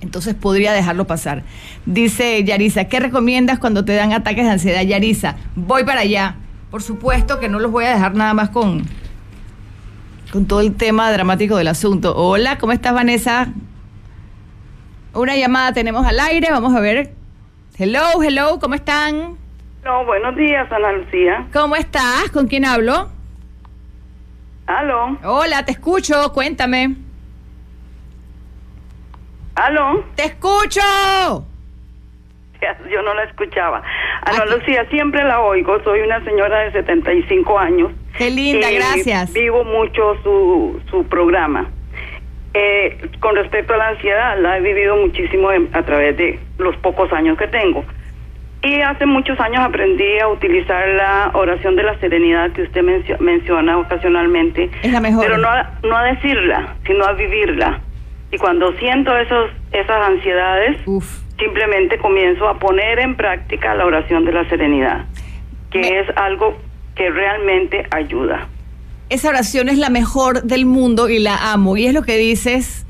entonces 0.00 0.34
podría 0.34 0.72
dejarlo 0.72 1.06
pasar. 1.06 1.42
Dice 1.84 2.44
Yarisa, 2.44 2.84
¿qué 2.84 3.00
recomiendas 3.00 3.58
cuando 3.58 3.84
te 3.84 3.94
dan 3.94 4.12
ataques 4.12 4.44
de 4.44 4.50
ansiedad? 4.52 4.82
Yarisa, 4.82 5.36
voy 5.56 5.82
para 5.84 6.02
allá. 6.02 6.36
Por 6.70 6.82
supuesto 6.82 7.40
que 7.40 7.48
no 7.48 7.58
los 7.58 7.72
voy 7.72 7.86
a 7.86 7.90
dejar 7.90 8.14
nada 8.14 8.32
más 8.34 8.50
con, 8.50 8.84
con 10.32 10.46
todo 10.46 10.60
el 10.60 10.74
tema 10.74 11.10
dramático 11.10 11.56
del 11.56 11.68
asunto. 11.68 12.14
Hola, 12.14 12.58
¿cómo 12.58 12.72
estás 12.72 12.94
Vanessa? 12.94 13.48
Una 15.14 15.34
llamada 15.34 15.72
tenemos 15.72 16.06
al 16.06 16.20
aire, 16.20 16.48
vamos 16.50 16.74
a 16.76 16.80
ver. 16.80 17.14
Hello, 17.76 18.22
hello, 18.22 18.58
¿cómo 18.60 18.74
están? 18.74 19.36
No, 19.84 20.04
buenos 20.04 20.36
días, 20.36 20.70
Ana 20.70 20.92
Lucía. 20.92 21.48
¿Cómo 21.52 21.74
estás? 21.74 22.30
¿Con 22.32 22.46
quién 22.46 22.64
hablo? 22.66 23.08
Aló. 24.68 25.16
Hola, 25.24 25.64
te 25.64 25.72
escucho, 25.72 26.30
cuéntame. 26.34 26.94
Aló. 29.54 30.04
¡Te 30.14 30.24
escucho! 30.26 30.80
Yo 32.90 33.02
no 33.02 33.14
la 33.14 33.24
escuchaba. 33.24 33.82
Ana 34.22 34.44
Lucía, 34.44 34.84
siempre 34.90 35.24
la 35.24 35.40
oigo. 35.40 35.82
Soy 35.84 36.00
una 36.00 36.22
señora 36.22 36.60
de 36.60 36.72
75 36.72 37.58
años. 37.58 37.92
Qué 38.18 38.30
linda, 38.30 38.70
gracias. 38.70 39.32
Vivo 39.32 39.64
mucho 39.64 40.16
su, 40.22 40.82
su 40.90 41.02
programa. 41.04 41.70
Eh, 42.52 43.10
con 43.20 43.36
respecto 43.36 43.72
a 43.72 43.78
la 43.78 43.88
ansiedad, 43.88 44.38
la 44.38 44.58
he 44.58 44.60
vivido 44.60 44.96
muchísimo 44.96 45.48
a 45.48 45.82
través 45.82 46.16
de 46.18 46.38
los 46.58 46.76
pocos 46.76 47.10
años 47.12 47.38
que 47.38 47.48
tengo. 47.48 47.84
Y 48.62 48.80
hace 48.80 49.06
muchos 49.06 49.38
años 49.38 49.60
aprendí 49.60 50.18
a 50.18 50.28
utilizar 50.28 50.88
la 50.88 51.30
oración 51.34 51.76
de 51.76 51.84
la 51.84 51.98
serenidad 52.00 52.50
que 52.52 52.62
usted 52.62 52.82
menciona 53.20 53.78
ocasionalmente. 53.78 54.70
Es 54.82 54.92
la 54.92 55.00
mejor. 55.00 55.24
Pero 55.24 55.38
no 55.38 55.48
a, 55.48 55.78
no 55.84 55.96
a 55.96 56.04
decirla, 56.04 56.74
sino 56.84 57.04
a 57.04 57.12
vivirla. 57.12 57.80
Y 58.32 58.38
cuando 58.38 58.72
siento 58.78 59.16
esos, 59.16 59.50
esas 59.70 60.06
ansiedades, 60.06 60.78
simplemente 61.38 61.98
comienzo 61.98 62.48
a 62.48 62.58
poner 62.58 62.98
en 62.98 63.16
práctica 63.16 63.74
la 63.74 63.86
oración 63.86 64.24
de 64.24 64.32
la 64.32 64.48
serenidad, 64.48 65.06
que 65.70 66.00
es 66.00 66.06
algo 66.16 66.58
que 66.96 67.10
realmente 67.10 67.86
ayuda. 67.92 68.48
Esa 69.08 69.28
oración 69.30 69.68
es 69.68 69.78
la 69.78 69.88
mejor 69.88 70.42
del 70.42 70.66
mundo 70.66 71.08
y 71.08 71.20
la 71.20 71.52
amo. 71.52 71.76
Y 71.76 71.86
es 71.86 71.94
lo 71.94 72.02
que 72.02 72.16
dices 72.18 72.87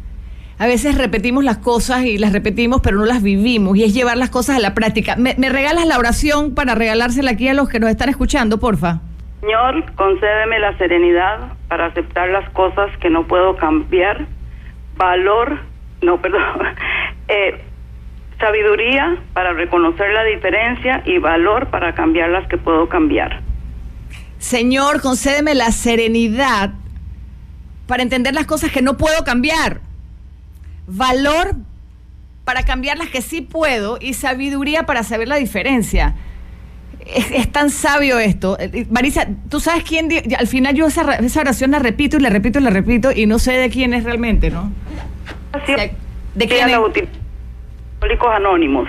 a 0.59 0.67
veces 0.67 0.99
repetimos 0.99 1.45
las 1.45 1.59
cosas 1.59 2.05
y 2.05 2.19
las 2.19 2.33
repetimos, 2.33 2.81
pero 2.83 2.99
no 2.99 3.05
las 3.05 3.23
vivimos, 3.23 3.77
y 3.77 3.85
es 3.85 3.95
llevar 3.95 4.17
las 4.17 4.31
cosas 4.31 4.57
a 4.57 4.61
la 4.61 4.75
práctica. 4.75 5.15
¿Me, 5.17 5.35
regalas 5.35 5.87
la 5.87 5.99
oración 5.99 6.55
para 6.55 6.75
regalársela 6.75 7.31
aquí 7.33 7.49
a 7.49 7.55
los 7.55 7.69
que 7.69 7.79
nos 7.79 7.91
están 7.91 8.09
escuchando, 8.09 8.59
porfa? 8.59 9.01
Señor, 9.41 9.93
concédeme 9.95 10.59
la 10.59 10.77
serenidad 10.77 11.53
para 11.69 11.87
aceptar 11.87 12.29
las 12.31 12.51
cosas 12.51 12.91
que 12.99 13.09
no 13.09 13.29
puedo 13.29 13.57
cambiar, 13.57 14.27
valor, 14.97 15.61
no, 16.03 16.17
perdón, 16.21 16.43
eh, 17.29 17.63
sabiduría 18.41 19.17
para 19.35 19.53
reconocer 19.53 20.13
la 20.13 20.25
diferencia 20.25 21.03
y 21.05 21.19
valor 21.19 21.69
para 21.69 21.95
cambiar 21.95 22.31
las 22.31 22.49
que 22.49 22.59
puedo 22.59 22.89
cambiar. 22.89 23.43
Señor, 24.39 25.01
concédeme 25.03 25.55
la 25.55 25.71
serenidad 25.71 26.71
para 27.87 28.03
entender 28.03 28.35
las 28.35 28.47
cosas 28.47 28.73
que 28.73 28.83
no 28.83 28.97
puedo 28.97 29.25
cambiar 29.25 29.88
valor 30.89 31.55
para 32.45 32.65
cambiar 32.65 32.99
las 32.99 33.09
que 33.09 33.23
sí 33.23 33.43
puedo 33.43 33.99
y 34.01 34.15
sabiduría 34.15 34.87
para 34.87 35.03
saber 35.03 35.29
la 35.29 35.37
diferencia. 35.37 36.17
Es, 37.07 37.51
tan 37.53 37.71
sabio 37.71 38.19
esto. 38.19 38.59
Eh, 38.59 38.87
Marisa, 38.91 39.27
¿tú 39.49 39.61
sabes 39.61 39.85
quién? 39.85 40.09
Al 40.37 40.47
final 40.47 40.75
yo 40.75 40.87
esa, 40.87 41.15
esa, 41.17 41.41
oración 41.41 41.71
la 41.71 41.79
repito 41.79 42.17
y 42.17 42.21
la 42.21 42.31
repito 42.31 42.59
y 42.59 42.63
la 42.63 42.71
repito 42.71 43.13
y 43.13 43.27
no 43.27 43.39
sé 43.39 43.53
de 43.53 43.71
quién 43.71 43.95
es 43.95 44.05
realmente, 44.05 44.51
¿no? 44.51 44.73
¿De 46.35 46.47
quién 46.47 46.69
es? 46.69 46.75
Alcohólicos 46.75 48.29
Anónimos. 48.35 48.89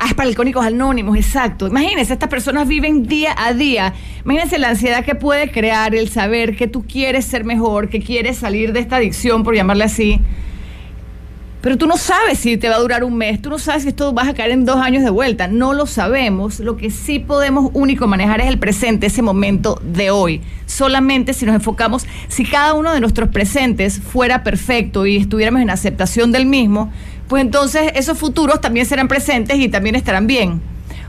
Ah, 0.00 0.06
es 0.06 0.14
para 0.14 0.28
alcohólicos 0.28 0.64
anónimos, 0.64 1.16
exacto. 1.16 1.66
Imagínense, 1.66 2.12
estas 2.12 2.28
personas 2.28 2.68
viven 2.68 3.02
día 3.08 3.34
a 3.36 3.52
día. 3.52 3.94
Imagínense 4.24 4.56
la 4.58 4.68
ansiedad 4.68 5.04
que 5.04 5.16
puede 5.16 5.50
crear 5.50 5.92
el 5.92 6.08
saber 6.08 6.54
que 6.54 6.68
tú 6.68 6.86
quieres 6.86 7.24
ser 7.24 7.44
mejor, 7.44 7.88
que 7.88 8.00
quieres 8.00 8.36
salir 8.36 8.72
de 8.72 8.78
esta 8.78 8.96
adicción, 8.96 9.42
por 9.42 9.56
llamarle 9.56 9.82
así. 9.82 10.20
Pero 11.60 11.76
tú 11.76 11.88
no 11.88 11.96
sabes 11.96 12.38
si 12.38 12.56
te 12.56 12.68
va 12.68 12.76
a 12.76 12.78
durar 12.78 13.02
un 13.02 13.16
mes, 13.16 13.42
tú 13.42 13.50
no 13.50 13.58
sabes 13.58 13.82
si 13.82 13.88
esto 13.88 14.12
vas 14.12 14.28
a 14.28 14.34
caer 14.34 14.52
en 14.52 14.64
dos 14.64 14.76
años 14.76 15.02
de 15.02 15.10
vuelta, 15.10 15.48
no 15.48 15.72
lo 15.72 15.86
sabemos. 15.86 16.60
Lo 16.60 16.76
que 16.76 16.90
sí 16.90 17.18
podemos 17.18 17.72
único 17.74 18.06
manejar 18.06 18.40
es 18.40 18.46
el 18.46 18.60
presente, 18.60 19.08
ese 19.08 19.22
momento 19.22 19.80
de 19.82 20.12
hoy. 20.12 20.40
Solamente 20.66 21.34
si 21.34 21.44
nos 21.44 21.56
enfocamos, 21.56 22.06
si 22.28 22.44
cada 22.44 22.74
uno 22.74 22.92
de 22.92 23.00
nuestros 23.00 23.30
presentes 23.30 23.98
fuera 23.98 24.44
perfecto 24.44 25.04
y 25.04 25.16
estuviéramos 25.16 25.60
en 25.60 25.70
aceptación 25.70 26.30
del 26.30 26.46
mismo, 26.46 26.92
pues 27.28 27.42
entonces 27.42 27.92
esos 27.94 28.18
futuros 28.18 28.60
también 28.60 28.86
serán 28.86 29.08
presentes 29.08 29.58
y 29.58 29.68
también 29.68 29.94
estarán 29.94 30.26
bien. 30.26 30.60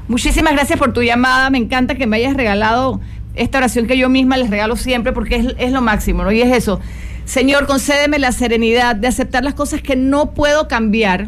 Muchísimas 0.08 0.54
gracias 0.54 0.78
por 0.78 0.92
tu 0.94 1.02
llamada, 1.02 1.50
me 1.50 1.58
encanta 1.58 1.96
que 1.96 2.08
me 2.08 2.18
hayas 2.18 2.36
regalado 2.36 3.00
esta 3.36 3.60
oración 3.60 3.88
que 3.88 3.98
yo 3.98 4.10
misma 4.10 4.38
les 4.38 4.50
regalo 4.50 4.76
siempre 4.76 5.14
porque 5.14 5.56
es, 5.58 5.72
lo 5.72 5.82
máximo, 5.82 6.24
¿no? 6.24 6.32
Y 6.32 6.42
es 6.42 6.56
eso, 6.56 6.80
Señor, 7.26 7.68
concédeme 7.68 8.20
la 8.20 8.32
serenidad 8.32 8.96
de 8.96 9.08
aceptar 9.08 9.44
las 9.44 9.54
cosas 9.54 9.82
que 9.82 9.96
no 9.96 10.34
puedo 10.34 10.68
cambiar, 10.68 11.28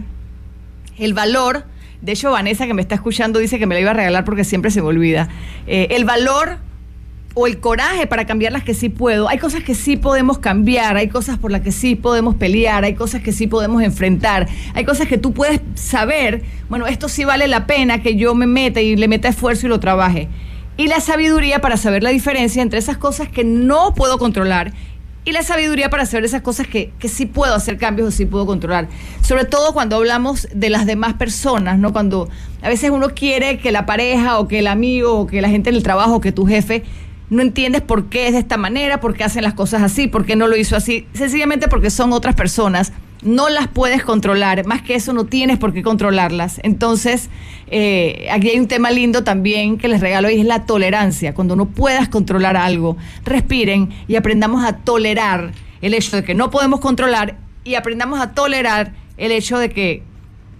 el 0.97 1.13
valor, 1.13 1.65
de 2.01 2.11
hecho 2.11 2.31
Vanessa 2.31 2.65
que 2.65 2.73
me 2.73 2.81
está 2.81 2.95
escuchando 2.95 3.39
dice 3.39 3.59
que 3.59 3.67
me 3.67 3.75
la 3.75 3.81
iba 3.81 3.91
a 3.91 3.93
regalar 3.93 4.25
porque 4.25 4.43
siempre 4.43 4.71
se 4.71 4.81
me 4.81 4.87
olvida, 4.87 5.29
eh, 5.67 5.87
el 5.91 6.05
valor 6.05 6.57
o 7.33 7.47
el 7.47 7.59
coraje 7.59 8.07
para 8.07 8.25
cambiar 8.25 8.51
las 8.51 8.63
que 8.63 8.73
sí 8.73 8.89
puedo. 8.89 9.29
Hay 9.29 9.37
cosas 9.37 9.63
que 9.63 9.75
sí 9.75 9.97
podemos 9.97 10.39
cambiar, 10.39 10.97
hay 10.97 11.07
cosas 11.07 11.37
por 11.37 11.51
las 11.51 11.61
que 11.61 11.71
sí 11.71 11.95
podemos 11.95 12.35
pelear, 12.35 12.83
hay 12.83 12.95
cosas 12.95 13.21
que 13.21 13.31
sí 13.31 13.47
podemos 13.47 13.81
enfrentar, 13.83 14.47
hay 14.73 14.85
cosas 14.85 15.07
que 15.07 15.17
tú 15.17 15.33
puedes 15.33 15.61
saber, 15.75 16.43
bueno, 16.69 16.87
esto 16.87 17.07
sí 17.09 17.23
vale 17.23 17.47
la 17.47 17.65
pena 17.65 18.01
que 18.01 18.15
yo 18.15 18.35
me 18.35 18.47
meta 18.47 18.81
y 18.81 18.95
le 18.95 19.07
meta 19.07 19.29
esfuerzo 19.29 19.67
y 19.67 19.69
lo 19.69 19.79
trabaje. 19.79 20.27
Y 20.77 20.87
la 20.87 20.99
sabiduría 20.99 21.59
para 21.59 21.77
saber 21.77 22.03
la 22.03 22.09
diferencia 22.09 22.61
entre 22.61 22.79
esas 22.79 22.97
cosas 22.97 23.29
que 23.29 23.43
no 23.43 23.93
puedo 23.93 24.17
controlar 24.17 24.73
y 25.23 25.33
la 25.33 25.43
sabiduría 25.43 25.89
para 25.91 26.07
saber 26.07 26.25
esas 26.25 26.41
cosas 26.41 26.65
que, 26.65 26.91
que, 26.97 27.07
sí 27.07 27.27
puedo 27.27 27.53
hacer 27.53 27.77
cambios 27.77 28.07
o 28.07 28.11
sí 28.11 28.25
puedo 28.25 28.47
controlar. 28.47 28.87
Sobre 29.21 29.45
todo 29.45 29.71
cuando 29.71 29.97
hablamos 29.97 30.47
de 30.51 30.71
las 30.71 30.87
demás 30.87 31.13
personas, 31.13 31.77
¿no? 31.77 31.93
Cuando 31.93 32.27
a 32.63 32.69
veces 32.69 32.89
uno 32.89 33.09
quiere 33.09 33.59
que 33.59 33.71
la 33.71 33.85
pareja 33.85 34.39
o 34.39 34.47
que 34.47 34.59
el 34.59 34.67
amigo 34.67 35.19
o 35.19 35.27
que 35.27 35.41
la 35.41 35.49
gente 35.49 35.69
en 35.69 35.75
el 35.75 35.83
trabajo 35.83 36.15
o 36.15 36.21
que 36.21 36.31
tu 36.31 36.47
jefe 36.47 36.83
no 37.31 37.41
entiendes 37.41 37.81
por 37.81 38.09
qué 38.09 38.27
es 38.27 38.33
de 38.33 38.39
esta 38.39 38.57
manera, 38.57 38.99
por 38.99 39.15
qué 39.15 39.23
hacen 39.23 39.43
las 39.43 39.53
cosas 39.53 39.81
así, 39.81 40.07
por 40.07 40.25
qué 40.25 40.35
no 40.35 40.47
lo 40.47 40.57
hizo 40.57 40.75
así, 40.75 41.07
sencillamente 41.13 41.69
porque 41.69 41.89
son 41.89 42.11
otras 42.11 42.35
personas, 42.35 42.91
no 43.23 43.47
las 43.47 43.69
puedes 43.69 44.03
controlar, 44.03 44.65
más 44.65 44.81
que 44.81 44.95
eso 44.95 45.13
no 45.13 45.25
tienes 45.25 45.57
por 45.57 45.71
qué 45.71 45.81
controlarlas. 45.81 46.59
Entonces, 46.61 47.29
eh, 47.67 48.27
aquí 48.31 48.49
hay 48.49 48.59
un 48.59 48.67
tema 48.67 48.91
lindo 48.91 49.23
también 49.23 49.77
que 49.77 49.87
les 49.87 50.01
regalo 50.01 50.29
y 50.29 50.41
es 50.41 50.45
la 50.45 50.65
tolerancia, 50.65 51.33
cuando 51.33 51.55
no 51.55 51.67
puedas 51.67 52.09
controlar 52.09 52.57
algo, 52.57 52.97
respiren 53.23 53.89
y 54.09 54.17
aprendamos 54.17 54.65
a 54.65 54.77
tolerar 54.79 55.53
el 55.81 55.93
hecho 55.93 56.17
de 56.17 56.25
que 56.25 56.35
no 56.35 56.51
podemos 56.51 56.81
controlar 56.81 57.37
y 57.63 57.75
aprendamos 57.75 58.19
a 58.19 58.33
tolerar 58.33 58.91
el 59.15 59.31
hecho 59.31 59.57
de 59.57 59.69
que 59.69 60.03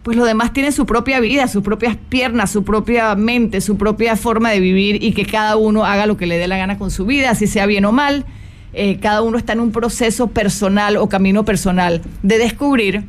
pues 0.04 0.18
los 0.18 0.26
demás 0.26 0.52
tienen 0.52 0.72
su 0.72 0.86
propia 0.86 1.20
vida, 1.20 1.48
sus 1.48 1.64
propias 1.64 1.96
piernas, 1.96 2.52
su 2.52 2.64
propia 2.64 3.16
mente, 3.16 3.62
su 3.62 3.78
propia 3.78 4.16
forma 4.16 4.50
de 4.50 4.60
vivir 4.60 5.04
y 5.04 5.14
que 5.14 5.26
cada 5.26 5.58
uno 5.58 5.86
haga 5.86 6.08
lo 6.08 6.18
que 6.18 6.26
le 6.26 6.38
dé 6.38 6.48
la 6.48 6.58
gana 6.58 6.78
con 6.78 6.90
su 6.90 7.06
vida, 7.06 7.30
así 7.30 7.46
sea 7.46 7.68
bien 7.68 7.86
o 7.86 7.92
mal. 7.92 8.26
Eh, 8.74 9.00
cada 9.00 9.22
uno 9.22 9.38
está 9.38 9.54
en 9.54 9.60
un 9.60 9.72
proceso 9.72 10.28
personal 10.28 10.98
o 10.98 11.08
camino 11.08 11.46
personal 11.46 12.02
de 12.24 12.38
descubrir 12.38 13.04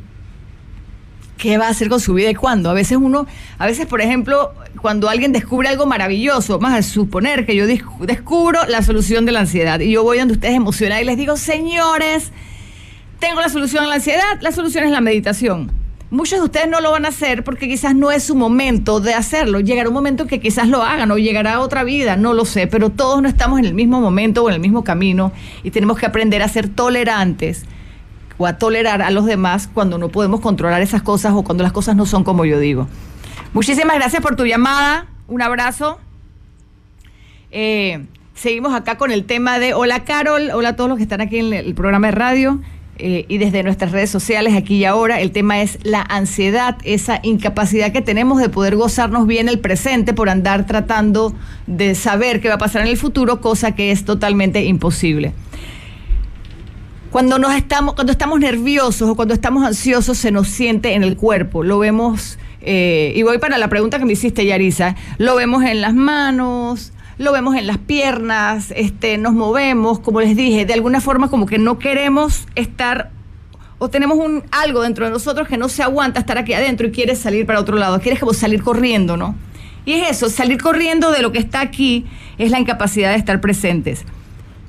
qué 1.38 1.57
va 1.57 1.68
a 1.68 1.70
hacer 1.70 1.88
con 1.88 1.98
su 1.98 2.12
vida 2.12 2.31
y 2.31 2.35
cuándo. 2.35 2.68
A 2.68 2.74
veces 2.74 2.98
uno, 3.00 3.26
a 3.59 3.66
veces, 3.66 3.87
por 3.87 4.02
ejemplo, 4.02 4.52
cuando 4.83 5.09
alguien 5.09 5.33
descubre 5.33 5.68
algo 5.68 5.87
maravilloso, 5.87 6.59
vamos 6.59 6.78
a 6.78 6.83
suponer 6.83 7.46
que 7.46 7.57
yo 7.57 7.66
descubro 7.66 8.61
la 8.68 8.83
solución 8.83 9.24
de 9.24 9.33
la 9.33 9.40
ansiedad 9.40 9.81
y 9.81 9.92
yo 9.92 10.02
voy 10.02 10.18
donde 10.18 10.35
ustedes 10.35 10.57
emocionados 10.57 11.02
y 11.02 11.07
les 11.07 11.16
digo, 11.16 11.38
señores, 11.38 12.33
tengo 13.18 13.40
la 13.40 13.48
solución 13.48 13.85
a 13.85 13.87
la 13.87 13.94
ansiedad, 13.94 14.40
la 14.40 14.52
solución 14.52 14.85
es 14.85 14.90
la 14.90 15.00
meditación 15.00 15.82
Muchos 16.12 16.40
de 16.40 16.44
ustedes 16.44 16.68
no 16.68 16.83
lo 16.83 16.90
van 16.90 17.07
a 17.07 17.09
hacer 17.09 17.42
porque 17.42 17.66
quizás 17.66 17.94
no 17.94 18.11
es 18.11 18.22
su 18.22 18.35
momento 18.35 19.01
de 19.01 19.14
hacerlo. 19.14 19.61
Llegará 19.61 19.88
un 19.88 19.94
momento 19.94 20.27
que 20.27 20.40
quizás 20.40 20.68
lo 20.68 20.83
hagan 20.83 21.11
o 21.11 21.16
llegará 21.16 21.59
otra 21.59 21.85
vida, 21.85 22.16
no 22.16 22.35
lo 22.35 22.44
sé, 22.44 22.66
pero 22.66 22.90
todos 22.90 23.22
no 23.22 23.31
estamos 23.31 23.59
en 23.59 23.64
el 23.64 23.72
mismo 23.72 23.98
momento 23.98 24.44
o 24.44 24.51
en 24.51 24.57
el 24.57 24.61
mismo 24.61 24.85
camino 24.85 25.33
y 25.62 25.70
tenemos 25.70 25.98
que 25.98 26.05
aprender 26.05 26.42
a 26.42 26.48
ser 26.48 26.68
tolerantes 26.68 27.64
o 28.37 28.46
a 28.46 28.59
tolerar 28.59 29.01
a 29.01 29.11
los 29.11 29.25
demás 29.25 29.70
cuando 29.72 29.96
no 29.96 30.11
podemos 30.11 30.40
controlar 30.40 30.83
esas 30.83 31.01
cosas 31.01 31.33
o 31.35 31.44
cuando 31.44 31.64
las 31.64 31.72
cosas 31.72 31.96
no 31.96 32.05
son 32.05 32.25
como 32.25 32.44
yo 32.44 32.59
digo. 32.59 32.88
Muchísimas 33.55 33.96
gracias 33.96 34.20
por 34.20 34.37
tu 34.37 34.44
llamada. 34.44 35.07
Un 35.29 35.40
abrazo. 35.40 35.98
Eh, 37.51 38.05
seguimos 38.35 38.75
acá 38.75 38.98
con 38.98 39.12
el 39.12 39.25
tema 39.25 39.59
de 39.59 39.72
hola 39.72 40.05
Carol, 40.05 40.51
hola 40.53 40.68
a 40.68 40.77
todos 40.77 40.90
los 40.90 40.98
que 40.98 41.05
están 41.05 41.22
aquí 41.22 41.38
en 41.38 41.55
el 41.55 41.75
programa 41.75 42.09
de 42.09 42.12
radio. 42.12 42.61
Eh, 43.05 43.25
y 43.27 43.38
desde 43.38 43.65
nuestras 43.65 43.91
redes 43.91 44.11
sociales 44.11 44.55
aquí 44.55 44.77
y 44.77 44.85
ahora. 44.85 45.21
El 45.21 45.33
tema 45.33 45.61
es 45.61 45.77
la 45.83 46.03
ansiedad, 46.03 46.79
esa 46.85 47.19
incapacidad 47.25 47.91
que 47.91 48.01
tenemos 48.01 48.41
de 48.41 48.49
poder 48.49 48.77
gozarnos 48.77 49.27
bien 49.27 49.49
el 49.49 49.59
presente 49.59 50.15
por 50.15 50.29
andar 50.29 50.69
tratando 50.69 51.35
de 51.67 51.97
saber 51.97 52.41
qué 52.41 52.47
va 52.47 52.55
a 52.55 52.59
pasar 52.59 52.83
en 52.83 52.88
el 52.88 52.97
futuro, 52.97 53.41
cosa 53.41 53.75
que 53.75 53.91
es 53.91 54.05
totalmente 54.05 54.65
imposible. 54.65 55.33
Cuando, 57.11 57.41
nos 57.41 57.57
estamos, 57.57 57.95
cuando 57.95 58.12
estamos 58.12 58.38
nerviosos 58.38 59.11
o 59.11 59.17
cuando 59.17 59.35
estamos 59.35 59.67
ansiosos 59.67 60.17
se 60.17 60.31
nos 60.31 60.47
siente 60.47 60.95
en 60.95 61.03
el 61.03 61.17
cuerpo. 61.17 61.65
Lo 61.65 61.81
vemos, 61.81 62.38
eh, 62.61 63.12
y 63.17 63.25
voy 63.25 63.38
para 63.38 63.59
la 63.59 63.67
pregunta 63.67 63.99
que 63.99 64.05
me 64.05 64.12
hiciste, 64.12 64.47
Yarisa. 64.47 64.95
Lo 65.19 65.35
vemos 65.35 65.65
en 65.65 65.81
las 65.81 65.93
manos, 65.93 66.93
lo 67.23 67.33
vemos 67.33 67.57
en 67.57 67.67
las 67.67 67.79
piernas, 67.79 68.73
este, 68.77 69.19
nos 69.19 69.33
movemos, 69.33 70.01
como 70.01 70.21
les 70.21 70.37
dije, 70.37 70.67
de 70.67 70.75
alguna 70.75 71.01
forma 71.01 71.31
como 71.31 71.47
que 71.47 71.59
no 71.59 71.79
queremos 71.79 72.47
estar 72.55 73.11
o 73.79 73.89
tenemos 73.91 74.19
un 74.19 74.45
algo 74.53 74.83
dentro 74.83 75.07
de 75.07 75.11
nosotros 75.11 75.49
que 75.49 75.57
no 75.57 75.69
se 75.69 75.83
aguanta 75.83 76.21
estar 76.21 76.39
aquí 76.39 76.53
adentro 76.53 76.87
y 76.87 76.93
quiere 76.93 77.17
salir 77.17 77.47
para 77.47 77.59
otro 77.59 77.77
lado, 77.77 77.99
quieres 78.01 78.21
como 78.21 78.33
salir 78.33 78.63
corriendo, 78.63 79.17
¿no? 79.17 79.35
Y 79.85 79.95
es 79.95 80.11
eso, 80.11 80.29
salir 80.29 80.63
corriendo 80.63 81.11
de 81.11 81.21
lo 81.21 81.33
que 81.33 81.41
está 81.41 81.61
aquí 81.61 82.07
es 82.39 82.53
la 82.53 82.61
incapacidad 82.61 83.11
de 83.11 83.17
estar 83.17 83.41
presentes. 83.41 84.05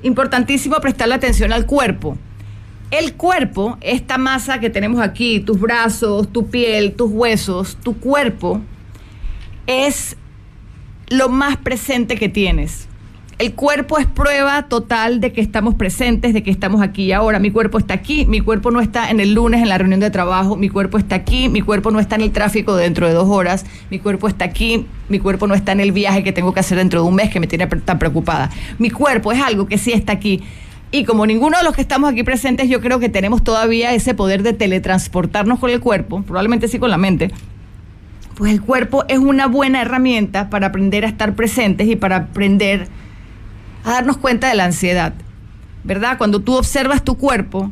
Importantísimo 0.02 0.80
prestarle 0.80 1.14
atención 1.14 1.52
al 1.52 1.64
cuerpo. 1.64 2.18
El 2.90 3.14
cuerpo, 3.14 3.78
esta 3.80 4.18
masa 4.18 4.58
que 4.58 4.68
tenemos 4.68 5.00
aquí, 5.00 5.38
tus 5.38 5.60
brazos, 5.60 6.32
tu 6.32 6.48
piel, 6.48 6.94
tus 6.94 7.10
huesos, 7.12 7.76
tu 7.84 7.96
cuerpo, 7.96 8.60
es 9.68 10.16
lo 11.08 11.28
más 11.28 11.56
presente 11.56 12.16
que 12.16 12.28
tienes. 12.28 12.88
El 13.36 13.54
cuerpo 13.54 13.98
es 13.98 14.06
prueba 14.06 14.68
total 14.68 15.20
de 15.20 15.32
que 15.32 15.40
estamos 15.40 15.74
presentes, 15.74 16.32
de 16.34 16.44
que 16.44 16.52
estamos 16.52 16.80
aquí 16.82 17.10
ahora. 17.10 17.40
Mi 17.40 17.50
cuerpo 17.50 17.78
está 17.78 17.92
aquí, 17.92 18.26
mi 18.26 18.40
cuerpo 18.40 18.70
no 18.70 18.80
está 18.80 19.10
en 19.10 19.18
el 19.18 19.34
lunes 19.34 19.60
en 19.60 19.68
la 19.68 19.76
reunión 19.76 19.98
de 19.98 20.10
trabajo, 20.10 20.54
mi 20.54 20.68
cuerpo 20.68 20.98
está 20.98 21.16
aquí, 21.16 21.48
mi 21.48 21.60
cuerpo 21.60 21.90
no 21.90 21.98
está 21.98 22.14
en 22.14 22.20
el 22.20 22.30
tráfico 22.30 22.76
dentro 22.76 23.08
de 23.08 23.12
dos 23.12 23.28
horas, 23.28 23.66
mi 23.90 23.98
cuerpo 23.98 24.28
está 24.28 24.44
aquí, 24.44 24.86
mi 25.08 25.18
cuerpo 25.18 25.48
no 25.48 25.54
está 25.54 25.72
en 25.72 25.80
el 25.80 25.90
viaje 25.90 26.22
que 26.22 26.30
tengo 26.30 26.54
que 26.54 26.60
hacer 26.60 26.78
dentro 26.78 27.02
de 27.02 27.08
un 27.08 27.16
mes 27.16 27.28
que 27.30 27.40
me 27.40 27.48
tiene 27.48 27.66
tan 27.66 27.98
preocupada. 27.98 28.50
Mi 28.78 28.90
cuerpo 28.90 29.32
es 29.32 29.42
algo 29.42 29.66
que 29.66 29.78
sí 29.78 29.92
está 29.92 30.12
aquí. 30.12 30.40
Y 30.92 31.02
como 31.02 31.26
ninguno 31.26 31.58
de 31.58 31.64
los 31.64 31.74
que 31.74 31.80
estamos 31.80 32.12
aquí 32.12 32.22
presentes, 32.22 32.68
yo 32.68 32.80
creo 32.80 33.00
que 33.00 33.08
tenemos 33.08 33.42
todavía 33.42 33.92
ese 33.94 34.14
poder 34.14 34.44
de 34.44 34.52
teletransportarnos 34.52 35.58
con 35.58 35.70
el 35.70 35.80
cuerpo, 35.80 36.22
probablemente 36.22 36.68
sí 36.68 36.78
con 36.78 36.88
la 36.88 36.98
mente, 36.98 37.32
pues 38.34 38.52
el 38.52 38.60
cuerpo 38.60 39.04
es 39.08 39.18
una 39.18 39.46
buena 39.46 39.82
herramienta 39.82 40.50
para 40.50 40.68
aprender 40.68 41.04
a 41.04 41.08
estar 41.08 41.34
presentes 41.34 41.88
y 41.88 41.96
para 41.96 42.16
aprender 42.16 42.88
a 43.84 43.92
darnos 43.92 44.16
cuenta 44.16 44.48
de 44.48 44.54
la 44.54 44.64
ansiedad, 44.64 45.14
¿verdad? 45.84 46.18
Cuando 46.18 46.40
tú 46.40 46.54
observas 46.54 47.04
tu 47.04 47.16
cuerpo, 47.16 47.70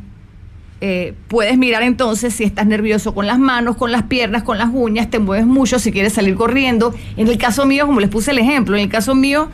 eh, 0.81 1.15
puedes 1.29 1.57
mirar 1.59 1.83
entonces 1.83 2.35
si 2.35 2.45
estás 2.45 2.67
nervioso 2.67 3.15
con 3.15 3.27
las 3.27 3.39
manos, 3.39 3.77
con 3.77 3.93
las 3.93 4.05
piernas, 4.05 4.43
con 4.43 4.59
las 4.59 4.69
uñas, 4.73 5.11
te 5.11 5.19
mueves 5.19 5.47
mucho 5.47 5.79
si 5.79 5.93
quieres 5.93 6.13
salir 6.13 6.35
corriendo. 6.35 6.95
En 7.17 7.29
el 7.29 7.39
caso 7.39 7.67
mío, 7.67 7.87
como 7.87 8.01
les 8.01 8.11
puse 8.11 8.33
el 8.33 8.39
ejemplo, 8.39 8.77
en 8.77 8.83
el 8.83 8.89
caso 8.89 9.15
mío, 9.15 9.49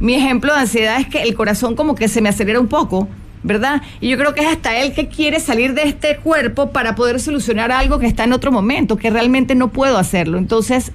mi 0.00 0.14
ejemplo 0.14 0.52
de 0.52 0.60
ansiedad 0.60 1.00
es 1.00 1.06
que 1.06 1.22
el 1.22 1.34
corazón 1.34 1.76
como 1.76 1.94
que 1.94 2.08
se 2.08 2.20
me 2.20 2.28
acelera 2.28 2.58
un 2.58 2.68
poco, 2.68 3.08
¿verdad? 3.42 3.82
Y 4.00 4.08
yo 4.08 4.18
creo 4.18 4.34
que 4.34 4.40
es 4.42 4.46
hasta 4.46 4.76
él 4.78 4.92
que 4.92 5.08
quiere 5.08 5.40
salir 5.40 5.74
de 5.74 5.82
este 5.82 6.16
cuerpo 6.16 6.70
para 6.70 6.94
poder 6.94 7.20
solucionar 7.20 7.72
algo 7.72 7.98
que 7.98 8.06
está 8.06 8.24
en 8.24 8.32
otro 8.32 8.52
momento, 8.52 8.96
que 8.96 9.10
realmente 9.10 9.54
no 9.54 9.68
puedo 9.68 9.98
hacerlo. 9.98 10.38
Entonces, 10.38 10.92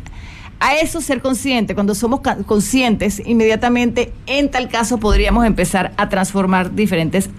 a 0.60 0.76
eso 0.76 1.02
ser 1.02 1.22
consciente, 1.22 1.76
cuando 1.76 1.94
somos 1.94 2.22
conscientes, 2.46 3.22
inmediatamente 3.26 4.12
en 4.26 4.50
tal 4.50 4.70
caso 4.70 4.98
podríamos 4.98 5.46
empezar 5.46 5.94
a 5.98 6.10
transformar 6.10 6.74
diferentes 6.74 7.30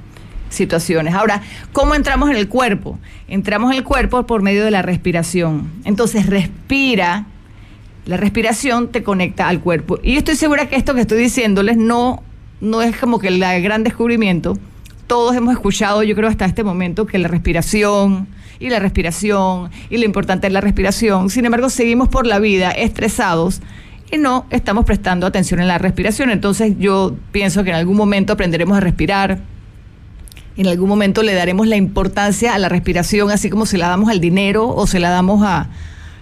situaciones. 0.51 1.15
Ahora, 1.15 1.43
¿cómo 1.73 1.95
entramos 1.95 2.31
en 2.31 2.37
el 2.37 2.49
cuerpo? 2.49 2.99
Entramos 3.27 3.73
en 3.73 3.79
el 3.79 3.85
cuerpo 3.85 4.25
por 4.27 4.43
medio 4.43 4.65
de 4.65 4.71
la 4.71 4.83
respiración. 4.83 5.71
Entonces, 5.85 6.27
respira. 6.27 7.27
La 8.07 8.17
respiración 8.17 8.89
te 8.89 9.03
conecta 9.03 9.49
al 9.49 9.61
cuerpo. 9.61 9.99
Y 10.03 10.13
yo 10.13 10.19
estoy 10.19 10.37
segura 10.37 10.67
que 10.67 10.77
esto 10.77 10.95
que 10.95 11.03
estoy 11.03 11.19
diciéndoles 11.19 11.77
no, 11.77 12.23
no 12.61 12.81
es 12.81 12.97
como 12.97 13.19
que 13.19 13.29
el 13.29 13.41
gran 13.63 13.85
descubrimiento. 13.85 14.57
Todos 15.09 15.35
hemos 15.35 15.55
escuchado, 15.55 16.05
yo 16.05 16.15
creo 16.15 16.29
hasta 16.29 16.45
este 16.45 16.63
momento, 16.63 17.07
que 17.07 17.19
la 17.19 17.27
respiración, 17.27 18.29
y 18.61 18.71
la 18.71 18.79
respiración 18.79 19.71
y 19.91 19.99
lo 19.99 20.05
importante 20.05 20.47
es 20.47 20.53
la 20.53 20.61
respiración. 20.61 21.31
Sin 21.31 21.45
embargo, 21.45 21.71
seguimos 21.71 22.09
por 22.09 22.27
la 22.27 22.39
vida 22.39 22.71
estresados 22.71 23.61
y 24.11 24.19
no 24.19 24.47
estamos 24.51 24.85
prestando 24.85 25.27
atención 25.27 25.61
en 25.61 25.69
la 25.69 25.79
respiración. 25.79 26.31
Entonces 26.31 26.75
yo 26.79 27.15
pienso 27.33 27.65
que 27.65 27.71
en 27.71 27.77
algún 27.77 27.97
momento 27.97 28.33
aprenderemos 28.33 28.77
a 28.77 28.81
respirar. 28.81 29.39
En 30.57 30.67
algún 30.67 30.89
momento 30.89 31.23
le 31.23 31.35
daremos 31.35 31.69
la 31.69 31.77
importancia 31.77 32.55
a 32.55 32.59
la 32.59 32.69
respiración, 32.69 33.31
así 33.31 33.49
como 33.49 33.65
se 33.65 33.79
la 33.79 33.89
damos 33.89 34.11
al 34.11 34.21
dinero 34.21 34.69
o 34.69 34.87
se 34.89 34.99
la 34.99 35.11
damos 35.11 35.45
a, 35.45 35.69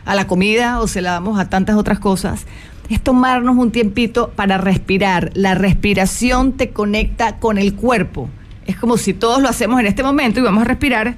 a 0.05 0.15
la 0.15 0.27
comida 0.27 0.81
o 0.81 0.89
se 0.89 1.01
la 1.01 1.13
damos 1.13 1.39
a 1.39 1.49
tantas 1.49 1.77
otras 1.77 1.99
cosas. 1.99 2.47
Es 2.91 3.01
tomarnos 3.01 3.57
un 3.57 3.73
tiempito 3.73 4.31
para 4.37 4.59
respirar. 4.59 5.31
La 5.35 5.55
respiración 5.55 6.53
te 6.53 6.71
conecta 6.71 7.39
con 7.39 7.57
el 7.57 7.75
cuerpo. 7.75 8.29
Es 8.67 8.77
como 8.77 8.97
si 8.97 9.15
todos 9.15 9.41
lo 9.41 9.49
hacemos 9.49 9.79
en 9.81 9.87
este 9.87 10.03
momento 10.03 10.41
y 10.41 10.43
vamos 10.43 10.63
a 10.63 10.67
respirar 10.67 11.17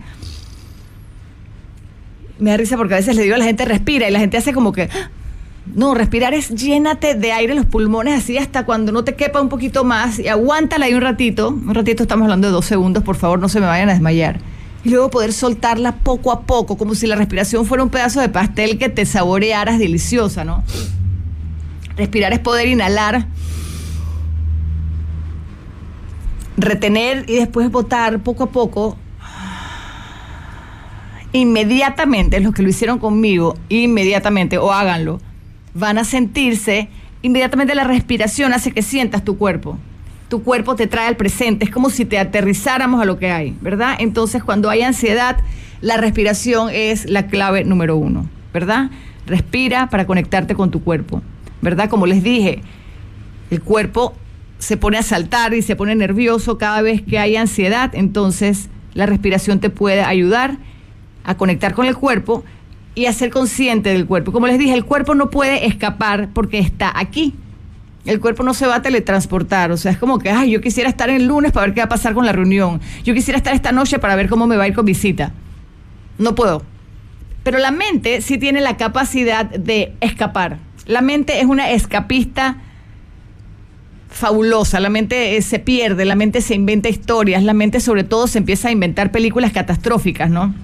me 2.38 2.50
da 2.50 2.56
risa 2.56 2.76
porque 2.76 2.94
a 2.94 2.98
veces 2.98 3.16
le 3.16 3.22
digo 3.22 3.34
a 3.34 3.38
la 3.38 3.44
gente 3.44 3.64
respira 3.64 4.08
y 4.08 4.12
la 4.12 4.20
gente 4.20 4.36
hace 4.36 4.52
como 4.52 4.72
que 4.72 4.88
no, 5.74 5.94
respirar 5.94 6.34
es 6.34 6.48
llénate 6.48 7.14
de 7.14 7.32
aire 7.32 7.54
los 7.54 7.66
pulmones 7.66 8.22
así 8.22 8.38
hasta 8.38 8.64
cuando 8.64 8.90
no 8.92 9.04
te 9.04 9.14
quepa 9.14 9.40
un 9.40 9.48
poquito 9.48 9.84
más 9.84 10.18
y 10.18 10.28
aguántala 10.28 10.86
ahí 10.86 10.94
un 10.94 11.02
ratito. 11.02 11.50
Un 11.50 11.74
ratito 11.74 12.02
estamos 12.02 12.24
hablando 12.24 12.46
de 12.46 12.52
dos 12.52 12.64
segundos, 12.64 13.02
por 13.02 13.16
favor, 13.16 13.38
no 13.38 13.50
se 13.50 13.60
me 13.60 13.66
vayan 13.66 13.90
a 13.90 13.92
desmayar. 13.92 14.40
Y 14.84 14.90
luego 14.90 15.10
poder 15.10 15.32
soltarla 15.32 15.96
poco 15.96 16.32
a 16.32 16.42
poco, 16.42 16.78
como 16.78 16.94
si 16.94 17.06
la 17.06 17.16
respiración 17.16 17.66
fuera 17.66 17.84
un 17.84 17.90
pedazo 17.90 18.20
de 18.20 18.28
pastel 18.30 18.78
que 18.78 18.88
te 18.88 19.04
saborearas 19.04 19.78
deliciosa, 19.78 20.44
¿no? 20.44 20.62
Respirar 21.96 22.32
es 22.32 22.38
poder 22.38 22.68
inhalar, 22.68 23.26
retener 26.58 27.24
y 27.28 27.36
después 27.36 27.70
botar 27.70 28.18
poco 28.20 28.44
a 28.44 28.50
poco 28.50 28.96
inmediatamente, 31.32 32.40
los 32.40 32.54
que 32.54 32.62
lo 32.62 32.68
hicieron 32.68 32.98
conmigo, 32.98 33.56
inmediatamente, 33.68 34.58
o 34.58 34.72
háganlo, 34.72 35.20
van 35.74 35.98
a 35.98 36.04
sentirse, 36.04 36.88
inmediatamente 37.22 37.74
la 37.74 37.84
respiración 37.84 38.52
hace 38.52 38.72
que 38.72 38.82
sientas 38.82 39.24
tu 39.24 39.36
cuerpo. 39.36 39.78
Tu 40.28 40.42
cuerpo 40.42 40.74
te 40.74 40.86
trae 40.86 41.06
al 41.06 41.16
presente, 41.16 41.64
es 41.64 41.70
como 41.70 41.90
si 41.90 42.04
te 42.04 42.18
aterrizáramos 42.18 43.00
a 43.00 43.04
lo 43.04 43.18
que 43.18 43.30
hay, 43.30 43.56
¿verdad? 43.60 43.96
Entonces, 43.98 44.42
cuando 44.42 44.68
hay 44.68 44.82
ansiedad, 44.82 45.38
la 45.80 45.96
respiración 45.96 46.70
es 46.72 47.08
la 47.08 47.28
clave 47.28 47.64
número 47.64 47.96
uno, 47.96 48.26
¿verdad? 48.52 48.90
Respira 49.26 49.88
para 49.88 50.06
conectarte 50.06 50.54
con 50.54 50.70
tu 50.70 50.82
cuerpo, 50.82 51.22
¿verdad? 51.62 51.88
Como 51.88 52.06
les 52.06 52.22
dije, 52.22 52.62
el 53.50 53.62
cuerpo 53.62 54.14
se 54.58 54.76
pone 54.76 54.98
a 54.98 55.02
saltar 55.02 55.54
y 55.54 55.62
se 55.62 55.76
pone 55.76 55.94
nervioso 55.94 56.58
cada 56.58 56.82
vez 56.82 57.02
que 57.02 57.18
hay 57.18 57.36
ansiedad, 57.36 57.90
entonces 57.94 58.68
la 58.94 59.06
respiración 59.06 59.60
te 59.60 59.70
puede 59.70 60.02
ayudar 60.02 60.58
a 61.24 61.36
conectar 61.36 61.74
con 61.74 61.86
el 61.86 61.96
cuerpo 61.96 62.44
y 62.94 63.06
a 63.06 63.12
ser 63.12 63.30
consciente 63.30 63.90
del 63.90 64.06
cuerpo. 64.06 64.32
Como 64.32 64.46
les 64.46 64.58
dije, 64.58 64.74
el 64.74 64.84
cuerpo 64.84 65.14
no 65.14 65.30
puede 65.30 65.66
escapar 65.66 66.30
porque 66.32 66.58
está 66.58 66.92
aquí. 66.98 67.34
El 68.04 68.20
cuerpo 68.20 68.42
no 68.42 68.54
se 68.54 68.66
va 68.66 68.76
a 68.76 68.82
teletransportar, 68.82 69.70
o 69.70 69.76
sea, 69.76 69.92
es 69.92 69.98
como 69.98 70.18
que, 70.18 70.30
ay, 70.30 70.50
yo 70.52 70.60
quisiera 70.60 70.88
estar 70.88 71.10
el 71.10 71.26
lunes 71.26 71.52
para 71.52 71.66
ver 71.66 71.74
qué 71.74 71.80
va 71.80 71.86
a 71.86 71.90
pasar 71.90 72.14
con 72.14 72.24
la 72.24 72.32
reunión. 72.32 72.80
Yo 73.04 73.12
quisiera 73.14 73.36
estar 73.36 73.54
esta 73.54 73.70
noche 73.70 73.98
para 73.98 74.16
ver 74.16 74.28
cómo 74.28 74.46
me 74.46 74.56
va 74.56 74.64
a 74.64 74.68
ir 74.68 74.74
con 74.74 74.86
visita. 74.86 75.32
No 76.16 76.34
puedo. 76.34 76.62
Pero 77.42 77.58
la 77.58 77.70
mente 77.70 78.20
sí 78.20 78.38
tiene 78.38 78.60
la 78.60 78.76
capacidad 78.76 79.44
de 79.44 79.94
escapar. 80.00 80.58
La 80.86 81.02
mente 81.02 81.40
es 81.40 81.46
una 81.46 81.70
escapista 81.70 82.56
fabulosa, 84.08 84.80
la 84.80 84.88
mente 84.88 85.36
eh, 85.36 85.42
se 85.42 85.58
pierde, 85.58 86.04
la 86.04 86.14
mente 86.14 86.40
se 86.40 86.54
inventa 86.54 86.88
historias, 86.88 87.42
la 87.42 87.54
mente 87.54 87.80
sobre 87.80 88.04
todo 88.04 88.26
se 88.26 88.38
empieza 88.38 88.68
a 88.68 88.70
inventar 88.70 89.12
películas 89.12 89.52
catastróficas, 89.52 90.30
¿no? 90.30 90.54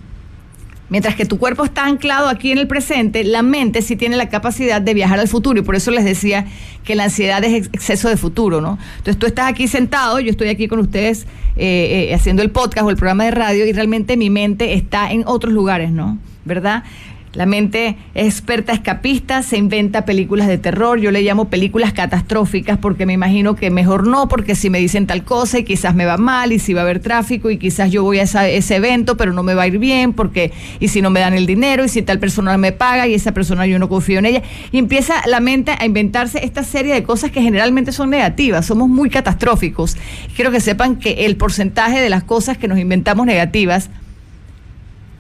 Mientras 0.91 1.15
que 1.15 1.25
tu 1.25 1.39
cuerpo 1.39 1.65
está 1.65 1.87
anclado 1.87 2.29
aquí 2.29 2.53
en 2.53 2.59
el 2.59 2.69
presente, 2.69 3.25
la 3.25 3.43
mente 3.43 3.81
sí 3.81 3.97
tiene 3.97 4.17
la 4.17 4.29
capacidad 4.29 4.83
de 4.83 4.93
viajar 4.93 5.19
al 5.19 5.29
futuro. 5.29 5.59
Y 5.59 5.63
por 5.63 5.75
eso 5.75 5.91
les 5.91 6.05
decía 6.05 6.47
que 6.85 6.95
la 6.95 7.05
ansiedad 7.05 7.43
es 7.43 7.67
exceso 7.73 8.09
de 8.09 8.17
futuro, 8.17 8.61
¿no? 8.61 8.79
Entonces 8.99 9.19
tú 9.19 9.27
estás 9.27 9.49
aquí 9.49 9.67
sentado, 9.67 10.21
yo 10.21 10.31
estoy 10.31 10.49
aquí 10.49 10.69
con 10.69 10.79
ustedes 10.81 11.27
eh, 11.57 12.11
eh, 12.11 12.15
haciendo 12.15 12.43
el 12.43 12.51
podcast 12.51 12.87
o 12.87 12.91
el 12.91 12.97
programa 12.97 13.25
de 13.25 13.31
radio 13.31 13.67
y 13.67 13.73
realmente 13.73 14.17
mi 14.17 14.29
mente 14.29 14.75
está 14.75 15.11
en 15.11 15.25
otros 15.27 15.55
lugares, 15.55 15.91
¿no? 15.91 16.19
¿Verdad? 16.45 16.85
La 17.35 17.47
mente 17.47 17.97
experta 18.15 18.73
escapista 18.73 19.43
se 19.43 19.57
inventa 19.57 20.05
películas 20.05 20.47
de 20.47 20.57
terror, 20.57 21.01
yo 21.01 21.11
le 21.11 21.23
llamo 21.23 21.51
películas 21.51 21.93
catastróficas 21.93 22.79
porque 22.79 23.07
me 23.07 23.13
imagino 23.13 23.57
que 23.57 23.71
mejor 23.71 24.07
no, 24.07 24.29
porque 24.29 24.55
si 24.55 24.71
me 24.71 24.79
dicen 24.79 25.07
tal 25.07 25.25
cosa 25.25 25.59
y 25.59 25.65
quizás 25.65 25.95
me 25.95 26.05
va 26.05 26.17
mal 26.17 26.53
y 26.53 26.59
si 26.61 26.75
va 26.75 26.83
a 26.83 26.85
haber 26.85 27.01
tráfico 27.01 27.51
y 27.51 27.59
quizás 27.59 27.91
yo 27.91 28.05
voy 28.05 28.19
a 28.19 28.23
ese 28.23 28.77
evento 28.77 29.17
pero 29.17 29.33
no 29.33 29.43
me 29.43 29.55
va 29.55 29.63
a 29.63 29.67
ir 29.67 29.79
bien 29.79 30.13
porque 30.13 30.53
y 30.79 30.89
si 30.89 31.03
no 31.03 31.11
me 31.11 31.21
dan 31.21 31.35
el 31.35 31.47
dinero 31.47 31.85
y 31.85 31.89
si 31.89 32.03
tal 32.03 32.21
persona 32.21 32.57
me 32.57 32.73
paga 32.73 33.09
y 33.09 33.15
esa 33.15 33.33
persona 33.33 33.67
yo 33.67 33.79
no 33.79 33.89
confío 33.89 34.19
en 34.21 34.27
ella. 34.27 34.43
Y 34.71 34.79
empieza 34.79 35.15
la 35.27 35.41
mente 35.41 35.75
a 35.79 35.85
inventarse 35.85 36.45
esta 36.45 36.63
serie 36.63 36.95
de 36.95 37.03
cosas 37.03 37.31
que 37.31 37.43
generalmente 37.43 37.93
son 37.93 38.11
negativas, 38.11 38.67
somos 38.67 38.89
muy 38.89 39.11
catastróficos. 39.11 39.97
Quiero 40.37 40.51
que 40.51 40.61
sepan 40.61 40.97
que 40.97 41.27
el 41.27 41.37
porcentaje 41.37 42.01
de 42.01 42.11
las 42.11 42.25
cosas 42.25 42.59
que 42.59 42.69
nos 42.69 42.79
inventamos 42.79 43.27
negativas 43.27 43.91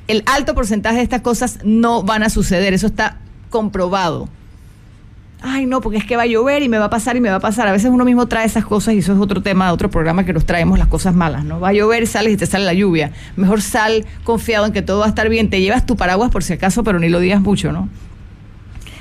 el 0.09 0.23
alto 0.27 0.55
porcentaje 0.55 0.97
de 0.97 1.03
estas 1.03 1.23
cosas 1.23 1.59
no 1.65 2.03
van 2.03 2.23
a 2.23 2.31
suceder, 2.31 2.75
eso 2.75 2.87
está 2.87 3.19
comprobado. 3.51 4.29
ay 5.41 5.67
no, 5.67 5.81
porque 5.81 5.99
es 5.99 6.05
que 6.05 6.17
va 6.17 6.23
a 6.23 6.27
llover 6.27 6.63
y 6.63 6.69
me 6.69 6.79
va 6.79 6.87
a 6.87 6.91
pasar 6.91 7.17
y 7.17 7.21
me 7.21 7.31
va 7.31 7.37
a 7.37 7.41
pasar. 7.41 7.69
A 7.69 7.73
veces 7.73 7.91
uno 7.91 8.05
mismo 8.05 8.27
trae 8.27 8.47
esas 8.47 8.65
cosas 8.65 8.95
y 8.95 8.99
eso 8.99 9.13
es 9.13 9.19
otro 9.19 9.43
tema, 9.43 9.73
otro 9.73 9.91
programa 9.91 10.25
que 10.25 10.33
nos 10.33 10.45
traemos 10.45 10.79
las 10.79 10.89
cosas 10.89 11.15
malas, 11.15 11.45
¿no? 11.45 11.61
Va 11.61 11.69
a 11.69 11.73
llover, 11.73 12.07
sales 12.07 12.35
y 12.35 12.37
te 12.37 12.47
sale 12.47 12.65
la 12.65 12.75
lluvia. 12.75 13.13
Mejor 13.37 13.63
sal 13.63 14.07
confiado 14.25 14.67
en 14.67 14.73
que 14.73 14.83
todo 14.83 15.01
va 15.01 15.07
a 15.07 15.09
estar 15.09 15.29
bien. 15.29 15.51
Te 15.51 15.61
llevas 15.61 15.87
tu 15.87 15.97
paraguas 15.97 16.31
por 16.31 16.43
si 16.43 16.55
acaso, 16.55 16.83
pero 16.83 16.99
ni 16.99 17.09
lo 17.09 17.21
digas 17.21 17.41
mucho, 17.41 17.73
¿no? 17.73 17.89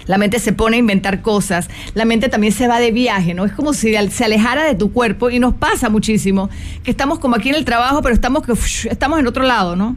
La 0.06 0.18
mente 0.18 0.40
se 0.40 0.52
pone 0.52 0.76
a 0.76 0.80
inventar 0.80 1.22
cosas, 1.22 1.70
la 1.94 2.06
mente 2.06 2.28
también 2.28 2.52
se 2.52 2.68
va 2.68 2.80
de 2.80 2.92
viaje, 2.92 3.34
¿no? 3.34 3.46
Es 3.46 3.54
como 3.54 3.74
si 3.74 3.96
se 4.10 4.26
alejara 4.26 4.66
de 4.66 4.76
tu 4.76 4.92
cuerpo 4.92 5.30
y 5.30 5.40
nos 5.40 5.54
pasa 5.54 5.90
muchísimo, 5.90 6.50
que 6.84 6.92
estamos 6.92 7.20
como 7.20 7.36
aquí 7.36 7.50
en 7.50 7.56
el 7.56 7.66
trabajo, 7.66 8.02
pero 8.02 8.14
estamos, 8.14 8.44
que, 8.46 8.54
estamos 8.90 9.20
en 9.20 9.28
otro 9.28 9.44
lado, 9.44 9.76
¿no? 9.76 9.96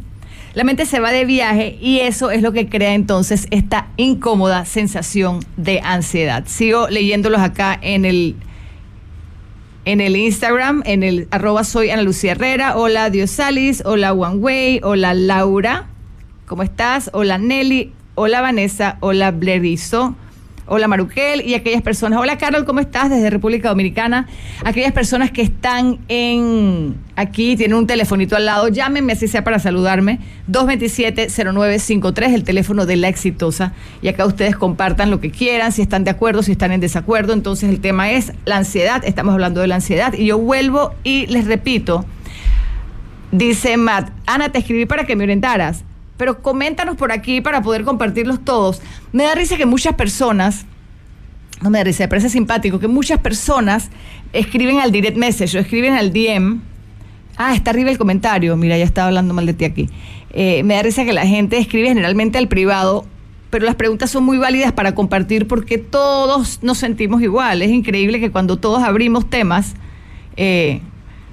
La 0.56 0.64
mente 0.64 0.86
se 0.86 1.00
va 1.00 1.12
de 1.12 1.26
viaje 1.26 1.76
y 1.82 1.98
eso 1.98 2.30
es 2.30 2.40
lo 2.40 2.50
que 2.50 2.66
crea 2.66 2.94
entonces 2.94 3.46
esta 3.50 3.88
incómoda 3.98 4.64
sensación 4.64 5.40
de 5.58 5.82
ansiedad. 5.84 6.44
Sigo 6.46 6.88
leyéndolos 6.88 7.42
acá 7.42 7.78
en 7.82 8.06
el 8.06 8.36
en 9.84 10.00
el 10.00 10.16
Instagram, 10.16 10.82
en 10.86 11.02
el 11.02 11.28
arroba 11.30 11.62
soy 11.62 11.90
Ana 11.90 12.00
Lucía 12.00 12.32
Herrera. 12.32 12.78
Hola 12.78 13.10
Diosalis, 13.10 13.82
hola 13.84 14.14
One 14.14 14.36
Way, 14.36 14.80
hola 14.82 15.12
Laura, 15.12 15.88
¿cómo 16.46 16.62
estás? 16.62 17.10
Hola 17.12 17.36
Nelly, 17.36 17.92
hola 18.14 18.40
Vanessa, 18.40 18.96
hola 19.00 19.32
Blerizo. 19.32 20.16
Hola 20.68 20.88
Maruquel 20.88 21.42
y 21.46 21.54
aquellas 21.54 21.80
personas. 21.80 22.18
Hola 22.18 22.38
Carol, 22.38 22.64
¿cómo 22.64 22.80
estás? 22.80 23.08
Desde 23.08 23.30
República 23.30 23.68
Dominicana. 23.68 24.26
Aquellas 24.64 24.90
personas 24.90 25.30
que 25.30 25.42
están 25.42 26.00
en 26.08 26.96
aquí, 27.14 27.54
tienen 27.54 27.76
un 27.76 27.86
telefonito 27.86 28.34
al 28.34 28.46
lado, 28.46 28.66
llámenme 28.66 29.12
así 29.12 29.28
sea 29.28 29.44
para 29.44 29.60
saludarme. 29.60 30.18
227-0953, 30.50 32.34
el 32.34 32.42
teléfono 32.42 32.84
de 32.84 32.96
la 32.96 33.06
exitosa. 33.06 33.74
Y 34.02 34.08
acá 34.08 34.26
ustedes 34.26 34.56
compartan 34.56 35.08
lo 35.12 35.20
que 35.20 35.30
quieran, 35.30 35.70
si 35.70 35.82
están 35.82 36.02
de 36.02 36.10
acuerdo, 36.10 36.42
si 36.42 36.50
están 36.50 36.72
en 36.72 36.80
desacuerdo. 36.80 37.32
Entonces 37.32 37.70
el 37.70 37.78
tema 37.78 38.10
es 38.10 38.32
la 38.44 38.56
ansiedad, 38.56 39.04
estamos 39.04 39.34
hablando 39.34 39.60
de 39.60 39.68
la 39.68 39.76
ansiedad. 39.76 40.14
Y 40.14 40.26
yo 40.26 40.38
vuelvo 40.38 40.94
y 41.04 41.28
les 41.28 41.46
repito, 41.46 42.04
dice 43.30 43.76
Matt, 43.76 44.10
Ana, 44.26 44.48
te 44.48 44.58
escribí 44.58 44.84
para 44.84 45.04
que 45.04 45.14
me 45.14 45.22
orientaras 45.22 45.84
pero 46.16 46.42
coméntanos 46.42 46.96
por 46.96 47.12
aquí 47.12 47.40
para 47.40 47.62
poder 47.62 47.84
compartirlos 47.84 48.44
todos. 48.44 48.80
Me 49.12 49.24
da 49.24 49.34
risa 49.34 49.56
que 49.56 49.66
muchas 49.66 49.94
personas, 49.94 50.66
no 51.60 51.70
me 51.70 51.78
da 51.78 51.84
risa, 51.84 52.04
me 52.04 52.08
parece 52.08 52.28
simpático 52.28 52.78
que 52.78 52.88
muchas 52.88 53.20
personas 53.20 53.90
escriben 54.32 54.80
al 54.80 54.92
direct 54.92 55.16
message 55.16 55.56
o 55.56 55.60
escriben 55.60 55.94
al 55.94 56.12
DM. 56.12 56.60
Ah, 57.36 57.54
está 57.54 57.70
arriba 57.70 57.90
el 57.90 57.98
comentario. 57.98 58.56
Mira, 58.56 58.78
ya 58.78 58.84
estaba 58.84 59.08
hablando 59.08 59.34
mal 59.34 59.46
de 59.46 59.54
ti 59.54 59.64
aquí. 59.64 59.90
Eh, 60.30 60.62
me 60.64 60.74
da 60.74 60.82
risa 60.82 61.04
que 61.04 61.12
la 61.12 61.26
gente 61.26 61.58
escribe 61.58 61.88
generalmente 61.88 62.38
al 62.38 62.48
privado, 62.48 63.06
pero 63.50 63.66
las 63.66 63.74
preguntas 63.74 64.10
son 64.10 64.24
muy 64.24 64.38
válidas 64.38 64.72
para 64.72 64.94
compartir 64.94 65.46
porque 65.46 65.78
todos 65.78 66.62
nos 66.62 66.78
sentimos 66.78 67.22
igual. 67.22 67.62
Es 67.62 67.70
increíble 67.70 68.20
que 68.20 68.30
cuando 68.30 68.56
todos 68.56 68.82
abrimos 68.82 69.28
temas, 69.28 69.74
eh, 70.36 70.80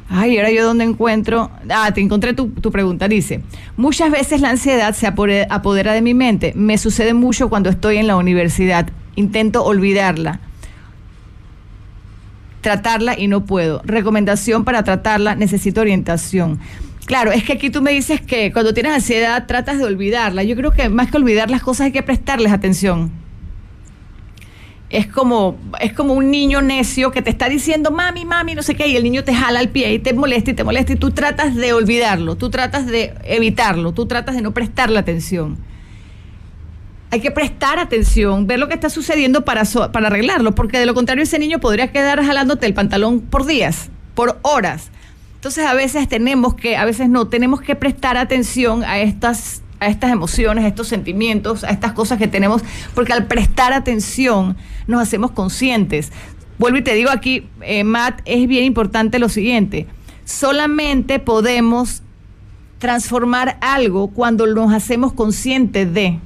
Ay, 0.10 0.38
ahora 0.38 0.52
yo 0.52 0.66
dónde 0.66 0.84
encuentro. 0.84 1.50
Ah, 1.70 1.92
te 1.94 2.02
encontré 2.02 2.34
tu, 2.34 2.50
tu, 2.50 2.72
pregunta. 2.72 3.08
Dice: 3.08 3.42
Muchas 3.78 4.12
veces 4.12 4.42
la 4.42 4.50
ansiedad 4.50 4.94
se 4.94 5.08
apodera 5.08 5.94
de 5.94 6.02
mi 6.02 6.14
mente. 6.14 6.54
Me 6.56 6.78
sucede 6.78 7.14
mucho 7.14 7.50
cuando 7.50 7.70
estoy 7.70 7.98
en 7.98 8.08
la 8.08 8.16
universidad. 8.16 8.90
Intento 9.16 9.64
olvidarla, 9.64 10.40
tratarla 12.62 13.18
y 13.18 13.28
no 13.28 13.46
puedo. 13.46 13.82
Recomendación 13.86 14.66
para 14.66 14.84
tratarla: 14.84 15.36
necesito 15.36 15.82
orientación. 15.82 16.60
Claro, 17.06 17.32
es 17.32 17.44
que 17.44 17.54
aquí 17.54 17.70
tú 17.70 17.82
me 17.82 17.92
dices 17.92 18.22
que 18.22 18.54
cuando 18.54 18.74
tienes 18.74 18.94
ansiedad 18.94 19.46
tratas 19.48 19.78
de 19.78 19.86
olvidarla. 19.86 20.44
Yo 20.44 20.56
creo 20.56 20.72
que 20.72 20.90
más 20.90 21.10
que 21.12 21.18
olvidar 21.18 21.50
las 21.50 21.62
cosas 21.62 21.86
hay 21.86 21.92
que 21.92 22.04
prestarles 22.04 22.52
atención 22.52 23.23
es 24.94 25.08
como, 25.08 25.58
es 25.82 25.92
como 25.92 26.14
un 26.14 26.30
niño 26.30 26.62
necio 26.62 27.12
que 27.12 27.24
te 27.24 27.32
está 27.32 27.50
diciendo, 27.50 27.90
mami, 27.90 28.26
mami, 28.26 28.54
no 28.54 28.62
sé 28.62 28.76
qué, 28.76 28.88
y 28.88 28.96
el 28.96 29.04
niño 29.04 29.24
te 29.24 29.34
jala 29.34 29.60
el 29.60 29.70
pie 29.70 29.92
y 29.92 29.98
te 29.98 30.14
molesta 30.14 30.52
y 30.52 30.54
te 30.54 30.64
molesta 30.64 30.94
y 30.94 30.98
tú 30.98 31.10
tratas 31.10 31.56
de 31.56 31.74
olvidarlo, 31.74 32.36
tú 32.36 32.52
tratas 32.52 32.86
de 32.86 33.16
evitarlo, 33.24 33.92
tú 33.94 34.06
tratas 34.06 34.36
de 34.36 34.44
no 34.44 34.54
prestarle 34.54 35.00
atención. 35.00 35.58
Hay 37.10 37.22
que 37.22 37.32
prestar 37.32 37.80
atención, 37.80 38.46
ver 38.46 38.60
lo 38.60 38.68
que 38.68 38.76
está 38.76 38.92
sucediendo 38.92 39.44
para, 39.44 39.64
para 39.92 40.08
arreglarlo, 40.08 40.54
porque 40.54 40.78
de 40.78 40.86
lo 40.86 40.94
contrario 40.94 41.24
ese 41.24 41.40
niño 41.40 41.60
podría 41.60 41.92
quedar 41.92 42.24
jalándote 42.24 42.68
el 42.68 42.76
pantalón 42.76 43.20
por 43.20 43.48
días, 43.48 43.90
por 44.14 44.38
horas. 44.44 44.92
Entonces 45.36 45.66
a 45.66 45.74
veces 45.74 46.08
tenemos 46.08 46.54
que, 46.54 46.78
a 46.78 46.86
veces 46.86 47.10
no, 47.10 47.30
tenemos 47.30 47.62
que 47.62 47.76
prestar 47.76 48.16
atención 48.16 48.84
a 48.84 49.00
estas 49.00 49.64
a 49.80 49.88
estas 49.88 50.12
emociones, 50.12 50.64
a 50.64 50.68
estos 50.70 50.88
sentimientos, 50.88 51.66
a 51.66 51.70
estas 51.70 51.92
cosas 51.92 52.18
que 52.18 52.30
tenemos, 52.30 52.62
porque 52.96 53.12
al 53.12 53.26
prestar 53.26 53.74
atención 53.74 54.56
nos 54.88 55.02
hacemos 55.02 55.32
conscientes. 55.32 56.12
Vuelvo 56.58 56.78
y 56.78 56.82
te 56.82 56.94
digo 56.94 57.10
aquí, 57.10 57.48
eh, 57.62 57.84
Matt, 57.84 58.22
es 58.26 58.48
bien 58.48 58.64
importante 58.64 59.20
lo 59.20 59.30
siguiente, 59.30 59.88
solamente 60.26 61.20
podemos 61.20 62.04
transformar 62.80 63.58
algo 63.62 64.10
cuando 64.10 64.46
nos 64.46 64.74
hacemos 64.74 65.14
conscientes 65.14 65.94
de, 65.94 66.20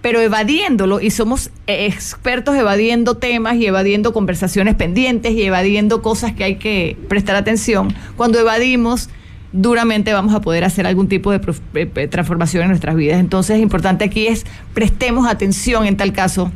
pero 0.00 0.20
evadiéndolo, 0.20 1.00
y 1.00 1.10
somos 1.10 1.50
expertos 1.66 2.56
evadiendo 2.56 3.16
temas 3.16 3.56
y 3.56 3.66
evadiendo 3.66 4.12
conversaciones 4.12 4.74
pendientes 4.74 5.32
y 5.32 5.42
evadiendo 5.42 6.02
cosas 6.02 6.32
que 6.32 6.44
hay 6.44 6.56
que 6.56 6.96
prestar 7.08 7.36
atención, 7.36 7.94
cuando 8.16 8.40
evadimos 8.40 9.08
duramente 9.52 10.12
vamos 10.12 10.34
a 10.34 10.40
poder 10.40 10.64
hacer 10.64 10.86
algún 10.86 11.08
tipo 11.08 11.30
de 11.30 11.36
eh, 11.74 11.90
eh, 11.94 12.08
transformación 12.08 12.64
en 12.64 12.68
nuestras 12.70 12.96
vidas. 12.96 13.20
Entonces, 13.20 13.60
importante 13.60 14.04
aquí 14.04 14.26
es 14.26 14.44
prestemos 14.74 15.28
atención 15.28 15.86
en 15.86 15.96
tal 15.96 16.12
caso 16.12 16.50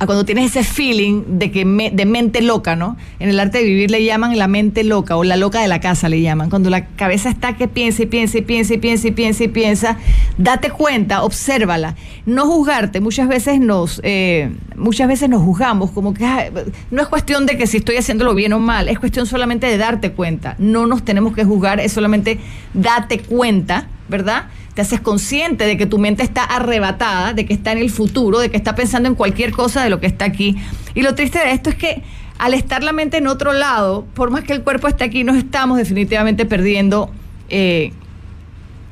a 0.00 0.06
cuando 0.06 0.24
tienes 0.24 0.54
ese 0.54 0.62
feeling 0.62 1.38
de 1.38 1.50
que 1.50 1.64
de 1.64 2.06
mente 2.06 2.40
loca, 2.40 2.76
¿no? 2.76 2.96
En 3.18 3.30
el 3.30 3.40
arte 3.40 3.58
de 3.58 3.64
vivir 3.64 3.90
le 3.90 4.04
llaman 4.04 4.38
la 4.38 4.46
mente 4.46 4.84
loca 4.84 5.16
o 5.16 5.24
la 5.24 5.36
loca 5.36 5.60
de 5.60 5.66
la 5.66 5.80
casa 5.80 6.08
le 6.08 6.20
llaman. 6.20 6.50
Cuando 6.50 6.70
la 6.70 6.86
cabeza 6.86 7.28
está 7.28 7.56
que 7.56 7.66
piensa 7.66 8.04
y 8.04 8.06
piensa 8.06 8.38
y 8.38 8.42
piensa 8.42 8.74
y 8.74 8.78
piensa 8.78 9.08
y 9.08 9.10
piensa 9.10 9.44
y 9.44 9.48
piensa, 9.48 9.96
date 10.36 10.70
cuenta, 10.70 11.24
obsérvala. 11.24 11.96
No 12.26 12.46
juzgarte. 12.46 13.00
Muchas 13.00 13.26
veces 13.26 13.58
nos, 13.58 14.00
eh, 14.04 14.52
muchas 14.76 15.08
veces 15.08 15.28
nos 15.28 15.42
juzgamos 15.42 15.90
como 15.90 16.14
que 16.14 16.52
no 16.92 17.02
es 17.02 17.08
cuestión 17.08 17.46
de 17.46 17.56
que 17.56 17.66
si 17.66 17.78
estoy 17.78 17.96
haciéndolo 17.96 18.34
bien 18.36 18.52
o 18.52 18.60
mal, 18.60 18.88
es 18.88 19.00
cuestión 19.00 19.26
solamente 19.26 19.66
de 19.66 19.78
darte 19.78 20.12
cuenta. 20.12 20.54
No 20.58 20.86
nos 20.86 21.04
tenemos 21.04 21.34
que 21.34 21.44
juzgar, 21.44 21.80
es 21.80 21.92
solamente 21.92 22.38
date 22.72 23.18
cuenta, 23.18 23.88
¿verdad? 24.08 24.44
Te 24.78 24.82
haces 24.82 25.00
consciente 25.00 25.66
de 25.66 25.76
que 25.76 25.86
tu 25.86 25.98
mente 25.98 26.22
está 26.22 26.44
arrebatada, 26.44 27.32
de 27.32 27.46
que 27.46 27.52
está 27.52 27.72
en 27.72 27.78
el 27.78 27.90
futuro, 27.90 28.38
de 28.38 28.48
que 28.48 28.56
está 28.56 28.76
pensando 28.76 29.08
en 29.08 29.16
cualquier 29.16 29.50
cosa 29.50 29.82
de 29.82 29.90
lo 29.90 29.98
que 29.98 30.06
está 30.06 30.24
aquí. 30.24 30.54
Y 30.94 31.02
lo 31.02 31.16
triste 31.16 31.40
de 31.40 31.50
esto 31.50 31.68
es 31.70 31.74
que 31.74 32.04
al 32.38 32.54
estar 32.54 32.84
la 32.84 32.92
mente 32.92 33.16
en 33.16 33.26
otro 33.26 33.52
lado, 33.52 34.06
por 34.14 34.30
más 34.30 34.44
que 34.44 34.52
el 34.52 34.62
cuerpo 34.62 34.86
esté 34.86 35.02
aquí, 35.02 35.24
nos 35.24 35.36
estamos 35.36 35.78
definitivamente 35.78 36.46
perdiendo 36.46 37.10
eh, 37.48 37.92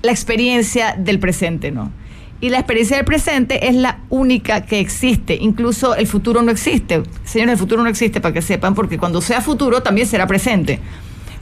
la 0.02 0.10
experiencia 0.10 0.96
del 0.98 1.20
presente, 1.20 1.70
¿no? 1.70 1.92
Y 2.40 2.48
la 2.48 2.58
experiencia 2.58 2.96
del 2.96 3.06
presente 3.06 3.68
es 3.68 3.76
la 3.76 4.00
única 4.08 4.62
que 4.62 4.80
existe. 4.80 5.36
Incluso 5.40 5.94
el 5.94 6.08
futuro 6.08 6.42
no 6.42 6.50
existe. 6.50 7.04
Señores, 7.22 7.52
el 7.52 7.58
futuro 7.60 7.84
no 7.84 7.88
existe 7.88 8.20
para 8.20 8.34
que 8.34 8.42
sepan, 8.42 8.74
porque 8.74 8.98
cuando 8.98 9.20
sea 9.20 9.40
futuro 9.40 9.84
también 9.84 10.08
será 10.08 10.26
presente. 10.26 10.80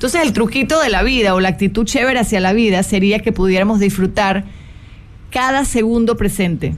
Entonces 0.05 0.21
el 0.21 0.35
truquito 0.35 0.81
de 0.81 0.91
la 0.91 1.03
vida 1.03 1.35
o 1.35 1.41
la 1.41 1.49
actitud 1.49 1.87
chévere 1.87 2.21
hacia 2.21 2.39
la 2.39 2.53
vida 2.53 2.83
sería 2.83 3.21
que 3.21 3.33
pudiéramos 3.33 3.81
disfrutar 3.81 4.45
cada 5.31 5.65
segundo 5.65 6.19
presente. 6.19 6.77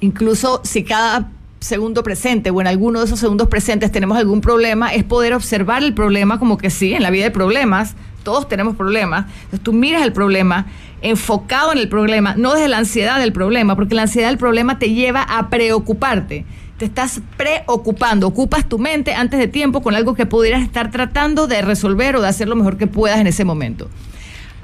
Incluso 0.00 0.62
si 0.64 0.84
cada 0.84 1.28
segundo 1.60 2.02
presente 2.02 2.48
o 2.48 2.58
en 2.62 2.66
alguno 2.66 3.00
de 3.00 3.04
esos 3.04 3.20
segundos 3.20 3.48
presentes 3.48 3.92
tenemos 3.92 4.16
algún 4.16 4.40
problema, 4.40 4.94
es 4.94 5.04
poder 5.04 5.34
observar 5.34 5.82
el 5.82 5.92
problema 5.92 6.38
como 6.38 6.56
que 6.56 6.70
sí, 6.70 6.94
en 6.94 7.02
la 7.02 7.10
vida 7.10 7.24
hay 7.24 7.30
problemas, 7.30 7.94
todos 8.22 8.48
tenemos 8.48 8.74
problemas. 8.74 9.26
Entonces 9.44 9.60
tú 9.60 9.74
miras 9.74 10.02
el 10.02 10.14
problema 10.14 10.68
enfocado 11.02 11.72
en 11.72 11.78
el 11.78 11.90
problema, 11.90 12.34
no 12.38 12.54
desde 12.54 12.68
la 12.68 12.78
ansiedad 12.78 13.20
del 13.20 13.34
problema, 13.34 13.76
porque 13.76 13.94
la 13.94 14.02
ansiedad 14.04 14.28
del 14.28 14.38
problema 14.38 14.78
te 14.78 14.94
lleva 14.94 15.24
a 15.24 15.50
preocuparte 15.50 16.46
te 16.82 16.86
estás 16.86 17.20
preocupando, 17.36 18.26
ocupas 18.26 18.68
tu 18.68 18.76
mente 18.76 19.14
antes 19.14 19.38
de 19.38 19.46
tiempo 19.46 19.82
con 19.82 19.94
algo 19.94 20.16
que 20.16 20.26
pudieras 20.26 20.62
estar 20.62 20.90
tratando 20.90 21.46
de 21.46 21.62
resolver 21.62 22.16
o 22.16 22.20
de 22.20 22.26
hacer 22.26 22.48
lo 22.48 22.56
mejor 22.56 22.76
que 22.76 22.88
puedas 22.88 23.20
en 23.20 23.28
ese 23.28 23.44
momento. 23.44 23.88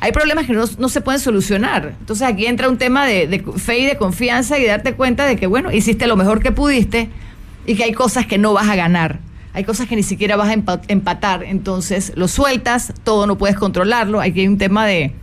Hay 0.01 0.11
problemas 0.11 0.47
que 0.47 0.53
no, 0.53 0.89
se 0.89 1.01
pueden 1.01 1.21
solucionar. 1.21 1.95
Entonces 2.01 2.27
aquí 2.27 2.47
entra 2.47 2.69
un 2.69 2.77
tema 2.77 3.07
de, 3.07 3.45
fe 3.57 3.79
y 3.79 3.87
de 3.87 3.97
confianza 3.97 4.59
y 4.59 4.67
darte 4.67 4.95
cuenta 4.95 5.27
de 5.27 5.37
que, 5.37 5.47
bueno, 5.47 5.71
hiciste 5.71 6.09
lo 6.09 6.17
mejor 6.17 6.43
que 6.43 6.51
pudiste 6.51 7.09
y 7.67 7.77
que 7.77 7.85
hay 7.85 7.93
cosas 7.93 8.27
que 8.27 8.37
no 8.37 8.53
vas 8.53 8.69
a 8.69 8.75
ganar. 8.75 9.21
Hay 9.53 9.63
cosas 9.63 9.87
que 9.87 9.95
ni 9.95 10.03
siquiera 10.03 10.35
vas 10.35 10.49
a 10.49 10.55
empatar. 10.89 11.45
Entonces 11.45 12.15
lo 12.17 12.27
sueltas, 12.27 12.95
todo 13.05 13.29
no 13.29 13.39
puedes 13.39 13.55
controlarlo. 13.55 14.21
Aquí 14.21 14.41
hay 14.41 14.49
un 14.49 14.59
tema 14.59 14.87
de, 14.87 15.15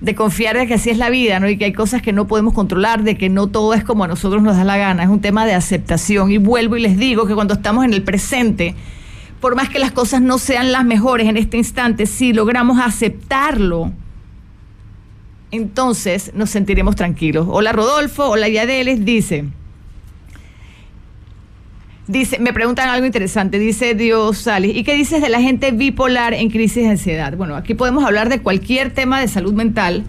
de 0.00 0.14
confiar 0.14 0.56
de 0.56 0.66
que 0.66 0.74
así 0.74 0.90
es 0.90 0.98
la 0.98 1.10
vida, 1.10 1.40
¿no? 1.40 1.48
Y 1.48 1.58
que 1.58 1.66
hay 1.66 1.72
cosas 1.72 2.00
que 2.00 2.12
no 2.12 2.26
podemos 2.26 2.54
controlar, 2.54 3.02
de 3.02 3.18
que 3.18 3.28
no 3.28 3.48
todo 3.48 3.74
es 3.74 3.84
como 3.84 4.04
a 4.04 4.08
nosotros 4.08 4.42
nos 4.42 4.56
da 4.56 4.64
la 4.64 4.78
gana. 4.78 5.02
Es 5.02 5.08
un 5.08 5.20
tema 5.20 5.44
de 5.44 5.54
aceptación. 5.54 6.30
Y 6.30 6.38
vuelvo 6.38 6.76
y 6.76 6.80
les 6.80 6.96
digo 6.96 7.26
que 7.26 7.34
cuando 7.34 7.54
estamos 7.54 7.84
en 7.84 7.92
el 7.92 8.02
presente, 8.02 8.74
por 9.40 9.56
más 9.56 9.68
que 9.68 9.78
las 9.78 9.92
cosas 9.92 10.22
no 10.22 10.38
sean 10.38 10.72
las 10.72 10.84
mejores 10.84 11.28
en 11.28 11.36
este 11.36 11.58
instante, 11.58 12.06
si 12.06 12.32
logramos 12.32 12.78
aceptarlo, 12.78 13.92
entonces 15.50 16.32
nos 16.34 16.50
sentiremos 16.50 16.96
tranquilos. 16.96 17.46
Hola 17.50 17.72
Rodolfo, 17.72 18.24
hola 18.28 18.48
Yadeles, 18.48 19.04
dice. 19.04 19.44
Dice, 22.10 22.40
me 22.40 22.52
preguntan 22.52 22.88
algo 22.88 23.06
interesante, 23.06 23.60
dice 23.60 23.94
Dios 23.94 24.38
Salis, 24.38 24.76
¿y 24.76 24.82
qué 24.82 24.94
dices 24.96 25.22
de 25.22 25.28
la 25.28 25.40
gente 25.40 25.70
bipolar 25.70 26.34
en 26.34 26.50
crisis 26.50 26.82
de 26.82 26.88
ansiedad? 26.88 27.36
Bueno, 27.36 27.54
aquí 27.54 27.74
podemos 27.74 28.02
hablar 28.02 28.28
de 28.28 28.42
cualquier 28.42 28.92
tema 28.92 29.20
de 29.20 29.28
salud 29.28 29.54
mental. 29.54 30.02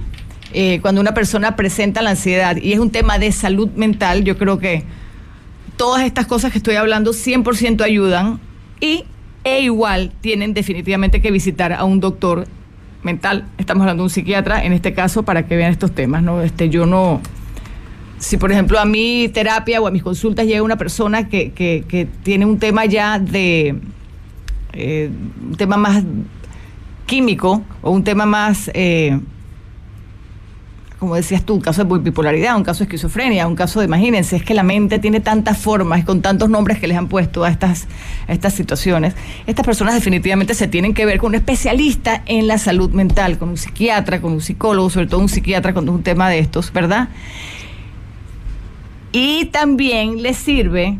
Eh, 0.51 0.79
cuando 0.81 0.99
una 0.99 1.13
persona 1.13 1.55
presenta 1.55 2.01
la 2.01 2.09
ansiedad 2.09 2.57
y 2.57 2.73
es 2.73 2.79
un 2.79 2.89
tema 2.89 3.19
de 3.19 3.31
salud 3.31 3.69
mental, 3.75 4.23
yo 4.23 4.35
creo 4.35 4.57
que 4.57 4.83
todas 5.77 6.03
estas 6.03 6.25
cosas 6.25 6.51
que 6.51 6.57
estoy 6.57 6.73
hablando 6.73 7.11
100% 7.11 7.83
ayudan 7.83 8.39
y 8.79 9.03
e 9.43 9.61
igual 9.61 10.11
tienen 10.21 10.55
definitivamente 10.55 11.21
que 11.21 11.29
visitar 11.29 11.71
a 11.71 11.83
un 11.83 11.99
doctor 11.99 12.47
mental. 13.03 13.45
Estamos 13.59 13.81
hablando 13.81 14.01
de 14.01 14.05
un 14.05 14.09
psiquiatra 14.09 14.65
en 14.65 14.73
este 14.73 14.95
caso 14.95 15.21
para 15.21 15.45
que 15.45 15.55
vean 15.55 15.71
estos 15.71 15.93
temas, 15.93 16.23
¿no? 16.23 16.41
Este, 16.41 16.67
yo 16.67 16.87
no 16.87 17.21
si 18.21 18.37
por 18.37 18.51
ejemplo 18.51 18.79
a 18.79 18.85
mi 18.85 19.29
terapia 19.29 19.81
o 19.81 19.87
a 19.87 19.91
mis 19.91 20.03
consultas 20.03 20.45
llega 20.45 20.61
una 20.61 20.77
persona 20.77 21.27
que, 21.27 21.51
que, 21.51 22.07
tiene 22.23 22.45
un 22.45 22.59
tema 22.59 22.85
ya 22.85 23.17
de 23.17 23.75
eh, 24.73 25.09
un 25.49 25.55
tema 25.57 25.75
más 25.75 26.03
químico 27.07 27.63
o 27.81 27.89
un 27.89 28.03
tema 28.03 28.27
más 28.27 28.69
eh, 28.75 29.19
como 30.99 31.15
decías 31.15 31.43
tú, 31.43 31.55
un 31.55 31.61
caso 31.61 31.83
de 31.83 31.97
bipolaridad, 31.97 32.55
un 32.55 32.63
caso 32.63 32.77
de 32.77 32.83
esquizofrenia, 32.83 33.47
un 33.47 33.55
caso 33.55 33.79
de, 33.79 33.87
imagínense, 33.87 34.35
es 34.35 34.43
que 34.43 34.53
la 34.53 34.61
mente 34.61 34.99
tiene 34.99 35.19
tantas 35.19 35.57
formas 35.57 36.05
con 36.05 36.21
tantos 36.21 36.47
nombres 36.47 36.77
que 36.77 36.87
les 36.87 36.95
han 36.95 37.07
puesto 37.07 37.43
a 37.43 37.49
estas, 37.49 37.87
estas 38.27 38.53
situaciones. 38.53 39.15
Estas 39.47 39.65
personas 39.65 39.95
definitivamente 39.95 40.53
se 40.53 40.67
tienen 40.67 40.93
que 40.93 41.07
ver 41.07 41.17
con 41.17 41.29
un 41.29 41.35
especialista 41.35 42.21
en 42.27 42.45
la 42.45 42.59
salud 42.59 42.91
mental, 42.91 43.39
con 43.39 43.49
un 43.49 43.57
psiquiatra, 43.57 44.21
con 44.21 44.33
un 44.33 44.41
psicólogo, 44.41 44.91
sobre 44.91 45.07
todo 45.07 45.21
un 45.21 45.29
psiquiatra 45.29 45.73
cuando 45.73 45.91
es 45.91 45.97
un 45.97 46.03
tema 46.03 46.29
de 46.29 46.37
estos, 46.37 46.71
¿verdad? 46.71 47.09
Y 49.11 49.45
también 49.45 50.21
les 50.21 50.37
sirve, 50.37 50.97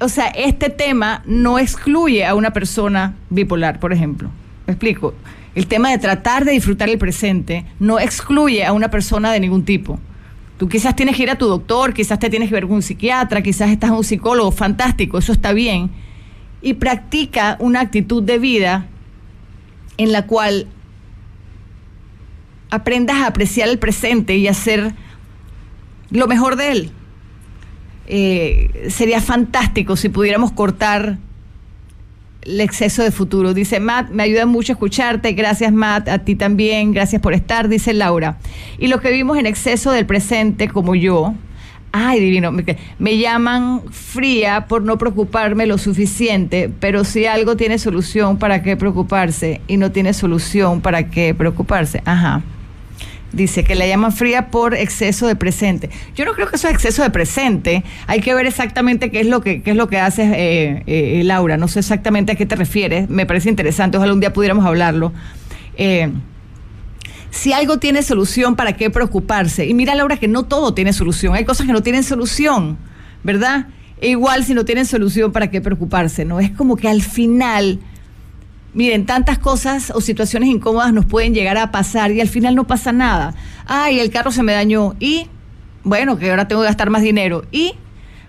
o 0.00 0.08
sea, 0.08 0.26
este 0.28 0.70
tema 0.70 1.22
no 1.26 1.58
excluye 1.58 2.24
a 2.24 2.34
una 2.34 2.52
persona 2.52 3.16
bipolar, 3.30 3.80
por 3.80 3.92
ejemplo. 3.92 4.30
¿Me 4.66 4.74
explico? 4.74 5.14
El 5.54 5.66
tema 5.66 5.90
de 5.90 5.98
tratar 5.98 6.44
de 6.44 6.52
disfrutar 6.52 6.88
el 6.88 6.98
presente 6.98 7.64
no 7.80 7.98
excluye 7.98 8.64
a 8.64 8.72
una 8.72 8.90
persona 8.90 9.32
de 9.32 9.40
ningún 9.40 9.64
tipo. 9.64 9.98
Tú 10.58 10.68
quizás 10.68 10.94
tienes 10.94 11.16
que 11.16 11.24
ir 11.24 11.30
a 11.30 11.38
tu 11.38 11.46
doctor, 11.46 11.92
quizás 11.94 12.18
te 12.18 12.30
tienes 12.30 12.48
que 12.48 12.54
ver 12.54 12.66
con 12.66 12.76
un 12.76 12.82
psiquiatra, 12.82 13.42
quizás 13.42 13.70
estás 13.70 13.90
un 13.90 14.04
psicólogo, 14.04 14.52
fantástico, 14.52 15.18
eso 15.18 15.32
está 15.32 15.52
bien. 15.52 15.90
Y 16.62 16.74
practica 16.74 17.56
una 17.58 17.80
actitud 17.80 18.22
de 18.22 18.38
vida 18.38 18.86
en 19.96 20.12
la 20.12 20.26
cual 20.26 20.68
aprendas 22.70 23.16
a 23.16 23.26
apreciar 23.26 23.68
el 23.68 23.78
presente 23.78 24.36
y 24.36 24.46
hacer 24.46 24.94
lo 26.10 26.26
mejor 26.26 26.56
de 26.56 26.72
él. 26.72 26.92
Eh, 28.10 28.88
sería 28.88 29.20
fantástico 29.20 29.94
si 29.94 30.08
pudiéramos 30.08 30.50
cortar 30.52 31.18
el 32.42 32.60
exceso 32.60 33.02
de 33.02 33.10
futuro. 33.10 33.52
Dice 33.52 33.80
Matt, 33.80 34.10
me 34.10 34.22
ayuda 34.22 34.46
mucho 34.46 34.72
escucharte. 34.72 35.32
Gracias, 35.34 35.72
Matt. 35.72 36.08
A 36.08 36.18
ti 36.20 36.34
también. 36.34 36.92
Gracias 36.92 37.20
por 37.20 37.34
estar, 37.34 37.68
dice 37.68 37.92
Laura. 37.92 38.38
Y 38.78 38.88
los 38.88 39.02
que 39.02 39.10
vivimos 39.10 39.36
en 39.36 39.46
exceso 39.46 39.92
del 39.92 40.06
presente, 40.06 40.68
como 40.68 40.94
yo, 40.94 41.34
ay, 41.92 42.18
divino, 42.20 42.50
me, 42.50 42.64
me 42.98 43.18
llaman 43.18 43.82
fría 43.90 44.66
por 44.66 44.82
no 44.82 44.96
preocuparme 44.96 45.66
lo 45.66 45.76
suficiente, 45.76 46.70
pero 46.80 47.04
si 47.04 47.26
algo 47.26 47.56
tiene 47.56 47.78
solución, 47.78 48.38
¿para 48.38 48.62
qué 48.62 48.76
preocuparse? 48.76 49.60
Y 49.68 49.76
no 49.76 49.92
tiene 49.92 50.14
solución, 50.14 50.80
¿para 50.80 51.10
qué 51.10 51.34
preocuparse? 51.34 52.02
Ajá. 52.06 52.42
Dice 53.32 53.62
que 53.62 53.74
la 53.74 53.86
llaman 53.86 54.12
fría 54.12 54.50
por 54.50 54.74
exceso 54.74 55.26
de 55.26 55.36
presente. 55.36 55.90
Yo 56.14 56.24
no 56.24 56.32
creo 56.32 56.48
que 56.48 56.56
eso 56.56 56.66
es 56.68 56.74
exceso 56.74 57.02
de 57.02 57.10
presente. 57.10 57.84
Hay 58.06 58.20
que 58.20 58.32
ver 58.34 58.46
exactamente 58.46 59.10
qué 59.10 59.20
es 59.20 59.26
lo 59.26 59.42
que, 59.42 59.62
qué 59.62 59.72
es 59.72 59.76
lo 59.76 59.86
que 59.88 59.98
hace 59.98 60.22
eh, 60.22 60.82
eh, 60.86 61.22
Laura. 61.24 61.58
No 61.58 61.68
sé 61.68 61.80
exactamente 61.80 62.32
a 62.32 62.34
qué 62.36 62.46
te 62.46 62.56
refieres. 62.56 63.10
Me 63.10 63.26
parece 63.26 63.50
interesante. 63.50 63.98
Ojalá 63.98 64.14
un 64.14 64.20
día 64.20 64.32
pudiéramos 64.32 64.64
hablarlo. 64.64 65.12
Eh, 65.76 66.10
si 67.30 67.52
algo 67.52 67.78
tiene 67.78 68.02
solución, 68.02 68.56
¿para 68.56 68.72
qué 68.72 68.88
preocuparse? 68.88 69.66
Y 69.66 69.74
mira, 69.74 69.94
Laura, 69.94 70.16
que 70.16 70.28
no 70.28 70.44
todo 70.44 70.72
tiene 70.72 70.94
solución. 70.94 71.34
Hay 71.34 71.44
cosas 71.44 71.66
que 71.66 71.72
no 71.72 71.82
tienen 71.82 72.04
solución, 72.04 72.78
¿verdad? 73.22 73.66
E 74.00 74.08
igual, 74.08 74.44
si 74.44 74.54
no 74.54 74.64
tienen 74.64 74.86
solución, 74.86 75.32
¿para 75.32 75.50
qué 75.50 75.60
preocuparse? 75.60 76.24
No 76.24 76.40
es 76.40 76.50
como 76.50 76.76
que 76.76 76.88
al 76.88 77.02
final 77.02 77.80
Miren, 78.78 79.06
tantas 79.06 79.40
cosas 79.40 79.90
o 79.92 80.00
situaciones 80.00 80.48
incómodas 80.48 80.92
nos 80.92 81.04
pueden 81.04 81.34
llegar 81.34 81.58
a 81.58 81.72
pasar 81.72 82.12
y 82.12 82.20
al 82.20 82.28
final 82.28 82.54
no 82.54 82.68
pasa 82.68 82.92
nada. 82.92 83.34
Ay, 83.66 83.98
el 83.98 84.08
carro 84.08 84.30
se 84.30 84.44
me 84.44 84.52
dañó 84.52 84.94
y, 85.00 85.26
bueno, 85.82 86.16
que 86.16 86.30
ahora 86.30 86.46
tengo 86.46 86.62
que 86.62 86.68
gastar 86.68 86.88
más 86.88 87.02
dinero 87.02 87.44
y, 87.50 87.72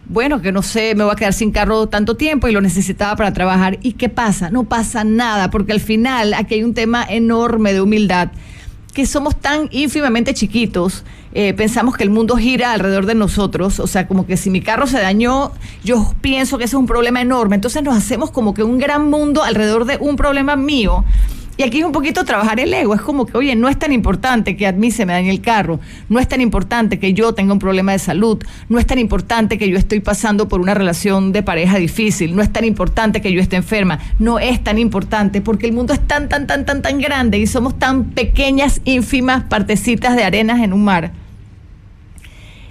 bueno, 0.07 0.41
que 0.41 0.51
no 0.51 0.63
sé, 0.63 0.95
me 0.95 1.03
voy 1.03 1.13
a 1.13 1.15
quedar 1.15 1.33
sin 1.33 1.51
carro 1.51 1.85
tanto 1.85 2.17
tiempo 2.17 2.47
y 2.47 2.51
lo 2.51 2.61
necesitaba 2.61 3.15
para 3.15 3.31
trabajar. 3.31 3.77
¿Y 3.83 3.91
qué 3.91 4.09
pasa? 4.09 4.49
No 4.49 4.63
pasa 4.63 5.03
nada, 5.03 5.51
porque 5.51 5.71
al 5.71 5.81
final 5.81 6.33
aquí 6.33 6.55
hay 6.55 6.63
un 6.63 6.73
tema 6.73 7.05
enorme 7.07 7.71
de 7.71 7.81
humildad 7.81 8.31
que 8.99 9.05
somos 9.05 9.33
tan 9.33 9.69
ínfimamente 9.71 10.33
chiquitos, 10.33 11.05
eh, 11.33 11.53
pensamos 11.53 11.95
que 11.95 12.03
el 12.03 12.09
mundo 12.09 12.35
gira 12.35 12.73
alrededor 12.73 13.05
de 13.05 13.15
nosotros, 13.15 13.79
o 13.79 13.87
sea, 13.87 14.09
como 14.09 14.27
que 14.27 14.35
si 14.35 14.49
mi 14.49 14.59
carro 14.59 14.87
se 14.87 14.99
dañó, 14.99 15.53
yo 15.85 16.13
pienso 16.19 16.57
que 16.57 16.65
ese 16.65 16.75
es 16.75 16.79
un 16.81 16.85
problema 16.85 17.21
enorme, 17.21 17.55
entonces 17.55 17.81
nos 17.81 17.95
hacemos 17.95 18.29
como 18.29 18.53
que 18.53 18.61
un 18.61 18.77
gran 18.77 19.09
mundo 19.09 19.41
alrededor 19.41 19.85
de 19.85 19.95
un 20.01 20.17
problema 20.17 20.57
mío 20.57 21.05
y 21.59 21.63
aquí 21.63 21.79
es 21.79 21.85
un 21.85 21.91
poquito 21.91 22.23
trabajar 22.23 22.57
el 22.61 22.73
ego. 22.73 22.95
Es 22.95 23.01
como 23.01 23.25
que, 23.25 23.37
oye, 23.37 23.53
no 23.53 23.67
es 23.67 23.77
tan 23.77 23.91
importante 23.91 24.55
que 24.55 24.65
a 24.65 24.71
mí 24.71 24.91
se 24.91 25.05
me 25.05 25.11
dañe 25.11 25.29
el 25.29 25.41
carro. 25.41 25.81
No 26.07 26.17
es 26.17 26.25
tan 26.25 26.39
importante 26.39 26.99
que 26.99 27.13
yo 27.13 27.33
tenga 27.33 27.51
un 27.51 27.59
problema 27.59 27.91
de 27.91 27.99
salud. 27.99 28.41
No 28.69 28.79
es 28.79 28.87
tan 28.87 28.97
importante 28.97 29.57
que 29.57 29.67
yo 29.67 29.77
estoy 29.77 29.99
pasando 29.99 30.47
por 30.47 30.61
una 30.61 30.73
relación 30.73 31.33
de 31.33 31.43
pareja 31.43 31.75
difícil. 31.75 32.33
No 32.33 32.41
es 32.41 32.53
tan 32.53 32.63
importante 32.63 33.19
que 33.19 33.33
yo 33.33 33.41
esté 33.41 33.57
enferma. 33.57 33.99
No 34.19 34.39
es 34.39 34.63
tan 34.63 34.77
importante 34.77 35.41
porque 35.41 35.65
el 35.65 35.73
mundo 35.73 35.91
es 35.91 35.99
tan, 35.99 36.29
tan, 36.29 36.47
tan, 36.47 36.65
tan, 36.65 36.81
tan 36.81 37.01
grande 37.01 37.39
y 37.39 37.45
somos 37.45 37.77
tan 37.77 38.05
pequeñas, 38.11 38.79
ínfimas 38.85 39.43
partecitas 39.43 40.15
de 40.15 40.23
arenas 40.23 40.61
en 40.61 40.71
un 40.71 40.85
mar 40.85 41.11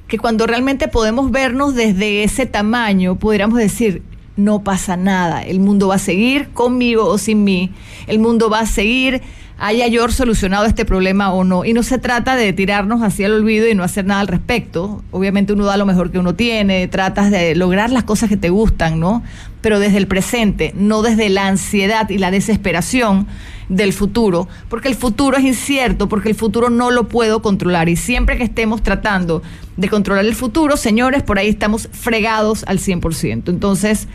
que 0.07 0.17
cuando 0.17 0.47
realmente 0.47 0.89
podemos 0.89 1.31
vernos 1.31 1.75
desde 1.75 2.25
ese 2.25 2.47
tamaño, 2.47 3.17
pudiéramos 3.17 3.59
decir, 3.59 4.03
no 4.39 4.63
pasa 4.63 4.97
nada. 4.97 5.43
El 5.43 5.61
mundo 5.61 5.89
va 5.89 5.97
a 5.97 5.99
seguir 5.99 6.49
conmigo 6.51 7.05
o 7.05 7.19
sin 7.19 7.45
mí. 7.45 7.73
El 8.07 8.21
mundo 8.21 8.49
va 8.49 8.61
a 8.61 8.67
seguir, 8.67 9.21
haya 9.59 9.89
yo 9.89 10.09
solucionado 10.09 10.65
este 10.65 10.85
problema 10.85 11.33
o 11.33 11.45
no. 11.45 11.65
Y 11.65 11.73
no 11.73 11.83
se 11.83 11.99
trata 11.99 12.37
de 12.37 12.53
tirarnos 12.53 13.03
hacia 13.03 13.27
el 13.27 13.35
olvido 13.35 13.69
y 13.69 13.75
no 13.75 13.83
hacer 13.83 14.07
nada 14.07 14.21
al 14.21 14.29
respecto. 14.29 15.03
Obviamente 15.11 15.53
uno 15.53 15.65
da 15.65 15.77
lo 15.77 15.87
mejor 15.87 16.13
que 16.13 16.21
uno 16.21 16.37
tiene, 16.37 16.87
tratas 16.87 17.31
de 17.33 17.57
lograr 17.57 17.91
las 17.91 18.05
cosas 18.05 18.29
que 18.29 18.37
te 18.37 18.49
gustan, 18.49 19.01
¿no? 19.01 19.25
Pero 19.61 19.81
desde 19.81 19.99
el 19.99 20.07
presente, 20.07 20.73
no 20.77 21.03
desde 21.03 21.29
la 21.29 21.49
ansiedad 21.49 22.09
y 22.09 22.19
la 22.19 22.31
desesperación 22.31 23.27
del 23.69 23.93
futuro, 23.93 24.49
porque 24.71 24.89
el 24.89 24.95
futuro 24.95 25.37
es 25.37 25.45
incierto, 25.45 26.09
porque 26.09 26.31
el 26.31 26.35
futuro 26.35 26.71
no 26.71 26.91
lo 26.91 27.09
puedo 27.09 27.43
controlar. 27.43 27.89
Y 27.89 27.97
siempre 27.97 28.39
que 28.39 28.45
estemos 28.45 28.83
tratando 28.83 29.43
de 29.77 29.89
controlar 29.89 30.25
el 30.25 30.35
futuro, 30.35 30.77
señores, 30.77 31.23
por 31.23 31.39
ahí 31.39 31.49
estamos 31.49 31.89
fregados 31.93 32.65
al 32.67 32.79
100%. 32.79 33.49
Entonces, 33.49 34.09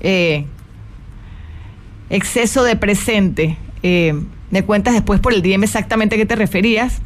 eh, 0.00 0.44
exceso 2.10 2.64
de 2.64 2.76
presente. 2.76 3.56
Eh, 3.82 4.14
me 4.50 4.62
cuentas 4.64 4.94
después 4.94 5.20
por 5.20 5.34
el 5.34 5.42
DM 5.42 5.64
exactamente 5.64 6.14
a 6.14 6.18
qué 6.18 6.26
te 6.26 6.36
referías. 6.36 7.00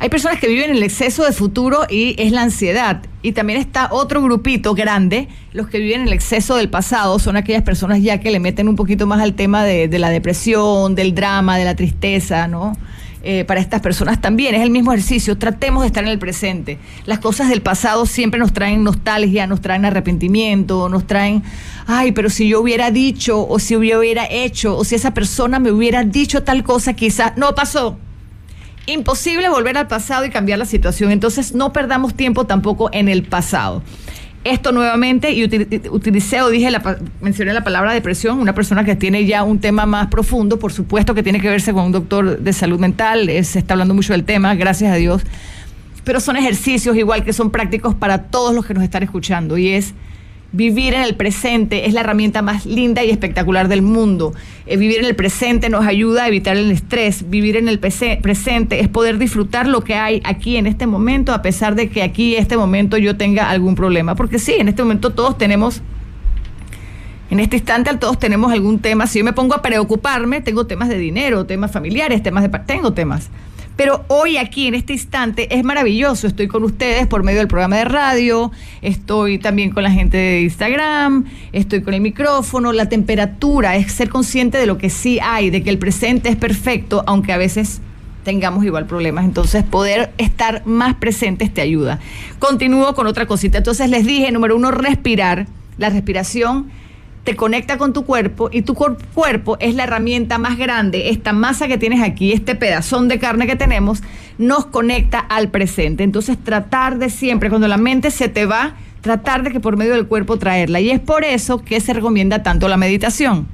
Hay 0.00 0.10
personas 0.10 0.38
que 0.38 0.46
viven 0.46 0.70
en 0.70 0.76
el 0.76 0.82
exceso 0.84 1.24
de 1.24 1.32
futuro 1.32 1.80
y 1.90 2.14
es 2.18 2.30
la 2.30 2.42
ansiedad. 2.42 3.02
Y 3.22 3.32
también 3.32 3.58
está 3.58 3.88
otro 3.90 4.22
grupito 4.22 4.74
grande, 4.74 5.28
los 5.52 5.68
que 5.68 5.78
viven 5.78 6.02
en 6.02 6.06
el 6.06 6.12
exceso 6.12 6.54
del 6.54 6.68
pasado, 6.68 7.18
son 7.18 7.36
aquellas 7.36 7.64
personas 7.64 8.00
ya 8.00 8.20
que 8.20 8.30
le 8.30 8.38
meten 8.38 8.68
un 8.68 8.76
poquito 8.76 9.08
más 9.08 9.20
al 9.20 9.34
tema 9.34 9.64
de 9.64 9.98
la 9.98 10.10
depresión, 10.10 10.94
del 10.94 11.16
drama, 11.16 11.58
de 11.58 11.64
la 11.64 11.74
tristeza, 11.74 12.46
¿no? 12.46 12.74
Eh, 13.24 13.44
para 13.44 13.60
estas 13.60 13.80
personas 13.80 14.20
también. 14.20 14.54
Es 14.54 14.62
el 14.62 14.70
mismo 14.70 14.92
ejercicio. 14.92 15.36
Tratemos 15.36 15.82
de 15.82 15.88
estar 15.88 16.04
en 16.04 16.10
el 16.10 16.20
presente. 16.20 16.78
Las 17.04 17.18
cosas 17.18 17.48
del 17.48 17.62
pasado 17.62 18.06
siempre 18.06 18.38
nos 18.38 18.52
traen 18.52 18.84
nostalgia, 18.84 19.48
nos 19.48 19.60
traen 19.60 19.84
arrepentimiento, 19.84 20.88
nos 20.88 21.04
traen, 21.04 21.42
ay, 21.88 22.12
pero 22.12 22.30
si 22.30 22.48
yo 22.48 22.60
hubiera 22.60 22.92
dicho, 22.92 23.44
o 23.48 23.58
si 23.58 23.74
yo 23.74 23.98
hubiera 23.98 24.26
hecho, 24.30 24.76
o 24.76 24.84
si 24.84 24.94
esa 24.94 25.14
persona 25.14 25.58
me 25.58 25.72
hubiera 25.72 26.04
dicho 26.04 26.44
tal 26.44 26.62
cosa, 26.62 26.92
quizás 26.92 27.36
no 27.36 27.56
pasó. 27.56 27.98
Imposible 28.86 29.48
volver 29.48 29.76
al 29.76 29.88
pasado 29.88 30.24
y 30.24 30.30
cambiar 30.30 30.60
la 30.60 30.64
situación. 30.64 31.10
Entonces 31.10 31.54
no 31.54 31.72
perdamos 31.72 32.14
tiempo 32.14 32.46
tampoco 32.46 32.88
en 32.92 33.08
el 33.08 33.24
pasado 33.24 33.82
esto 34.44 34.72
nuevamente 34.72 35.32
y 35.32 35.44
utilicé 35.90 36.42
o 36.42 36.48
dije, 36.48 36.70
la, 36.70 36.98
mencioné 37.20 37.52
la 37.52 37.64
palabra 37.64 37.92
depresión, 37.92 38.38
una 38.38 38.54
persona 38.54 38.84
que 38.84 38.96
tiene 38.96 39.26
ya 39.26 39.42
un 39.42 39.58
tema 39.58 39.86
más 39.86 40.08
profundo, 40.08 40.58
por 40.58 40.72
supuesto 40.72 41.14
que 41.14 41.22
tiene 41.22 41.40
que 41.40 41.48
verse 41.48 41.72
con 41.72 41.84
un 41.84 41.92
doctor 41.92 42.38
de 42.38 42.52
salud 42.52 42.78
mental, 42.78 43.28
se 43.44 43.58
está 43.58 43.74
hablando 43.74 43.94
mucho 43.94 44.12
del 44.12 44.24
tema, 44.24 44.54
gracias 44.54 44.92
a 44.92 44.96
Dios, 44.96 45.22
pero 46.04 46.20
son 46.20 46.36
ejercicios 46.36 46.96
igual 46.96 47.24
que 47.24 47.32
son 47.32 47.50
prácticos 47.50 47.94
para 47.94 48.22
todos 48.24 48.54
los 48.54 48.64
que 48.64 48.74
nos 48.74 48.82
están 48.82 49.02
escuchando 49.02 49.58
y 49.58 49.68
es 49.68 49.94
Vivir 50.50 50.94
en 50.94 51.02
el 51.02 51.14
presente 51.14 51.86
es 51.86 51.92
la 51.92 52.00
herramienta 52.00 52.40
más 52.40 52.64
linda 52.64 53.04
y 53.04 53.10
espectacular 53.10 53.68
del 53.68 53.82
mundo. 53.82 54.32
Eh, 54.64 54.78
vivir 54.78 55.00
en 55.00 55.04
el 55.04 55.14
presente 55.14 55.68
nos 55.68 55.86
ayuda 55.86 56.24
a 56.24 56.28
evitar 56.28 56.56
el 56.56 56.70
estrés. 56.70 57.28
Vivir 57.28 57.56
en 57.56 57.68
el 57.68 57.78
presente 57.78 58.80
es 58.80 58.88
poder 58.88 59.18
disfrutar 59.18 59.66
lo 59.66 59.84
que 59.84 59.94
hay 59.94 60.22
aquí 60.24 60.56
en 60.56 60.66
este 60.66 60.86
momento, 60.86 61.34
a 61.34 61.42
pesar 61.42 61.74
de 61.74 61.90
que 61.90 62.02
aquí 62.02 62.34
en 62.34 62.42
este 62.42 62.56
momento 62.56 62.96
yo 62.96 63.18
tenga 63.18 63.50
algún 63.50 63.74
problema. 63.74 64.14
Porque 64.14 64.38
sí, 64.38 64.54
en 64.58 64.68
este 64.68 64.82
momento 64.82 65.10
todos 65.10 65.36
tenemos, 65.36 65.82
en 67.30 67.40
este 67.40 67.56
instante 67.56 67.94
todos 67.98 68.18
tenemos 68.18 68.50
algún 68.50 68.78
tema. 68.78 69.06
Si 69.06 69.18
yo 69.18 69.26
me 69.26 69.34
pongo 69.34 69.54
a 69.54 69.60
preocuparme, 69.60 70.40
tengo 70.40 70.66
temas 70.66 70.88
de 70.88 70.96
dinero, 70.96 71.44
temas 71.44 71.72
familiares, 71.72 72.22
temas 72.22 72.42
de... 72.42 72.58
Tengo 72.60 72.94
temas. 72.94 73.28
Pero 73.78 74.04
hoy 74.08 74.38
aquí, 74.38 74.66
en 74.66 74.74
este 74.74 74.92
instante, 74.92 75.54
es 75.56 75.62
maravilloso. 75.62 76.26
Estoy 76.26 76.48
con 76.48 76.64
ustedes 76.64 77.06
por 77.06 77.22
medio 77.22 77.38
del 77.38 77.46
programa 77.46 77.76
de 77.76 77.84
radio, 77.84 78.50
estoy 78.82 79.38
también 79.38 79.70
con 79.70 79.84
la 79.84 79.92
gente 79.92 80.16
de 80.16 80.40
Instagram, 80.40 81.26
estoy 81.52 81.82
con 81.82 81.94
el 81.94 82.00
micrófono. 82.00 82.72
La 82.72 82.88
temperatura 82.88 83.76
es 83.76 83.92
ser 83.92 84.08
consciente 84.08 84.58
de 84.58 84.66
lo 84.66 84.78
que 84.78 84.90
sí 84.90 85.20
hay, 85.22 85.50
de 85.50 85.62
que 85.62 85.70
el 85.70 85.78
presente 85.78 86.28
es 86.28 86.34
perfecto, 86.34 87.04
aunque 87.06 87.32
a 87.32 87.36
veces 87.36 87.80
tengamos 88.24 88.64
igual 88.64 88.86
problemas. 88.86 89.24
Entonces, 89.24 89.62
poder 89.62 90.10
estar 90.18 90.66
más 90.66 90.96
presentes 90.96 91.54
te 91.54 91.60
ayuda. 91.60 92.00
Continúo 92.40 92.96
con 92.96 93.06
otra 93.06 93.26
cosita. 93.26 93.58
Entonces, 93.58 93.88
les 93.90 94.04
dije, 94.04 94.32
número 94.32 94.56
uno, 94.56 94.72
respirar. 94.72 95.46
La 95.76 95.90
respiración 95.90 96.72
te 97.28 97.36
conecta 97.36 97.76
con 97.76 97.92
tu 97.92 98.06
cuerpo 98.06 98.48
y 98.50 98.62
tu 98.62 98.74
cuerpo 98.74 99.58
es 99.60 99.74
la 99.74 99.82
herramienta 99.82 100.38
más 100.38 100.56
grande, 100.56 101.10
esta 101.10 101.34
masa 101.34 101.68
que 101.68 101.76
tienes 101.76 102.00
aquí, 102.00 102.32
este 102.32 102.54
pedazón 102.54 103.06
de 103.06 103.18
carne 103.18 103.46
que 103.46 103.54
tenemos, 103.54 104.02
nos 104.38 104.64
conecta 104.64 105.18
al 105.18 105.50
presente. 105.50 106.04
Entonces 106.04 106.42
tratar 106.42 106.96
de 106.96 107.10
siempre, 107.10 107.50
cuando 107.50 107.68
la 107.68 107.76
mente 107.76 108.10
se 108.10 108.30
te 108.30 108.46
va, 108.46 108.76
tratar 109.02 109.42
de 109.42 109.50
que 109.50 109.60
por 109.60 109.76
medio 109.76 109.92
del 109.92 110.06
cuerpo 110.06 110.38
traerla. 110.38 110.80
Y 110.80 110.88
es 110.88 111.00
por 111.00 111.22
eso 111.22 111.62
que 111.62 111.80
se 111.80 111.92
recomienda 111.92 112.42
tanto 112.42 112.66
la 112.66 112.78
meditación. 112.78 113.46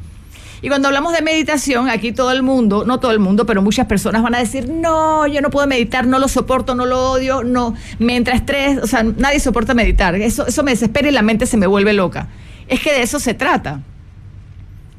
Y 0.63 0.69
cuando 0.69 0.87
hablamos 0.87 1.13
de 1.13 1.23
meditación, 1.23 1.89
aquí 1.89 2.13
todo 2.13 2.31
el 2.31 2.45
mundo, 2.45 2.85
no 2.87 3.01
todo 3.01 3.11
el 3.11 3.19
mundo, 3.19 3.45
pero 3.45 3.61
muchas 3.61 3.89
personas 3.89 4.23
van 4.23 4.37
a 4.37 4.39
decir, 4.39 4.69
no, 4.69 5.27
yo 5.27 5.41
no 5.41 5.51
puedo 5.51 5.67
meditar, 5.67 6.07
no 6.07 6.21
lo 6.21 6.29
soporto, 6.29 6.77
no 6.77 6.87
lo 6.87 7.11
odio, 7.11 7.43
no, 7.43 7.75
me 7.99 8.15
entra 8.15 8.41
o 8.81 8.87
sea, 8.87 9.03
nadie 9.03 9.41
soporta 9.41 9.75
meditar. 9.75 10.15
Eso, 10.15 10.47
eso 10.47 10.63
me 10.63 10.71
desespera 10.71 11.09
y 11.09 11.11
la 11.11 11.23
mente 11.23 11.47
se 11.47 11.57
me 11.57 11.67
vuelve 11.67 11.93
loca. 11.93 12.29
Es 12.69 12.81
que 12.81 12.93
de 12.93 13.03
eso 13.03 13.19
se 13.19 13.35
trata. 13.35 13.83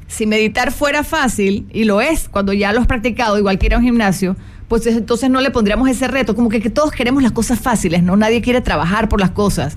Si 0.08 0.26
meditar 0.26 0.72
fuera 0.72 1.02
fácil, 1.02 1.66
y 1.72 1.84
lo 1.84 2.00
es 2.00 2.28
cuando 2.28 2.52
ya 2.52 2.72
lo 2.72 2.80
has 2.80 2.86
practicado, 2.86 3.38
igual 3.38 3.58
que 3.58 3.66
ir 3.66 3.74
a 3.74 3.78
un 3.78 3.84
gimnasio, 3.84 4.36
pues 4.68 4.86
entonces 4.86 5.30
no 5.30 5.40
le 5.40 5.50
pondríamos 5.50 5.88
ese 5.88 6.08
reto, 6.08 6.34
como 6.34 6.48
que, 6.48 6.60
todos 6.70 6.90
queremos 6.92 7.22
las 7.22 7.32
cosas 7.32 7.60
fáciles, 7.60 8.02
¿no? 8.02 8.16
Nadie 8.16 8.40
quiere 8.40 8.60
trabajar 8.60 9.08
por 9.08 9.20
las 9.20 9.30
cosas. 9.30 9.76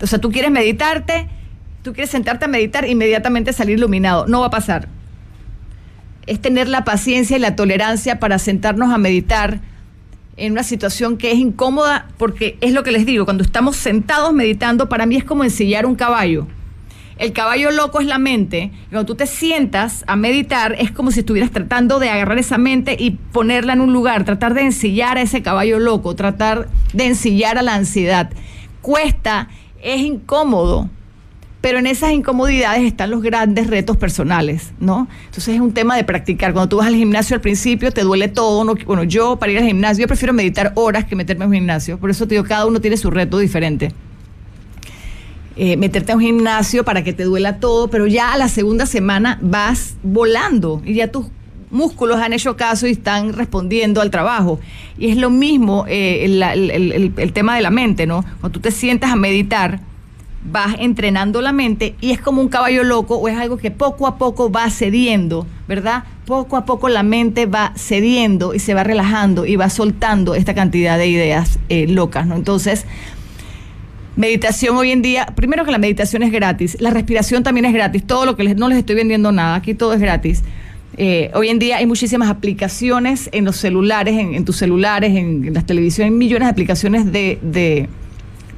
O 0.00 0.06
sea, 0.06 0.18
tú 0.18 0.30
quieres 0.30 0.50
meditarte, 0.50 1.28
tú 1.82 1.92
quieres 1.92 2.10
sentarte 2.10 2.44
a 2.44 2.48
meditar, 2.48 2.88
inmediatamente 2.88 3.52
salir 3.52 3.78
iluminado. 3.78 4.26
No 4.26 4.40
va 4.40 4.46
a 4.46 4.50
pasar. 4.50 4.88
Es 6.26 6.40
tener 6.40 6.68
la 6.68 6.84
paciencia 6.84 7.36
y 7.36 7.40
la 7.40 7.56
tolerancia 7.56 8.18
para 8.18 8.38
sentarnos 8.38 8.92
a 8.92 8.98
meditar 8.98 9.60
en 10.36 10.52
una 10.52 10.62
situación 10.62 11.16
que 11.16 11.32
es 11.32 11.38
incómoda, 11.38 12.08
porque 12.18 12.58
es 12.60 12.72
lo 12.72 12.82
que 12.82 12.92
les 12.92 13.06
digo, 13.06 13.24
cuando 13.24 13.42
estamos 13.42 13.76
sentados 13.76 14.34
meditando, 14.34 14.88
para 14.88 15.06
mí 15.06 15.16
es 15.16 15.24
como 15.24 15.44
ensillar 15.44 15.86
un 15.86 15.94
caballo. 15.94 16.46
El 17.18 17.32
caballo 17.32 17.70
loco 17.70 18.00
es 18.00 18.06
la 18.06 18.18
mente. 18.18 18.72
Cuando 18.90 19.06
tú 19.06 19.14
te 19.14 19.26
sientas 19.26 20.04
a 20.06 20.16
meditar, 20.16 20.76
es 20.78 20.90
como 20.90 21.10
si 21.10 21.20
estuvieras 21.20 21.50
tratando 21.50 21.98
de 21.98 22.10
agarrar 22.10 22.38
esa 22.38 22.58
mente 22.58 22.94
y 22.98 23.12
ponerla 23.12 23.72
en 23.72 23.80
un 23.80 23.92
lugar, 23.92 24.24
tratar 24.24 24.52
de 24.52 24.62
ensillar 24.62 25.16
a 25.16 25.22
ese 25.22 25.40
caballo 25.42 25.78
loco, 25.78 26.14
tratar 26.14 26.68
de 26.92 27.06
ensillar 27.06 27.56
a 27.56 27.62
la 27.62 27.74
ansiedad. 27.74 28.30
Cuesta, 28.82 29.48
es 29.82 30.02
incómodo, 30.02 30.90
pero 31.62 31.78
en 31.78 31.86
esas 31.86 32.12
incomodidades 32.12 32.82
están 32.82 33.10
los 33.10 33.22
grandes 33.22 33.68
retos 33.68 33.96
personales, 33.96 34.72
¿no? 34.78 35.08
Entonces 35.24 35.54
es 35.54 35.60
un 35.60 35.72
tema 35.72 35.96
de 35.96 36.04
practicar. 36.04 36.52
Cuando 36.52 36.68
tú 36.68 36.76
vas 36.76 36.86
al 36.86 36.96
gimnasio 36.96 37.34
al 37.34 37.40
principio 37.40 37.92
te 37.92 38.02
duele 38.02 38.28
todo. 38.28 38.62
No, 38.62 38.74
bueno, 38.84 39.04
yo 39.04 39.36
para 39.36 39.52
ir 39.52 39.58
al 39.58 39.64
gimnasio, 39.64 40.02
yo 40.02 40.06
prefiero 40.06 40.34
meditar 40.34 40.72
horas 40.74 41.06
que 41.06 41.16
meterme 41.16 41.44
en 41.46 41.50
un 41.50 41.54
gimnasio. 41.54 41.98
Por 41.98 42.10
eso 42.10 42.28
te 42.28 42.34
digo, 42.34 42.44
cada 42.44 42.66
uno 42.66 42.80
tiene 42.80 42.98
su 42.98 43.10
reto 43.10 43.38
diferente. 43.38 43.92
Eh, 45.58 45.78
meterte 45.78 46.12
a 46.12 46.16
un 46.16 46.20
gimnasio 46.20 46.84
para 46.84 47.02
que 47.02 47.14
te 47.14 47.24
duela 47.24 47.60
todo, 47.60 47.88
pero 47.88 48.06
ya 48.06 48.34
a 48.34 48.36
la 48.36 48.48
segunda 48.48 48.84
semana 48.84 49.38
vas 49.40 49.96
volando 50.02 50.82
y 50.84 50.92
ya 50.92 51.10
tus 51.10 51.28
músculos 51.70 52.18
han 52.18 52.34
hecho 52.34 52.56
caso 52.56 52.86
y 52.86 52.90
están 52.90 53.32
respondiendo 53.32 54.02
al 54.02 54.10
trabajo. 54.10 54.60
Y 54.98 55.10
es 55.10 55.16
lo 55.16 55.30
mismo 55.30 55.86
eh, 55.88 56.24
el, 56.24 57.32
tema 57.32 57.56
de 57.56 57.62
la 57.62 57.70
mente, 57.70 58.06
¿no? 58.06 58.22
Cuando 58.40 58.50
tú 58.50 58.60
te 58.60 58.70
sientas 58.70 59.10
a 59.10 59.16
meditar, 59.16 59.80
vas 60.44 60.76
entrenando 60.78 61.40
la 61.40 61.52
mente 61.52 61.96
y 62.00 62.12
es 62.12 62.20
como 62.20 62.40
un 62.40 62.48
caballo 62.48 62.84
loco 62.84 63.16
o 63.16 63.26
es 63.26 63.36
algo 63.36 63.56
que 63.56 63.70
poco 63.70 64.06
a 64.06 64.16
poco 64.16 64.50
va 64.50 64.68
cediendo, 64.70 65.46
¿verdad? 65.66 66.04
Poco 66.24 66.56
a 66.56 66.64
poco 66.64 66.88
la 66.88 67.02
mente 67.02 67.46
va 67.46 67.72
cediendo 67.76 68.54
y 68.54 68.58
se 68.58 68.74
va 68.74 68.84
relajando 68.84 69.46
y 69.46 69.56
va 69.56 69.70
soltando 69.70 70.34
esta 70.34 70.54
cantidad 70.54 70.98
de 70.98 71.08
ideas 71.08 71.58
eh, 71.68 71.86
locas, 71.88 72.26
¿no? 72.26 72.36
Entonces, 72.36 72.86
Meditación 74.16 74.78
hoy 74.78 74.92
en 74.92 75.02
día, 75.02 75.26
primero 75.36 75.66
que 75.66 75.70
la 75.70 75.76
meditación 75.76 76.22
es 76.22 76.32
gratis, 76.32 76.78
la 76.80 76.88
respiración 76.88 77.42
también 77.42 77.66
es 77.66 77.74
gratis, 77.74 78.02
todo 78.06 78.24
lo 78.24 78.34
que 78.34 78.44
les, 78.44 78.56
no 78.56 78.66
les 78.66 78.78
estoy 78.78 78.96
vendiendo 78.96 79.30
nada, 79.30 79.56
aquí 79.56 79.74
todo 79.74 79.92
es 79.92 80.00
gratis. 80.00 80.42
Eh, 80.96 81.30
hoy 81.34 81.50
en 81.50 81.58
día 81.58 81.76
hay 81.76 81.84
muchísimas 81.84 82.30
aplicaciones 82.30 83.28
en 83.32 83.44
los 83.44 83.56
celulares, 83.58 84.14
en, 84.18 84.42
tus 84.46 84.56
celulares, 84.56 85.14
en, 85.14 85.52
las 85.52 85.66
televisiones, 85.66 86.12
hay 86.12 86.16
millones 86.16 86.46
de 86.46 86.50
aplicaciones 86.50 87.12
de, 87.12 87.38
de, 87.42 87.90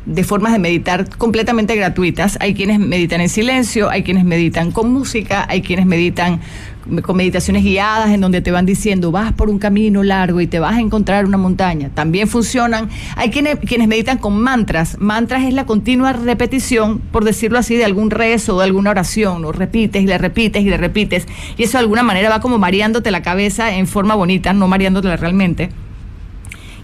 de, 0.06 0.22
formas 0.22 0.52
de 0.52 0.61
meditar 0.61 1.09
completamente 1.16 1.74
gratuitas. 1.74 2.38
Hay 2.40 2.54
quienes 2.54 2.78
meditan 2.78 3.20
en 3.20 3.28
silencio, 3.28 3.90
hay 3.90 4.04
quienes 4.04 4.24
meditan 4.24 4.70
con 4.70 4.92
música, 4.92 5.44
hay 5.48 5.62
quienes 5.62 5.86
meditan 5.86 6.40
con 7.03 7.16
meditaciones 7.16 7.62
guiadas 7.62 8.11
en 8.11 8.20
donde 8.20 8.41
te 8.41 8.51
van 8.51 8.66
diciendo 8.66 9.11
vas 9.11 9.32
por 9.32 9.51
un 9.51 9.59
camino 9.59 10.03
largo 10.03 10.41
y 10.41 10.47
te 10.47 10.59
vas 10.59 10.76
a 10.76 10.80
encontrar 10.80 11.26
una 11.26 11.36
montaña. 11.36 11.91
También 11.95 12.28
funcionan. 12.28 12.89
Hay 13.16 13.30
quienes, 13.30 13.59
quienes 13.59 13.89
meditan 13.89 14.18
con 14.18 14.41
mantras. 14.41 14.97
Mantras 14.99 15.45
es 15.45 15.55
la 15.55 15.66
continua 15.66 16.12
repetición, 16.12 16.99
por 16.99 17.24
decirlo 17.24 17.59
así, 17.59 17.76
de 17.76 17.84
algún 17.84 18.11
rezo 18.11 18.57
o 18.57 18.59
de 18.59 18.64
alguna 18.64 18.91
oración. 18.91 19.43
Lo 19.43 19.53
repites 19.53 20.03
y 20.03 20.07
le 20.07 20.18
repites 20.18 20.62
y 20.62 20.70
le 20.70 20.76
repites. 20.76 21.26
Y 21.57 21.64
eso 21.64 21.78
de 21.78 21.82
alguna 21.82 22.03
manera 22.03 22.30
va 22.30 22.41
como 22.41 22.59
mareándote 22.59 23.11
la 23.11 23.22
cabeza 23.22 23.74
en 23.74 23.86
forma 23.86 24.14
bonita, 24.14 24.53
no 24.53 24.68
mareándotela 24.68 25.16
realmente. 25.16 25.70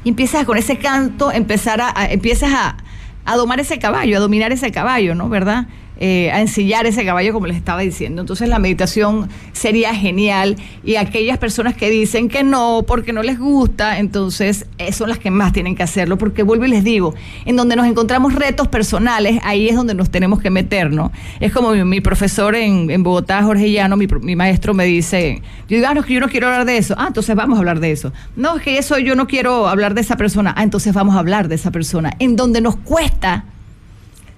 Y 0.05 0.11
empiezas 0.11 0.45
con 0.45 0.59
ese 0.59 0.79
canto, 0.79 1.33
empezar 1.33 1.81
a, 1.81 1.93
empiezas 2.11 2.53
a, 2.53 2.77
a 3.25 3.37
domar 3.37 3.61
ese 3.61 3.79
caballo, 3.79 4.19
a 4.19 4.21
dominar 4.21 4.53
ese 4.53 4.71
caballo, 4.71 5.15
¿no? 5.15 5.29
¿Verdad? 5.29 5.67
Eh, 5.97 6.33
a 6.33 6.41
ensillar 6.41 6.87
ese 6.87 7.05
caballo, 7.05 7.33
como 7.33 7.47
les 7.47 7.57
estaba 7.57 7.81
diciendo. 7.81 8.21
Entonces 8.21 8.49
la 8.49 8.59
meditación 8.59 9.29
sería 9.53 9.95
genial 9.95 10.57
y 10.83 10.97
aquellas 10.97 11.39
personas 11.39 11.77
que 11.77 11.89
dicen 11.89 12.29
que 12.29 12.43
no 12.43 12.85
porque 12.85 13.13
no 13.13 13.23
les 13.23 13.39
gusta, 13.39 14.01
entonces 14.01 14.67
eh, 14.79 14.93
son 14.93 15.09
las 15.09 15.21
que 15.21 15.31
más 15.31 15.53
tienen 15.53 15.77
que 15.77 15.85
hacerlo, 15.85 16.19
porque 16.19 16.43
vuelvo 16.43 16.65
y 16.65 16.69
les 16.69 16.83
digo, 16.83 17.15
en 17.45 17.55
donde 17.55 17.77
nos 17.77 17.87
encontramos 17.87 18.35
retos 18.35 18.67
personales, 18.67 19.41
ahí 19.45 19.69
es 19.69 19.77
donde 19.77 19.95
nos 19.95 20.11
tenemos 20.11 20.41
que 20.41 20.51
meter, 20.51 20.91
¿no? 20.91 21.13
Es 21.39 21.53
como 21.53 21.73
mi, 21.73 22.01
profesor 22.01 22.57
en, 22.57 23.03
Bogotá, 23.05 23.45
Jorge 23.45 23.71
Llano, 23.71 23.97
mi, 23.97 24.09
mi, 24.09 24.35
maestro 24.35 24.75
me 24.75 24.87
dice, 24.87 25.43
yo 25.69 25.77
digo, 25.77 25.87
ah, 25.89 25.95
no, 25.95 26.03
que 26.03 26.15
yo 26.15 26.21
no 26.21 26.29
quiero 26.29 26.49
hablar 26.49 26.65
de 26.65 26.77
eso, 26.77 26.97
ah, 26.99 27.07
entonces 27.07 27.37
vamos 27.37 27.57
a 27.57 27.61
hablar 27.61 27.79
de 27.79 27.93
eso. 27.93 28.13
No, 28.35 28.57
es 28.57 28.63
que 28.63 28.79
eso 28.79 28.99
yo 28.99 29.15
no 29.15 29.29
quiero 29.29 29.69
hablar 29.69 29.95
de 29.95 30.01
esa 30.01 30.17
persona, 30.17 30.53
ah, 30.57 30.65
entonces 30.65 30.93
vamos 30.93 31.15
a 31.15 31.21
hablar 31.21 31.47
de 31.47 31.55
esa 31.55 31.71
persona. 31.71 32.15
En 32.19 32.35
donde 32.35 32.61
nos 32.61 32.75
cuesta 32.77 33.45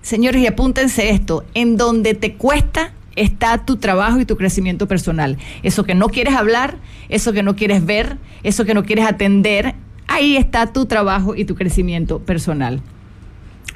Señores, 0.06 0.40
y 0.40 0.46
apúntense 0.46 1.10
esto, 1.10 1.44
en 1.54 1.76
donde 1.76 2.14
te 2.14 2.34
cuesta 2.34 2.92
está 3.16 3.66
tu 3.66 3.78
trabajo 3.78 4.20
y 4.20 4.24
tu 4.24 4.36
crecimiento 4.36 4.86
personal. 4.86 5.36
Eso 5.64 5.82
que 5.82 5.96
no 5.96 6.10
quieres 6.10 6.36
hablar, 6.36 6.76
eso 7.08 7.32
que 7.32 7.42
no 7.42 7.56
quieres 7.56 7.84
ver, 7.84 8.16
eso 8.44 8.64
que 8.64 8.72
no 8.72 8.84
quieres 8.84 9.04
atender, 9.04 9.74
ahí 10.06 10.36
está 10.36 10.72
tu 10.72 10.86
trabajo 10.86 11.34
y 11.34 11.44
tu 11.44 11.56
crecimiento 11.56 12.20
personal. 12.20 12.82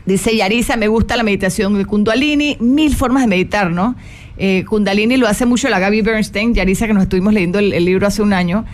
Dice 0.06 0.36
Yarisa, 0.36 0.76
me 0.76 0.86
gusta 0.86 1.16
la 1.16 1.24
meditación 1.24 1.76
de 1.76 1.84
Kundalini, 1.84 2.56
mil 2.60 2.94
formas 2.94 3.24
de 3.24 3.26
meditar, 3.26 3.72
¿no? 3.72 3.96
Eh, 4.36 4.64
Kundalini 4.68 5.16
lo 5.16 5.26
hace 5.26 5.46
mucho 5.46 5.68
la 5.68 5.80
Gaby 5.80 6.02
Bernstein, 6.02 6.54
Yarisa, 6.54 6.86
que 6.86 6.94
nos 6.94 7.02
estuvimos 7.02 7.34
leyendo 7.34 7.58
el, 7.58 7.84
libro 7.84 8.06
hace 8.06 8.22
un 8.22 8.34
año. 8.34 8.64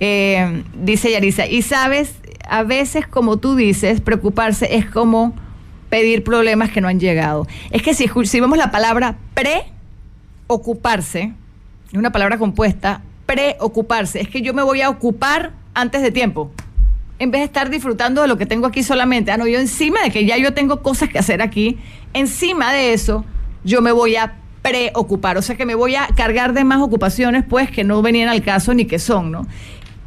Eh, 0.00 0.64
dice 0.82 1.12
Yarisa, 1.12 1.46
y 1.46 1.62
sabes, 1.62 2.16
a 2.48 2.64
veces 2.64 3.06
como 3.06 3.36
tú 3.36 3.54
dices, 3.54 4.00
preocuparse 4.00 4.74
es 4.74 4.86
como 4.86 5.43
pedir 5.94 6.24
problemas 6.24 6.72
que 6.72 6.80
no 6.80 6.88
han 6.88 6.98
llegado. 6.98 7.46
Es 7.70 7.80
que 7.80 7.94
si, 7.94 8.10
si 8.24 8.40
vemos 8.40 8.58
la 8.58 8.72
palabra 8.72 9.16
preocuparse, 10.48 11.32
es 11.86 11.94
una 11.94 12.10
palabra 12.10 12.36
compuesta, 12.36 13.00
preocuparse, 13.26 14.20
es 14.20 14.28
que 14.28 14.42
yo 14.42 14.52
me 14.54 14.64
voy 14.64 14.80
a 14.80 14.88
ocupar 14.88 15.52
antes 15.72 16.02
de 16.02 16.10
tiempo. 16.10 16.50
En 17.20 17.30
vez 17.30 17.42
de 17.42 17.44
estar 17.44 17.70
disfrutando 17.70 18.22
de 18.22 18.26
lo 18.26 18.36
que 18.36 18.44
tengo 18.44 18.66
aquí 18.66 18.82
solamente, 18.82 19.30
ah, 19.30 19.36
no, 19.36 19.46
yo 19.46 19.60
encima 19.60 20.02
de 20.02 20.10
que 20.10 20.26
ya 20.26 20.36
yo 20.36 20.52
tengo 20.52 20.82
cosas 20.82 21.10
que 21.10 21.20
hacer 21.20 21.40
aquí, 21.40 21.78
encima 22.12 22.72
de 22.72 22.92
eso, 22.92 23.24
yo 23.62 23.80
me 23.80 23.92
voy 23.92 24.16
a 24.16 24.34
preocupar, 24.62 25.38
o 25.38 25.42
sea 25.42 25.54
que 25.54 25.64
me 25.64 25.76
voy 25.76 25.94
a 25.94 26.08
cargar 26.16 26.54
de 26.54 26.64
más 26.64 26.80
ocupaciones, 26.80 27.44
pues 27.48 27.70
que 27.70 27.84
no 27.84 28.02
venían 28.02 28.28
al 28.30 28.42
caso 28.42 28.74
ni 28.74 28.84
que 28.84 28.98
son, 28.98 29.30
¿no? 29.30 29.46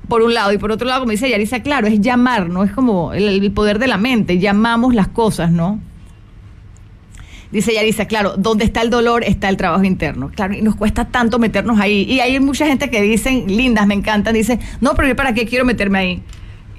Por 0.07 0.21
un 0.21 0.33
lado. 0.33 0.51
Y 0.53 0.57
por 0.57 0.71
otro 0.71 0.87
lado, 0.87 1.01
como 1.01 1.11
dice 1.11 1.29
Yarisa, 1.29 1.61
claro, 1.61 1.87
es 1.87 2.01
llamar, 2.01 2.49
¿no? 2.49 2.63
Es 2.63 2.71
como 2.71 3.13
el, 3.13 3.51
poder 3.51 3.79
de 3.79 3.87
la 3.87 3.97
mente, 3.97 4.39
llamamos 4.39 4.95
las 4.95 5.07
cosas, 5.07 5.51
¿no? 5.51 5.79
Dice 7.51 7.73
Yarisa, 7.73 8.05
claro, 8.05 8.35
donde 8.37 8.65
está 8.65 8.81
el 8.81 8.89
dolor 8.89 9.23
está 9.23 9.47
el 9.49 9.57
trabajo 9.57 9.83
interno. 9.83 10.29
Claro, 10.35 10.53
y 10.53 10.61
nos 10.61 10.75
cuesta 10.75 11.05
tanto 11.05 11.39
meternos 11.39 11.79
ahí. 11.79 12.03
Y 12.03 12.19
hay 12.19 12.39
mucha 12.39 12.65
gente 12.65 12.89
que 12.89 13.01
dicen, 13.01 13.45
lindas, 13.47 13.87
me 13.87 13.93
encantan, 13.93 14.33
dice, 14.33 14.59
no, 14.81 14.95
pero 14.95 15.07
yo 15.07 15.15
para 15.15 15.33
qué 15.33 15.45
quiero 15.45 15.63
meterme 15.63 15.99
ahí. 15.99 16.23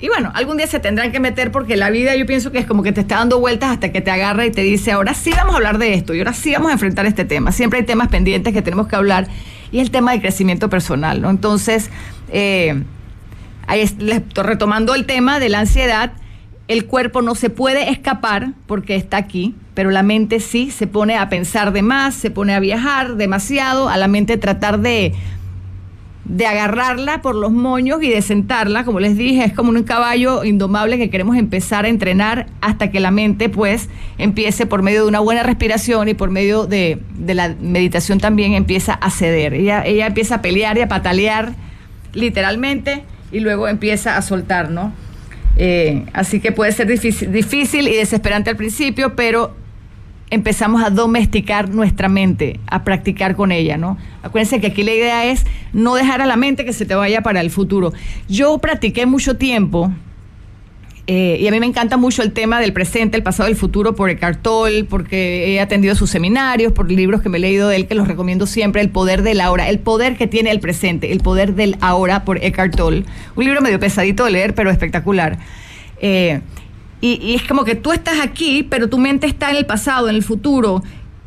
Y 0.00 0.08
bueno, 0.08 0.30
algún 0.34 0.58
día 0.58 0.66
se 0.68 0.78
tendrán 0.78 1.10
que 1.10 1.18
meter 1.18 1.50
porque 1.50 1.76
la 1.76 1.90
vida 1.90 2.14
yo 2.14 2.24
pienso 2.24 2.52
que 2.52 2.58
es 2.58 2.66
como 2.66 2.84
que 2.84 2.92
te 2.92 3.00
está 3.00 3.16
dando 3.16 3.40
vueltas 3.40 3.70
hasta 3.70 3.90
que 3.90 4.00
te 4.00 4.12
agarra 4.12 4.46
y 4.46 4.50
te 4.52 4.62
dice, 4.62 4.92
ahora 4.92 5.12
sí 5.12 5.30
vamos 5.34 5.54
a 5.54 5.56
hablar 5.56 5.78
de 5.78 5.94
esto 5.94 6.14
y 6.14 6.18
ahora 6.20 6.34
sí 6.34 6.52
vamos 6.52 6.70
a 6.70 6.74
enfrentar 6.74 7.04
este 7.06 7.24
tema. 7.24 7.50
Siempre 7.50 7.80
hay 7.80 7.84
temas 7.84 8.06
pendientes 8.08 8.52
que 8.52 8.62
tenemos 8.62 8.86
que 8.86 8.94
hablar 8.94 9.26
y 9.72 9.80
el 9.80 9.90
tema 9.90 10.12
del 10.12 10.20
crecimiento 10.20 10.70
personal, 10.70 11.20
¿no? 11.20 11.30
Entonces, 11.30 11.90
eh, 12.30 12.84
retomando 14.34 14.94
el 14.94 15.06
tema 15.06 15.38
de 15.38 15.48
la 15.48 15.60
ansiedad, 15.60 16.12
el 16.68 16.84
cuerpo 16.84 17.22
no 17.22 17.34
se 17.34 17.48
puede 17.50 17.90
escapar 17.90 18.52
porque 18.66 18.94
está 18.94 19.16
aquí, 19.16 19.54
pero 19.74 19.90
la 19.90 20.02
mente 20.02 20.38
sí 20.38 20.70
se 20.70 20.86
pone 20.86 21.16
a 21.16 21.28
pensar 21.28 21.72
de 21.72 21.82
más, 21.82 22.14
se 22.14 22.30
pone 22.30 22.54
a 22.54 22.60
viajar 22.60 23.16
demasiado, 23.16 23.88
a 23.88 23.96
la 23.96 24.06
mente 24.06 24.36
tratar 24.36 24.80
de, 24.80 25.14
de 26.26 26.46
agarrarla 26.46 27.22
por 27.22 27.34
los 27.34 27.50
moños 27.50 28.02
y 28.02 28.10
de 28.10 28.20
sentarla, 28.20 28.84
como 28.84 29.00
les 29.00 29.16
dije, 29.16 29.44
es 29.44 29.54
como 29.54 29.70
un 29.70 29.82
caballo 29.82 30.44
indomable 30.44 30.98
que 30.98 31.08
queremos 31.08 31.38
empezar 31.38 31.86
a 31.86 31.88
entrenar 31.88 32.48
hasta 32.60 32.90
que 32.90 33.00
la 33.00 33.10
mente 33.10 33.48
pues 33.48 33.88
empiece 34.18 34.66
por 34.66 34.82
medio 34.82 35.02
de 35.02 35.08
una 35.08 35.20
buena 35.20 35.42
respiración 35.42 36.08
y 36.08 36.14
por 36.14 36.30
medio 36.30 36.66
de, 36.66 37.00
de 37.16 37.34
la 37.34 37.54
meditación 37.58 38.20
también 38.20 38.52
empieza 38.52 38.92
a 38.92 39.10
ceder. 39.10 39.54
Ella, 39.54 39.86
ella 39.86 40.06
empieza 40.06 40.36
a 40.36 40.42
pelear 40.42 40.76
y 40.76 40.82
a 40.82 40.88
patalear 40.88 41.54
literalmente 42.12 43.04
y 43.32 43.40
luego 43.40 43.68
empieza 43.68 44.16
a 44.16 44.22
soltar, 44.22 44.70
¿no? 44.70 44.92
Eh, 45.56 46.04
así 46.12 46.40
que 46.40 46.52
puede 46.52 46.72
ser 46.72 46.86
difícil, 46.86 47.32
difícil 47.32 47.88
y 47.88 47.96
desesperante 47.96 48.50
al 48.50 48.56
principio, 48.56 49.16
pero 49.16 49.56
empezamos 50.30 50.82
a 50.82 50.90
domesticar 50.90 51.68
nuestra 51.70 52.08
mente, 52.08 52.60
a 52.66 52.84
practicar 52.84 53.34
con 53.34 53.50
ella, 53.50 53.76
¿no? 53.76 53.98
Acuérdense 54.22 54.60
que 54.60 54.68
aquí 54.68 54.82
la 54.82 54.92
idea 54.92 55.24
es 55.26 55.44
no 55.72 55.94
dejar 55.94 56.20
a 56.20 56.26
la 56.26 56.36
mente 56.36 56.64
que 56.64 56.72
se 56.72 56.86
te 56.86 56.94
vaya 56.94 57.22
para 57.22 57.40
el 57.40 57.50
futuro. 57.50 57.92
Yo 58.28 58.58
practiqué 58.58 59.06
mucho 59.06 59.36
tiempo 59.36 59.92
eh, 61.10 61.38
y 61.40 61.48
a 61.48 61.50
mí 61.50 61.58
me 61.58 61.64
encanta 61.64 61.96
mucho 61.96 62.22
el 62.22 62.32
tema 62.32 62.60
del 62.60 62.74
presente, 62.74 63.16
el 63.16 63.22
pasado, 63.22 63.48
el 63.48 63.56
futuro 63.56 63.94
por 63.94 64.10
Eckhart 64.10 64.42
Tolle, 64.42 64.84
porque 64.84 65.54
he 65.54 65.58
atendido 65.58 65.94
sus 65.94 66.10
seminarios, 66.10 66.74
por 66.74 66.92
libros 66.92 67.22
que 67.22 67.30
me 67.30 67.38
he 67.38 67.40
leído 67.40 67.70
de 67.70 67.76
él, 67.76 67.86
que 67.86 67.94
los 67.94 68.06
recomiendo 68.06 68.46
siempre, 68.46 68.82
El 68.82 68.90
poder 68.90 69.22
del 69.22 69.40
ahora, 69.40 69.70
el 69.70 69.78
poder 69.78 70.18
que 70.18 70.26
tiene 70.26 70.50
el 70.50 70.60
presente, 70.60 71.10
el 71.10 71.20
poder 71.20 71.54
del 71.54 71.78
ahora 71.80 72.26
por 72.26 72.44
Eckhart 72.44 72.76
Tolle. 72.76 73.04
Un 73.36 73.44
libro 73.44 73.62
medio 73.62 73.80
pesadito 73.80 74.26
de 74.26 74.32
leer, 74.32 74.54
pero 74.54 74.70
espectacular. 74.70 75.38
Eh, 76.02 76.42
y, 77.00 77.34
es 77.34 77.42
como 77.44 77.64
que 77.64 77.74
tú 77.74 77.92
estás 77.92 78.20
aquí, 78.22 78.62
pero 78.68 78.90
tu 78.90 78.98
mente 78.98 79.26
está 79.26 79.48
en 79.48 79.56
el 79.56 79.64
pasado, 79.64 80.10
en 80.10 80.14
el 80.14 80.22
futuro, 80.22 80.82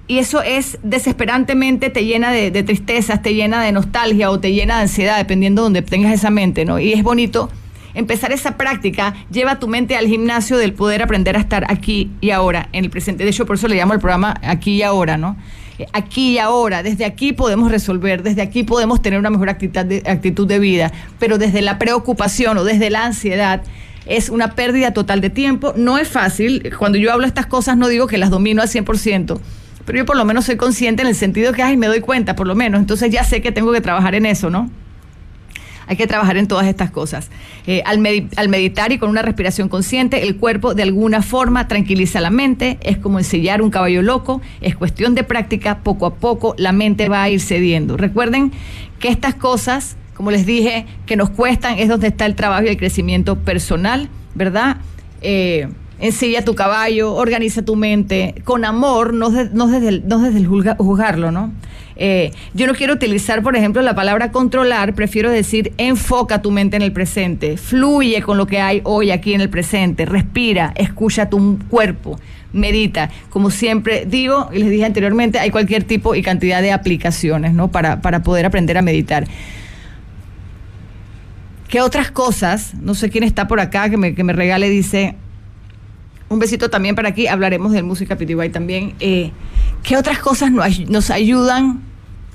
y 0.08 0.20
eso 0.20 0.44
es 0.44 0.78
desesperantemente, 0.84 1.90
te 1.90 2.06
llena 2.06 2.32
de, 2.32 2.52
de 2.52 2.62
tristezas, 2.62 3.24
te 3.24 3.34
llena 3.34 3.64
de 3.64 3.72
nostalgia 3.72 4.30
o 4.30 4.40
te 4.40 4.54
llena 4.54 4.76
de 4.76 4.82
ansiedad, 4.84 5.18
dependiendo 5.18 5.64
de 5.64 5.66
donde 5.66 5.82
tengas 5.82 6.14
esa 6.14 6.30
mente, 6.30 6.66
¿no? 6.66 6.78
Y 6.78 6.94
es 6.94 7.02
bonito 7.02 7.50
empezar 7.94 8.32
esa 8.32 8.58
práctica 8.58 9.14
lleva 9.32 9.60
tu 9.60 9.68
mente 9.68 9.96
al 9.96 10.08
gimnasio 10.08 10.58
del 10.58 10.74
poder 10.74 11.02
aprender 11.02 11.36
a 11.36 11.40
estar 11.40 11.66
aquí 11.70 12.12
y 12.22 12.32
ahora, 12.32 12.70
en 12.74 12.86
el 12.86 12.90
presente. 12.90 13.24
De 13.24 13.30
hecho, 13.30 13.46
por 13.46 13.56
eso 13.56 13.68
le 13.68 13.76
llamo 13.76 13.94
al 13.94 14.00
programa 14.00 14.40
aquí 14.44 14.76
y 14.76 14.84
ahora, 14.84 15.18
¿no? 15.18 15.38
Eh, 15.80 15.88
aquí 15.94 16.34
y 16.34 16.38
ahora, 16.38 16.84
desde 16.84 17.06
aquí 17.06 17.34
podemos 17.34 17.72
resolver, 17.72 18.24
desde 18.24 18.42
aquí 18.42 18.64
podemos 18.64 19.02
tener 19.02 19.20
una 19.20 19.30
mejor 19.30 19.50
actitud 19.50 19.82
de, 19.82 20.04
actitud 20.06 20.48
de 20.48 20.60
vida, 20.60 20.92
pero 21.20 21.38
desde 21.38 21.62
la 21.62 21.80
preocupación 21.80 22.58
o 22.58 22.64
desde 22.64 22.90
la 22.90 23.06
ansiedad 23.06 23.64
es 24.06 24.30
una 24.30 24.56
pérdida 24.56 24.92
total 24.94 25.22
de 25.22 25.30
tiempo. 25.30 25.74
No 25.76 25.98
es 25.98 26.08
fácil. 26.08 26.74
Cuando 26.78 26.98
yo 26.98 27.12
hablo 27.12 27.26
estas 27.26 27.46
cosas 27.46 27.78
no 27.78 27.88
digo 27.88 28.08
que 28.08 28.18
las 28.18 28.30
domino 28.30 28.62
al 28.62 28.68
100%, 28.68 29.40
pero 29.86 29.98
yo 29.98 30.06
por 30.06 30.18
lo 30.18 30.26
menos 30.26 30.46
soy 30.46 30.58
consciente 30.58 31.02
en 31.02 31.08
el 31.08 31.16
sentido 31.16 31.54
que, 31.54 31.64
ay, 31.64 31.78
me 31.78 31.88
doy 31.88 32.02
cuenta, 32.02 32.36
por 32.36 32.48
lo 32.48 32.56
menos. 32.56 32.80
Entonces 32.80 33.12
ya 33.12 33.24
sé 33.24 33.42
que 33.42 33.52
tengo 33.52 33.72
que 33.72 33.82
trabajar 33.82 34.16
en 34.16 34.26
eso, 34.26 34.50
¿no? 34.50 34.70
Hay 35.92 35.98
que 35.98 36.08
trabajar 36.08 36.38
en 36.38 36.48
todas 36.48 36.68
estas 36.68 36.90
cosas. 36.90 37.30
Eh, 37.68 37.84
al, 37.86 38.00
meditar 38.00 38.94
y 38.94 38.98
con 38.98 39.10
una 39.10 39.24
respiración 39.24 39.68
consciente, 39.68 40.24
el 40.24 40.38
cuerpo 40.38 40.74
de 40.74 40.84
alguna 40.84 41.22
forma 41.22 41.68
tranquiliza 41.68 42.22
la 42.22 42.30
mente, 42.30 42.78
es 42.82 42.98
como 42.98 43.20
ensillar 43.20 43.62
un 43.62 43.72
caballo 43.72 44.02
loco, 44.02 44.42
es 44.62 44.78
cuestión 44.78 45.16
de 45.16 45.26
práctica, 45.26 45.80
poco 45.80 46.06
a 46.06 46.16
poco 46.16 46.56
la 46.58 46.72
mente 46.72 47.10
va 47.10 47.24
a 47.24 47.30
ir 47.30 47.42
cediendo. 47.42 47.98
Recuerden 47.98 48.54
que 49.00 49.10
estas 49.10 49.36
cosas, 49.36 49.98
como 50.14 50.32
les 50.32 50.46
dije, 50.46 50.86
que 51.06 51.18
nos 51.18 51.30
cuestan, 51.30 51.78
es 51.78 51.90
donde 51.90 52.08
está 52.08 52.26
el 52.26 52.36
trabajo 52.36 52.64
y 52.64 52.70
el 52.70 52.78
crecimiento 52.78 53.40
personal, 53.40 54.08
¿verdad? 54.34 54.78
Eh, 55.22 55.68
ensilla 56.00 56.46
tu 56.46 56.56
caballo, 56.56 57.16
organiza 57.16 57.66
tu 57.66 57.76
mente, 57.76 58.36
con 58.46 58.64
amor, 58.64 59.14
no, 59.14 59.30
desde, 59.30 59.90
el, 59.90 60.08
no 60.08 60.20
desde 60.20 60.38
el 60.38 60.48
juzgarlo, 60.48 61.34
¿no? 61.34 61.52
Eh, 61.96 62.32
yo 62.54 62.68
no 62.68 62.74
quiero 62.74 62.94
utilizar, 62.94 63.42
por 63.42 63.56
ejemplo, 63.56 63.82
la 63.82 63.96
palabra 63.96 64.32
controlar, 64.32 64.94
prefiero 64.94 65.30
decir 65.30 65.74
enfoca 65.78 66.42
tu 66.42 66.52
mente 66.52 66.76
en 66.76 66.82
el 66.82 66.92
presente, 66.92 67.58
fluye 67.58 68.22
con 68.22 68.38
lo 68.38 68.48
que 68.48 68.60
hay 68.60 68.82
hoy 68.84 69.12
aquí 69.12 69.34
en 69.34 69.42
el 69.42 69.50
presente, 69.50 70.06
respira, 70.06 70.74
escucha 70.76 71.30
tu 71.30 71.60
cuerpo, 71.70 72.20
medita. 72.54 73.10
Como 73.30 73.50
siempre 73.50 74.06
digo, 74.06 74.50
y 74.54 74.60
les 74.60 74.70
dije 74.70 74.86
anteriormente, 74.86 75.40
hay 75.40 75.52
cualquier 75.52 75.84
tipo 75.84 76.16
y 76.16 76.22
cantidad 76.22 76.62
de 76.62 76.72
aplicaciones 76.72 77.54
¿no? 77.54 77.70
para, 77.70 78.02
para 78.02 78.24
poder 78.24 78.46
aprender 78.46 78.78
a 78.78 78.82
meditar. 78.82 79.28
¿Qué 81.68 81.80
otras 81.80 82.12
cosas? 82.12 82.74
No 82.82 82.96
sé 82.96 83.10
quién 83.10 83.24
está 83.24 83.48
por 83.48 83.62
acá 83.62 83.90
que 83.90 83.96
me, 83.96 84.14
que 84.14 84.26
me 84.26 84.34
regale, 84.34 84.70
dice, 84.70 85.16
un 86.32 86.40
besito 86.40 86.70
también 86.70 86.96
para 86.96 87.10
aquí, 87.10 87.28
hablaremos 87.28 87.74
de 87.74 87.84
música 87.84 88.16
PTY 88.16 88.50
también. 88.52 88.96
Eh, 89.02 89.32
¿Qué 89.84 89.98
otras 89.98 90.20
cosas 90.20 90.50
nos, 90.50 90.80
nos 90.88 91.10
ayudan 91.10 91.82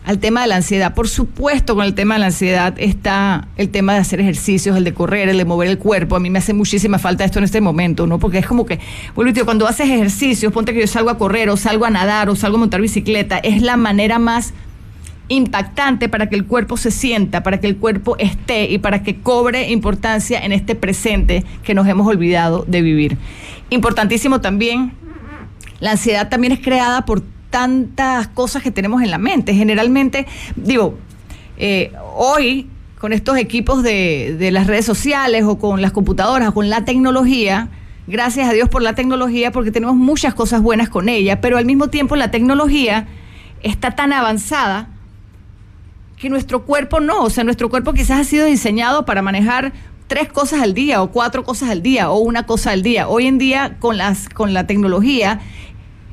al 0.04 0.20
tema 0.20 0.42
de 0.42 0.46
la 0.46 0.56
ansiedad. 0.56 0.94
Por 0.94 1.08
supuesto, 1.08 1.74
con 1.74 1.84
el 1.84 1.94
tema 1.94 2.14
de 2.14 2.20
la 2.20 2.26
ansiedad 2.26 2.74
está 2.78 3.48
el 3.56 3.70
tema 3.70 3.94
de 3.94 3.98
hacer 3.98 4.20
ejercicios, 4.20 4.76
el 4.76 4.84
de 4.84 4.94
correr, 4.94 5.28
el 5.28 5.38
de 5.38 5.44
mover 5.44 5.68
el 5.68 5.78
cuerpo. 5.78 6.14
A 6.14 6.20
mí 6.20 6.30
me 6.30 6.38
hace 6.38 6.52
muchísima 6.52 7.00
falta 7.00 7.24
esto 7.24 7.40
en 7.40 7.44
este 7.44 7.60
momento, 7.60 8.06
¿no? 8.06 8.20
Porque 8.20 8.38
es 8.38 8.46
como 8.46 8.66
que, 8.66 8.78
bueno, 9.16 9.32
cuando 9.44 9.66
haces 9.66 9.88
ejercicios, 9.88 10.52
ponte 10.52 10.72
que 10.72 10.80
yo 10.80 10.86
salgo 10.86 11.10
a 11.10 11.18
correr 11.18 11.50
o 11.50 11.56
salgo 11.56 11.86
a 11.86 11.90
nadar 11.90 12.28
o 12.28 12.36
salgo 12.36 12.56
a 12.56 12.60
montar 12.60 12.80
bicicleta, 12.80 13.38
es 13.38 13.62
la 13.62 13.76
manera 13.76 14.20
más 14.20 14.54
impactante 15.28 16.08
para 16.08 16.28
que 16.28 16.36
el 16.36 16.46
cuerpo 16.46 16.76
se 16.76 16.90
sienta, 16.90 17.42
para 17.42 17.58
que 17.58 17.66
el 17.66 17.76
cuerpo 17.76 18.16
esté 18.18 18.70
y 18.70 18.78
para 18.78 19.02
que 19.02 19.16
cobre 19.20 19.70
importancia 19.70 20.44
en 20.44 20.52
este 20.52 20.74
presente 20.74 21.44
que 21.64 21.74
nos 21.74 21.88
hemos 21.88 22.06
olvidado 22.06 22.64
de 22.68 22.82
vivir. 22.82 23.18
Importantísimo 23.70 24.40
también, 24.40 24.92
la 25.80 25.92
ansiedad 25.92 26.28
también 26.28 26.52
es 26.52 26.60
creada 26.60 27.04
por 27.04 27.22
tantas 27.50 28.28
cosas 28.28 28.62
que 28.62 28.70
tenemos 28.70 29.02
en 29.02 29.10
la 29.10 29.18
mente. 29.18 29.54
Generalmente, 29.54 30.26
digo, 30.56 30.98
eh, 31.56 31.92
hoy 32.14 32.68
con 32.98 33.12
estos 33.12 33.36
equipos 33.36 33.82
de, 33.82 34.36
de, 34.38 34.50
las 34.50 34.66
redes 34.66 34.86
sociales 34.86 35.44
o 35.44 35.58
con 35.58 35.82
las 35.82 35.92
computadoras 35.92 36.48
o 36.48 36.54
con 36.54 36.70
la 36.70 36.84
tecnología, 36.84 37.68
gracias 38.06 38.48
a 38.48 38.52
Dios 38.52 38.68
por 38.68 38.82
la 38.82 38.94
tecnología, 38.94 39.52
porque 39.52 39.70
tenemos 39.70 39.96
muchas 39.96 40.34
cosas 40.34 40.62
buenas 40.62 40.88
con 40.88 41.08
ella, 41.08 41.40
pero 41.40 41.58
al 41.58 41.66
mismo 41.66 41.88
tiempo 41.88 42.16
la 42.16 42.30
tecnología 42.30 43.06
está 43.62 43.92
tan 43.92 44.12
avanzada 44.12 44.88
que 46.16 46.30
nuestro 46.30 46.64
cuerpo 46.64 47.00
no, 47.00 47.22
o 47.22 47.30
sea, 47.30 47.44
nuestro 47.44 47.68
cuerpo 47.68 47.92
quizás 47.92 48.20
ha 48.20 48.24
sido 48.24 48.46
diseñado 48.46 49.04
para 49.04 49.22
manejar 49.22 49.72
tres 50.06 50.32
cosas 50.32 50.62
al 50.62 50.74
día 50.74 51.02
o 51.02 51.10
cuatro 51.10 51.44
cosas 51.44 51.70
al 51.70 51.82
día 51.82 52.10
o 52.10 52.18
una 52.18 52.46
cosa 52.46 52.70
al 52.70 52.82
día. 52.82 53.08
Hoy 53.08 53.26
en 53.26 53.38
día 53.38 53.76
con 53.78 53.96
las 53.96 54.28
con 54.28 54.54
la 54.54 54.66
tecnología 54.66 55.40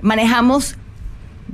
manejamos 0.01 0.77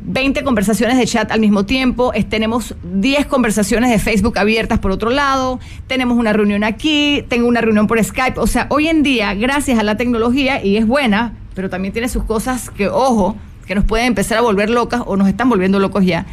20 0.01 0.43
conversaciones 0.43 0.97
de 0.97 1.05
chat 1.05 1.31
al 1.31 1.39
mismo 1.39 1.65
tiempo, 1.65 2.11
tenemos 2.29 2.75
10 2.83 3.25
conversaciones 3.25 3.89
de 3.89 3.99
Facebook 3.99 4.37
abiertas 4.37 4.79
por 4.79 4.91
otro 4.91 5.09
lado, 5.09 5.59
tenemos 5.87 6.17
una 6.17 6.31
reunión 6.31 6.63
aquí, 6.63 7.25
tengo 7.27 7.47
una 7.47 7.61
reunión 7.61 7.87
por 7.87 8.03
Skype. 8.03 8.39
O 8.39 8.47
sea, 8.47 8.67
hoy 8.69 8.87
en 8.87 9.03
día, 9.03 9.33
gracias 9.33 9.77
a 9.77 9.83
la 9.83 9.97
tecnología, 9.97 10.63
y 10.63 10.77
es 10.77 10.87
buena, 10.87 11.33
pero 11.53 11.69
también 11.69 11.93
tiene 11.93 12.07
sus 12.07 12.23
cosas 12.23 12.69
que, 12.69 12.87
ojo, 12.87 13.35
que 13.67 13.75
nos 13.75 13.83
pueden 13.83 14.07
empezar 14.07 14.37
a 14.37 14.41
volver 14.41 14.69
locas 14.69 15.01
o 15.05 15.17
nos 15.17 15.27
están 15.27 15.49
volviendo 15.49 15.79
locos 15.79 16.05
ya. 16.05 16.25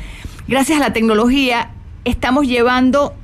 Gracias 0.46 0.78
a 0.78 0.80
la 0.80 0.92
tecnología, 0.92 1.70
estamos 2.04 2.46
llevando 2.46 3.14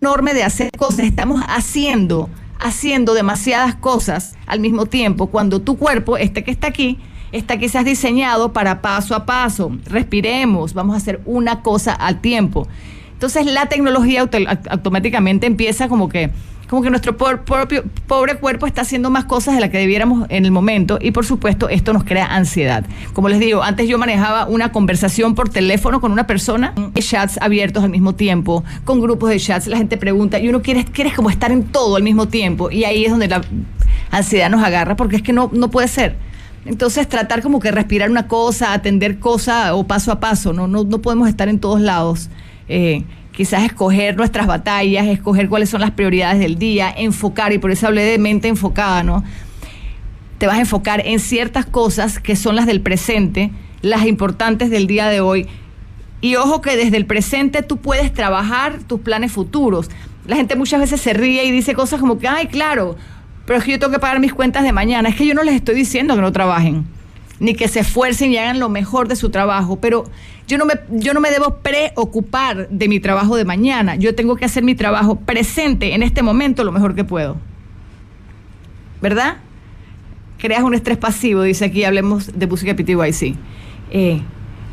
enorme 0.00 0.34
de 0.34 0.44
hacer 0.44 0.70
cosas, 0.76 1.00
estamos 1.00 1.42
haciendo, 1.48 2.30
haciendo 2.60 3.14
demasiadas 3.14 3.74
cosas 3.74 4.36
al 4.46 4.60
mismo 4.60 4.86
tiempo, 4.86 5.26
cuando 5.28 5.60
tu 5.60 5.76
cuerpo, 5.76 6.16
este 6.16 6.44
que 6.44 6.50
está 6.50 6.68
aquí, 6.68 6.98
está 7.32 7.58
quizás 7.58 7.84
diseñado 7.84 8.52
para 8.52 8.80
paso 8.80 9.14
a 9.14 9.26
paso. 9.26 9.72
Respiremos, 9.84 10.74
vamos 10.74 10.94
a 10.94 10.98
hacer 10.98 11.20
una 11.24 11.62
cosa 11.62 11.92
al 11.92 12.20
tiempo. 12.20 12.66
Entonces 13.12 13.46
la 13.46 13.66
tecnología 13.66 14.28
automáticamente 14.70 15.46
empieza 15.46 15.88
como 15.88 16.08
que 16.08 16.30
como 16.68 16.82
que 16.82 16.90
nuestro 16.90 17.16
propio 17.16 17.84
pobre 18.06 18.36
cuerpo 18.36 18.66
está 18.66 18.82
haciendo 18.82 19.10
más 19.10 19.24
cosas 19.24 19.54
de 19.54 19.60
las 19.60 19.70
que 19.70 19.78
debiéramos 19.78 20.26
en 20.28 20.44
el 20.44 20.50
momento 20.50 20.98
y 21.00 21.10
por 21.12 21.24
supuesto 21.24 21.68
esto 21.68 21.92
nos 21.92 22.04
crea 22.04 22.26
ansiedad. 22.26 22.84
Como 23.14 23.28
les 23.28 23.40
digo, 23.40 23.62
antes 23.62 23.88
yo 23.88 23.98
manejaba 23.98 24.46
una 24.46 24.70
conversación 24.70 25.34
por 25.34 25.48
teléfono 25.48 26.00
con 26.00 26.12
una 26.12 26.26
persona, 26.26 26.74
chats 26.94 27.38
abiertos 27.40 27.84
al 27.84 27.90
mismo 27.90 28.14
tiempo, 28.14 28.64
con 28.84 29.00
grupos 29.00 29.30
de 29.30 29.40
chats, 29.40 29.66
la 29.66 29.78
gente 29.78 29.96
pregunta 29.96 30.38
y 30.38 30.48
uno 30.48 30.60
quiere, 30.60 30.84
quiere 30.84 31.12
como 31.14 31.30
estar 31.30 31.50
en 31.50 31.64
todo 31.64 31.96
al 31.96 32.02
mismo 32.02 32.28
tiempo 32.28 32.70
y 32.70 32.84
ahí 32.84 33.04
es 33.04 33.10
donde 33.10 33.28
la 33.28 33.40
ansiedad 34.10 34.50
nos 34.50 34.62
agarra 34.62 34.94
porque 34.94 35.16
es 35.16 35.22
que 35.22 35.32
no, 35.32 35.50
no 35.52 35.70
puede 35.70 35.88
ser 35.88 36.16
Entonces 36.66 37.08
tratar 37.08 37.40
como 37.40 37.60
que 37.60 37.70
respirar 37.72 38.10
una 38.10 38.28
cosa, 38.28 38.74
atender 38.74 39.18
cosa 39.18 39.74
o 39.74 39.86
paso 39.86 40.12
a 40.12 40.20
paso, 40.20 40.52
no, 40.52 40.68
no, 40.68 40.84
no 40.84 40.98
podemos 40.98 41.28
estar 41.28 41.48
en 41.48 41.60
todos 41.60 41.80
lados. 41.80 42.28
Eh, 42.68 43.04
quizás 43.38 43.62
escoger 43.62 44.16
nuestras 44.16 44.48
batallas, 44.48 45.06
escoger 45.06 45.48
cuáles 45.48 45.70
son 45.70 45.80
las 45.80 45.92
prioridades 45.92 46.40
del 46.40 46.58
día, 46.58 46.92
enfocar, 46.96 47.52
y 47.52 47.58
por 47.58 47.70
eso 47.70 47.86
hablé 47.86 48.02
de 48.02 48.18
mente 48.18 48.48
enfocada, 48.48 49.04
¿no? 49.04 49.22
Te 50.38 50.48
vas 50.48 50.56
a 50.56 50.62
enfocar 50.62 51.06
en 51.06 51.20
ciertas 51.20 51.64
cosas 51.64 52.18
que 52.18 52.34
son 52.34 52.56
las 52.56 52.66
del 52.66 52.80
presente, 52.80 53.52
las 53.80 54.06
importantes 54.06 54.70
del 54.70 54.88
día 54.88 55.06
de 55.06 55.20
hoy. 55.20 55.46
Y 56.20 56.34
ojo 56.34 56.60
que 56.60 56.76
desde 56.76 56.96
el 56.96 57.06
presente 57.06 57.62
tú 57.62 57.76
puedes 57.76 58.12
trabajar 58.12 58.80
tus 58.88 59.02
planes 59.02 59.30
futuros. 59.30 59.88
La 60.26 60.34
gente 60.34 60.56
muchas 60.56 60.80
veces 60.80 61.00
se 61.00 61.12
ríe 61.12 61.44
y 61.44 61.52
dice 61.52 61.74
cosas 61.74 62.00
como 62.00 62.18
que, 62.18 62.26
ay, 62.26 62.48
claro, 62.48 62.96
pero 63.46 63.60
es 63.60 63.64
que 63.64 63.70
yo 63.70 63.78
tengo 63.78 63.92
que 63.92 64.00
pagar 64.00 64.18
mis 64.18 64.34
cuentas 64.34 64.64
de 64.64 64.72
mañana. 64.72 65.10
Es 65.10 65.14
que 65.14 65.24
yo 65.24 65.34
no 65.34 65.44
les 65.44 65.54
estoy 65.54 65.76
diciendo 65.76 66.16
que 66.16 66.22
no 66.22 66.32
trabajen, 66.32 66.86
ni 67.40 67.54
que 67.54 67.68
se 67.68 67.80
esfuercen 67.80 68.32
y 68.32 68.38
hagan 68.38 68.58
lo 68.58 68.68
mejor 68.68 69.08
de 69.08 69.16
su 69.16 69.30
trabajo, 69.30 69.76
pero 69.76 70.04
yo 70.46 70.58
no 70.58 70.64
me, 70.64 70.74
yo 70.90 71.14
no 71.14 71.20
me 71.20 71.30
debo 71.30 71.58
preocupar 71.58 72.68
de 72.68 72.88
mi 72.88 73.00
trabajo 73.00 73.36
de 73.36 73.44
mañana. 73.44 73.96
Yo 73.96 74.14
tengo 74.14 74.36
que 74.36 74.44
hacer 74.44 74.62
mi 74.62 74.74
trabajo 74.74 75.16
presente 75.16 75.94
en 75.94 76.02
este 76.02 76.22
momento 76.22 76.64
lo 76.64 76.72
mejor 76.72 76.94
que 76.94 77.04
puedo. 77.04 77.36
¿Verdad? 79.00 79.36
Creas 80.38 80.62
un 80.62 80.74
estrés 80.74 80.98
pasivo, 80.98 81.42
dice 81.42 81.66
aquí, 81.66 81.84
hablemos 81.84 82.38
de 82.38 82.46
música 82.46 82.74
PTYC. 82.74 83.36
Eh, 83.90 84.20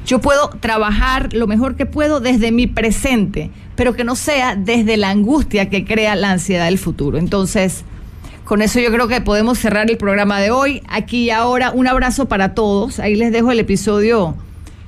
yo 0.06 0.22
puedo 0.22 0.50
trabajar 0.60 1.34
lo 1.34 1.48
mejor 1.48 1.76
que 1.76 1.86
puedo 1.86 2.20
desde 2.20 2.52
mi 2.52 2.68
presente, 2.68 3.50
pero 3.76 3.94
que 3.94 4.04
no 4.04 4.16
sea 4.16 4.56
desde 4.56 4.98
la 4.98 5.10
angustia 5.10 5.70
que 5.70 5.84
crea 5.84 6.16
la 6.16 6.32
ansiedad 6.32 6.66
del 6.66 6.78
futuro. 6.78 7.18
Entonces, 7.18 7.84
con 8.46 8.62
eso 8.62 8.80
yo 8.80 8.92
creo 8.92 9.08
que 9.08 9.22
podemos 9.22 9.58
cerrar 9.58 9.90
el 9.90 9.98
programa 9.98 10.40
de 10.40 10.52
hoy. 10.52 10.82
Aquí 10.88 11.26
y 11.26 11.30
ahora, 11.32 11.72
un 11.72 11.88
abrazo 11.88 12.28
para 12.28 12.54
todos. 12.54 13.00
Ahí 13.00 13.16
les 13.16 13.32
dejo 13.32 13.52
el 13.52 13.60
episodio 13.60 14.36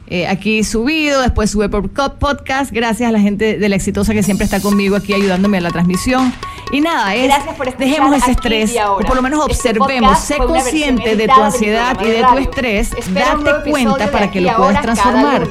eh, 0.09 0.27
aquí 0.27 0.63
subido, 0.63 1.21
después 1.21 1.51
sube 1.51 1.67
por 1.67 1.89
podcast. 1.89 2.71
Gracias 2.71 3.09
a 3.09 3.11
la 3.11 3.19
gente 3.19 3.57
de 3.57 3.69
la 3.69 3.75
exitosa 3.75 4.13
que 4.13 4.23
siempre 4.23 4.45
está 4.45 4.61
conmigo 4.61 4.95
aquí 4.95 5.13
ayudándome 5.13 5.57
a 5.57 5.61
la 5.61 5.71
transmisión. 5.71 6.33
Y 6.71 6.81
nada, 6.81 7.15
es, 7.15 7.33
dejemos 7.77 8.15
ese 8.15 8.31
estrés, 8.31 8.75
o 8.85 8.97
por 8.99 9.15
lo 9.15 9.21
menos 9.21 9.39
este 9.49 9.69
observemos, 9.69 10.19
sé 10.19 10.37
consciente 10.37 11.15
de 11.15 11.27
tu 11.27 11.41
ansiedad 11.41 11.97
y 12.01 12.07
de 12.07 12.23
tu 12.23 12.37
estrés, 12.37 12.91
date 13.13 13.69
cuenta 13.69 14.11
para 14.11 14.29
que 14.29 14.41
lo 14.41 14.55
puedas 14.55 14.81
transformar. 14.81 15.47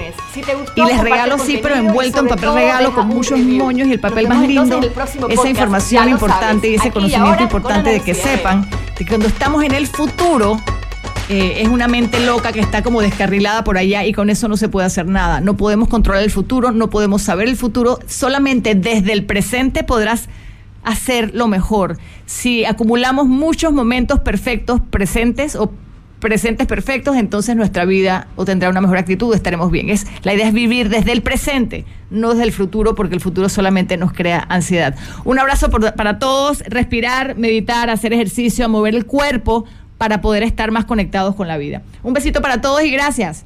y 0.74 0.82
les 0.82 1.00
regalo, 1.00 1.38
sí, 1.38 1.58
pero 1.62 1.74
envuelto 1.74 2.20
en 2.20 2.28
papel 2.28 2.54
regalo 2.54 2.94
con 2.94 3.08
muchos 3.08 3.38
moños 3.38 3.88
y 3.88 3.92
el 3.92 4.00
papel 4.00 4.28
más 4.28 4.46
lindo, 4.46 4.80
esa 5.28 5.48
información 5.48 6.08
importante 6.08 6.68
y 6.68 6.74
ese 6.74 6.90
conocimiento 6.90 7.42
importante 7.42 7.90
de 7.90 8.00
que 8.00 8.14
sepan 8.14 8.68
que 8.94 9.06
cuando 9.06 9.26
estamos 9.26 9.62
en 9.64 9.72
el 9.72 9.86
futuro, 9.86 10.58
eh, 11.28 11.62
es 11.62 11.68
una 11.68 11.88
mente 11.88 12.24
loca 12.24 12.52
que 12.52 12.60
está 12.60 12.82
como 12.82 13.02
descarrilada 13.02 13.64
por 13.64 13.78
allá 13.78 14.04
y 14.04 14.12
con 14.12 14.30
eso 14.30 14.46
no 14.46 14.56
se 14.56 14.68
puede 14.68 14.86
hacer 14.86 15.06
nada. 15.06 15.40
No 15.40 15.56
podemos 15.56 15.88
controlar 15.88 16.22
el 16.22 16.30
futuro, 16.30 16.70
no 16.70 16.88
podemos 16.88 17.22
saber 17.22 17.48
el 17.48 17.56
futuro, 17.56 17.98
solamente 18.06 18.74
desde 18.74 19.12
el 19.12 19.24
presente 19.24 19.82
podrás 19.82 20.28
hacer 20.84 21.34
lo 21.34 21.48
mejor. 21.48 21.98
Si 22.26 22.64
acumulamos 22.64 23.26
muchos 23.26 23.72
momentos 23.72 24.20
perfectos 24.20 24.80
presentes 24.88 25.56
o 25.56 25.72
presentes 26.20 26.66
perfectos, 26.66 27.16
entonces 27.16 27.56
nuestra 27.56 27.84
vida 27.84 28.28
o 28.36 28.44
tendrá 28.44 28.70
una 28.70 28.80
mejor 28.80 28.98
actitud, 28.98 29.34
estaremos 29.34 29.70
bien. 29.70 29.90
Es, 29.90 30.06
la 30.22 30.32
idea 30.32 30.46
es 30.46 30.54
vivir 30.54 30.88
desde 30.88 31.10
el 31.10 31.22
presente, 31.22 31.84
no 32.08 32.30
desde 32.30 32.44
el 32.44 32.52
futuro, 32.52 32.94
porque 32.94 33.16
el 33.16 33.20
futuro 33.20 33.48
solamente 33.48 33.96
nos 33.96 34.12
crea 34.12 34.46
ansiedad. 34.48 34.94
Un 35.24 35.40
abrazo 35.40 35.70
para 35.70 36.18
todos, 36.20 36.62
respirar, 36.68 37.36
meditar, 37.36 37.90
hacer 37.90 38.12
ejercicio, 38.12 38.68
mover 38.68 38.94
el 38.94 39.06
cuerpo 39.06 39.66
para 39.98 40.20
poder 40.20 40.42
estar 40.42 40.70
más 40.70 40.84
conectados 40.84 41.34
con 41.34 41.48
la 41.48 41.56
vida. 41.56 41.82
Un 42.02 42.12
besito 42.12 42.42
para 42.42 42.60
todos 42.60 42.82
y 42.82 42.90
gracias. 42.90 43.44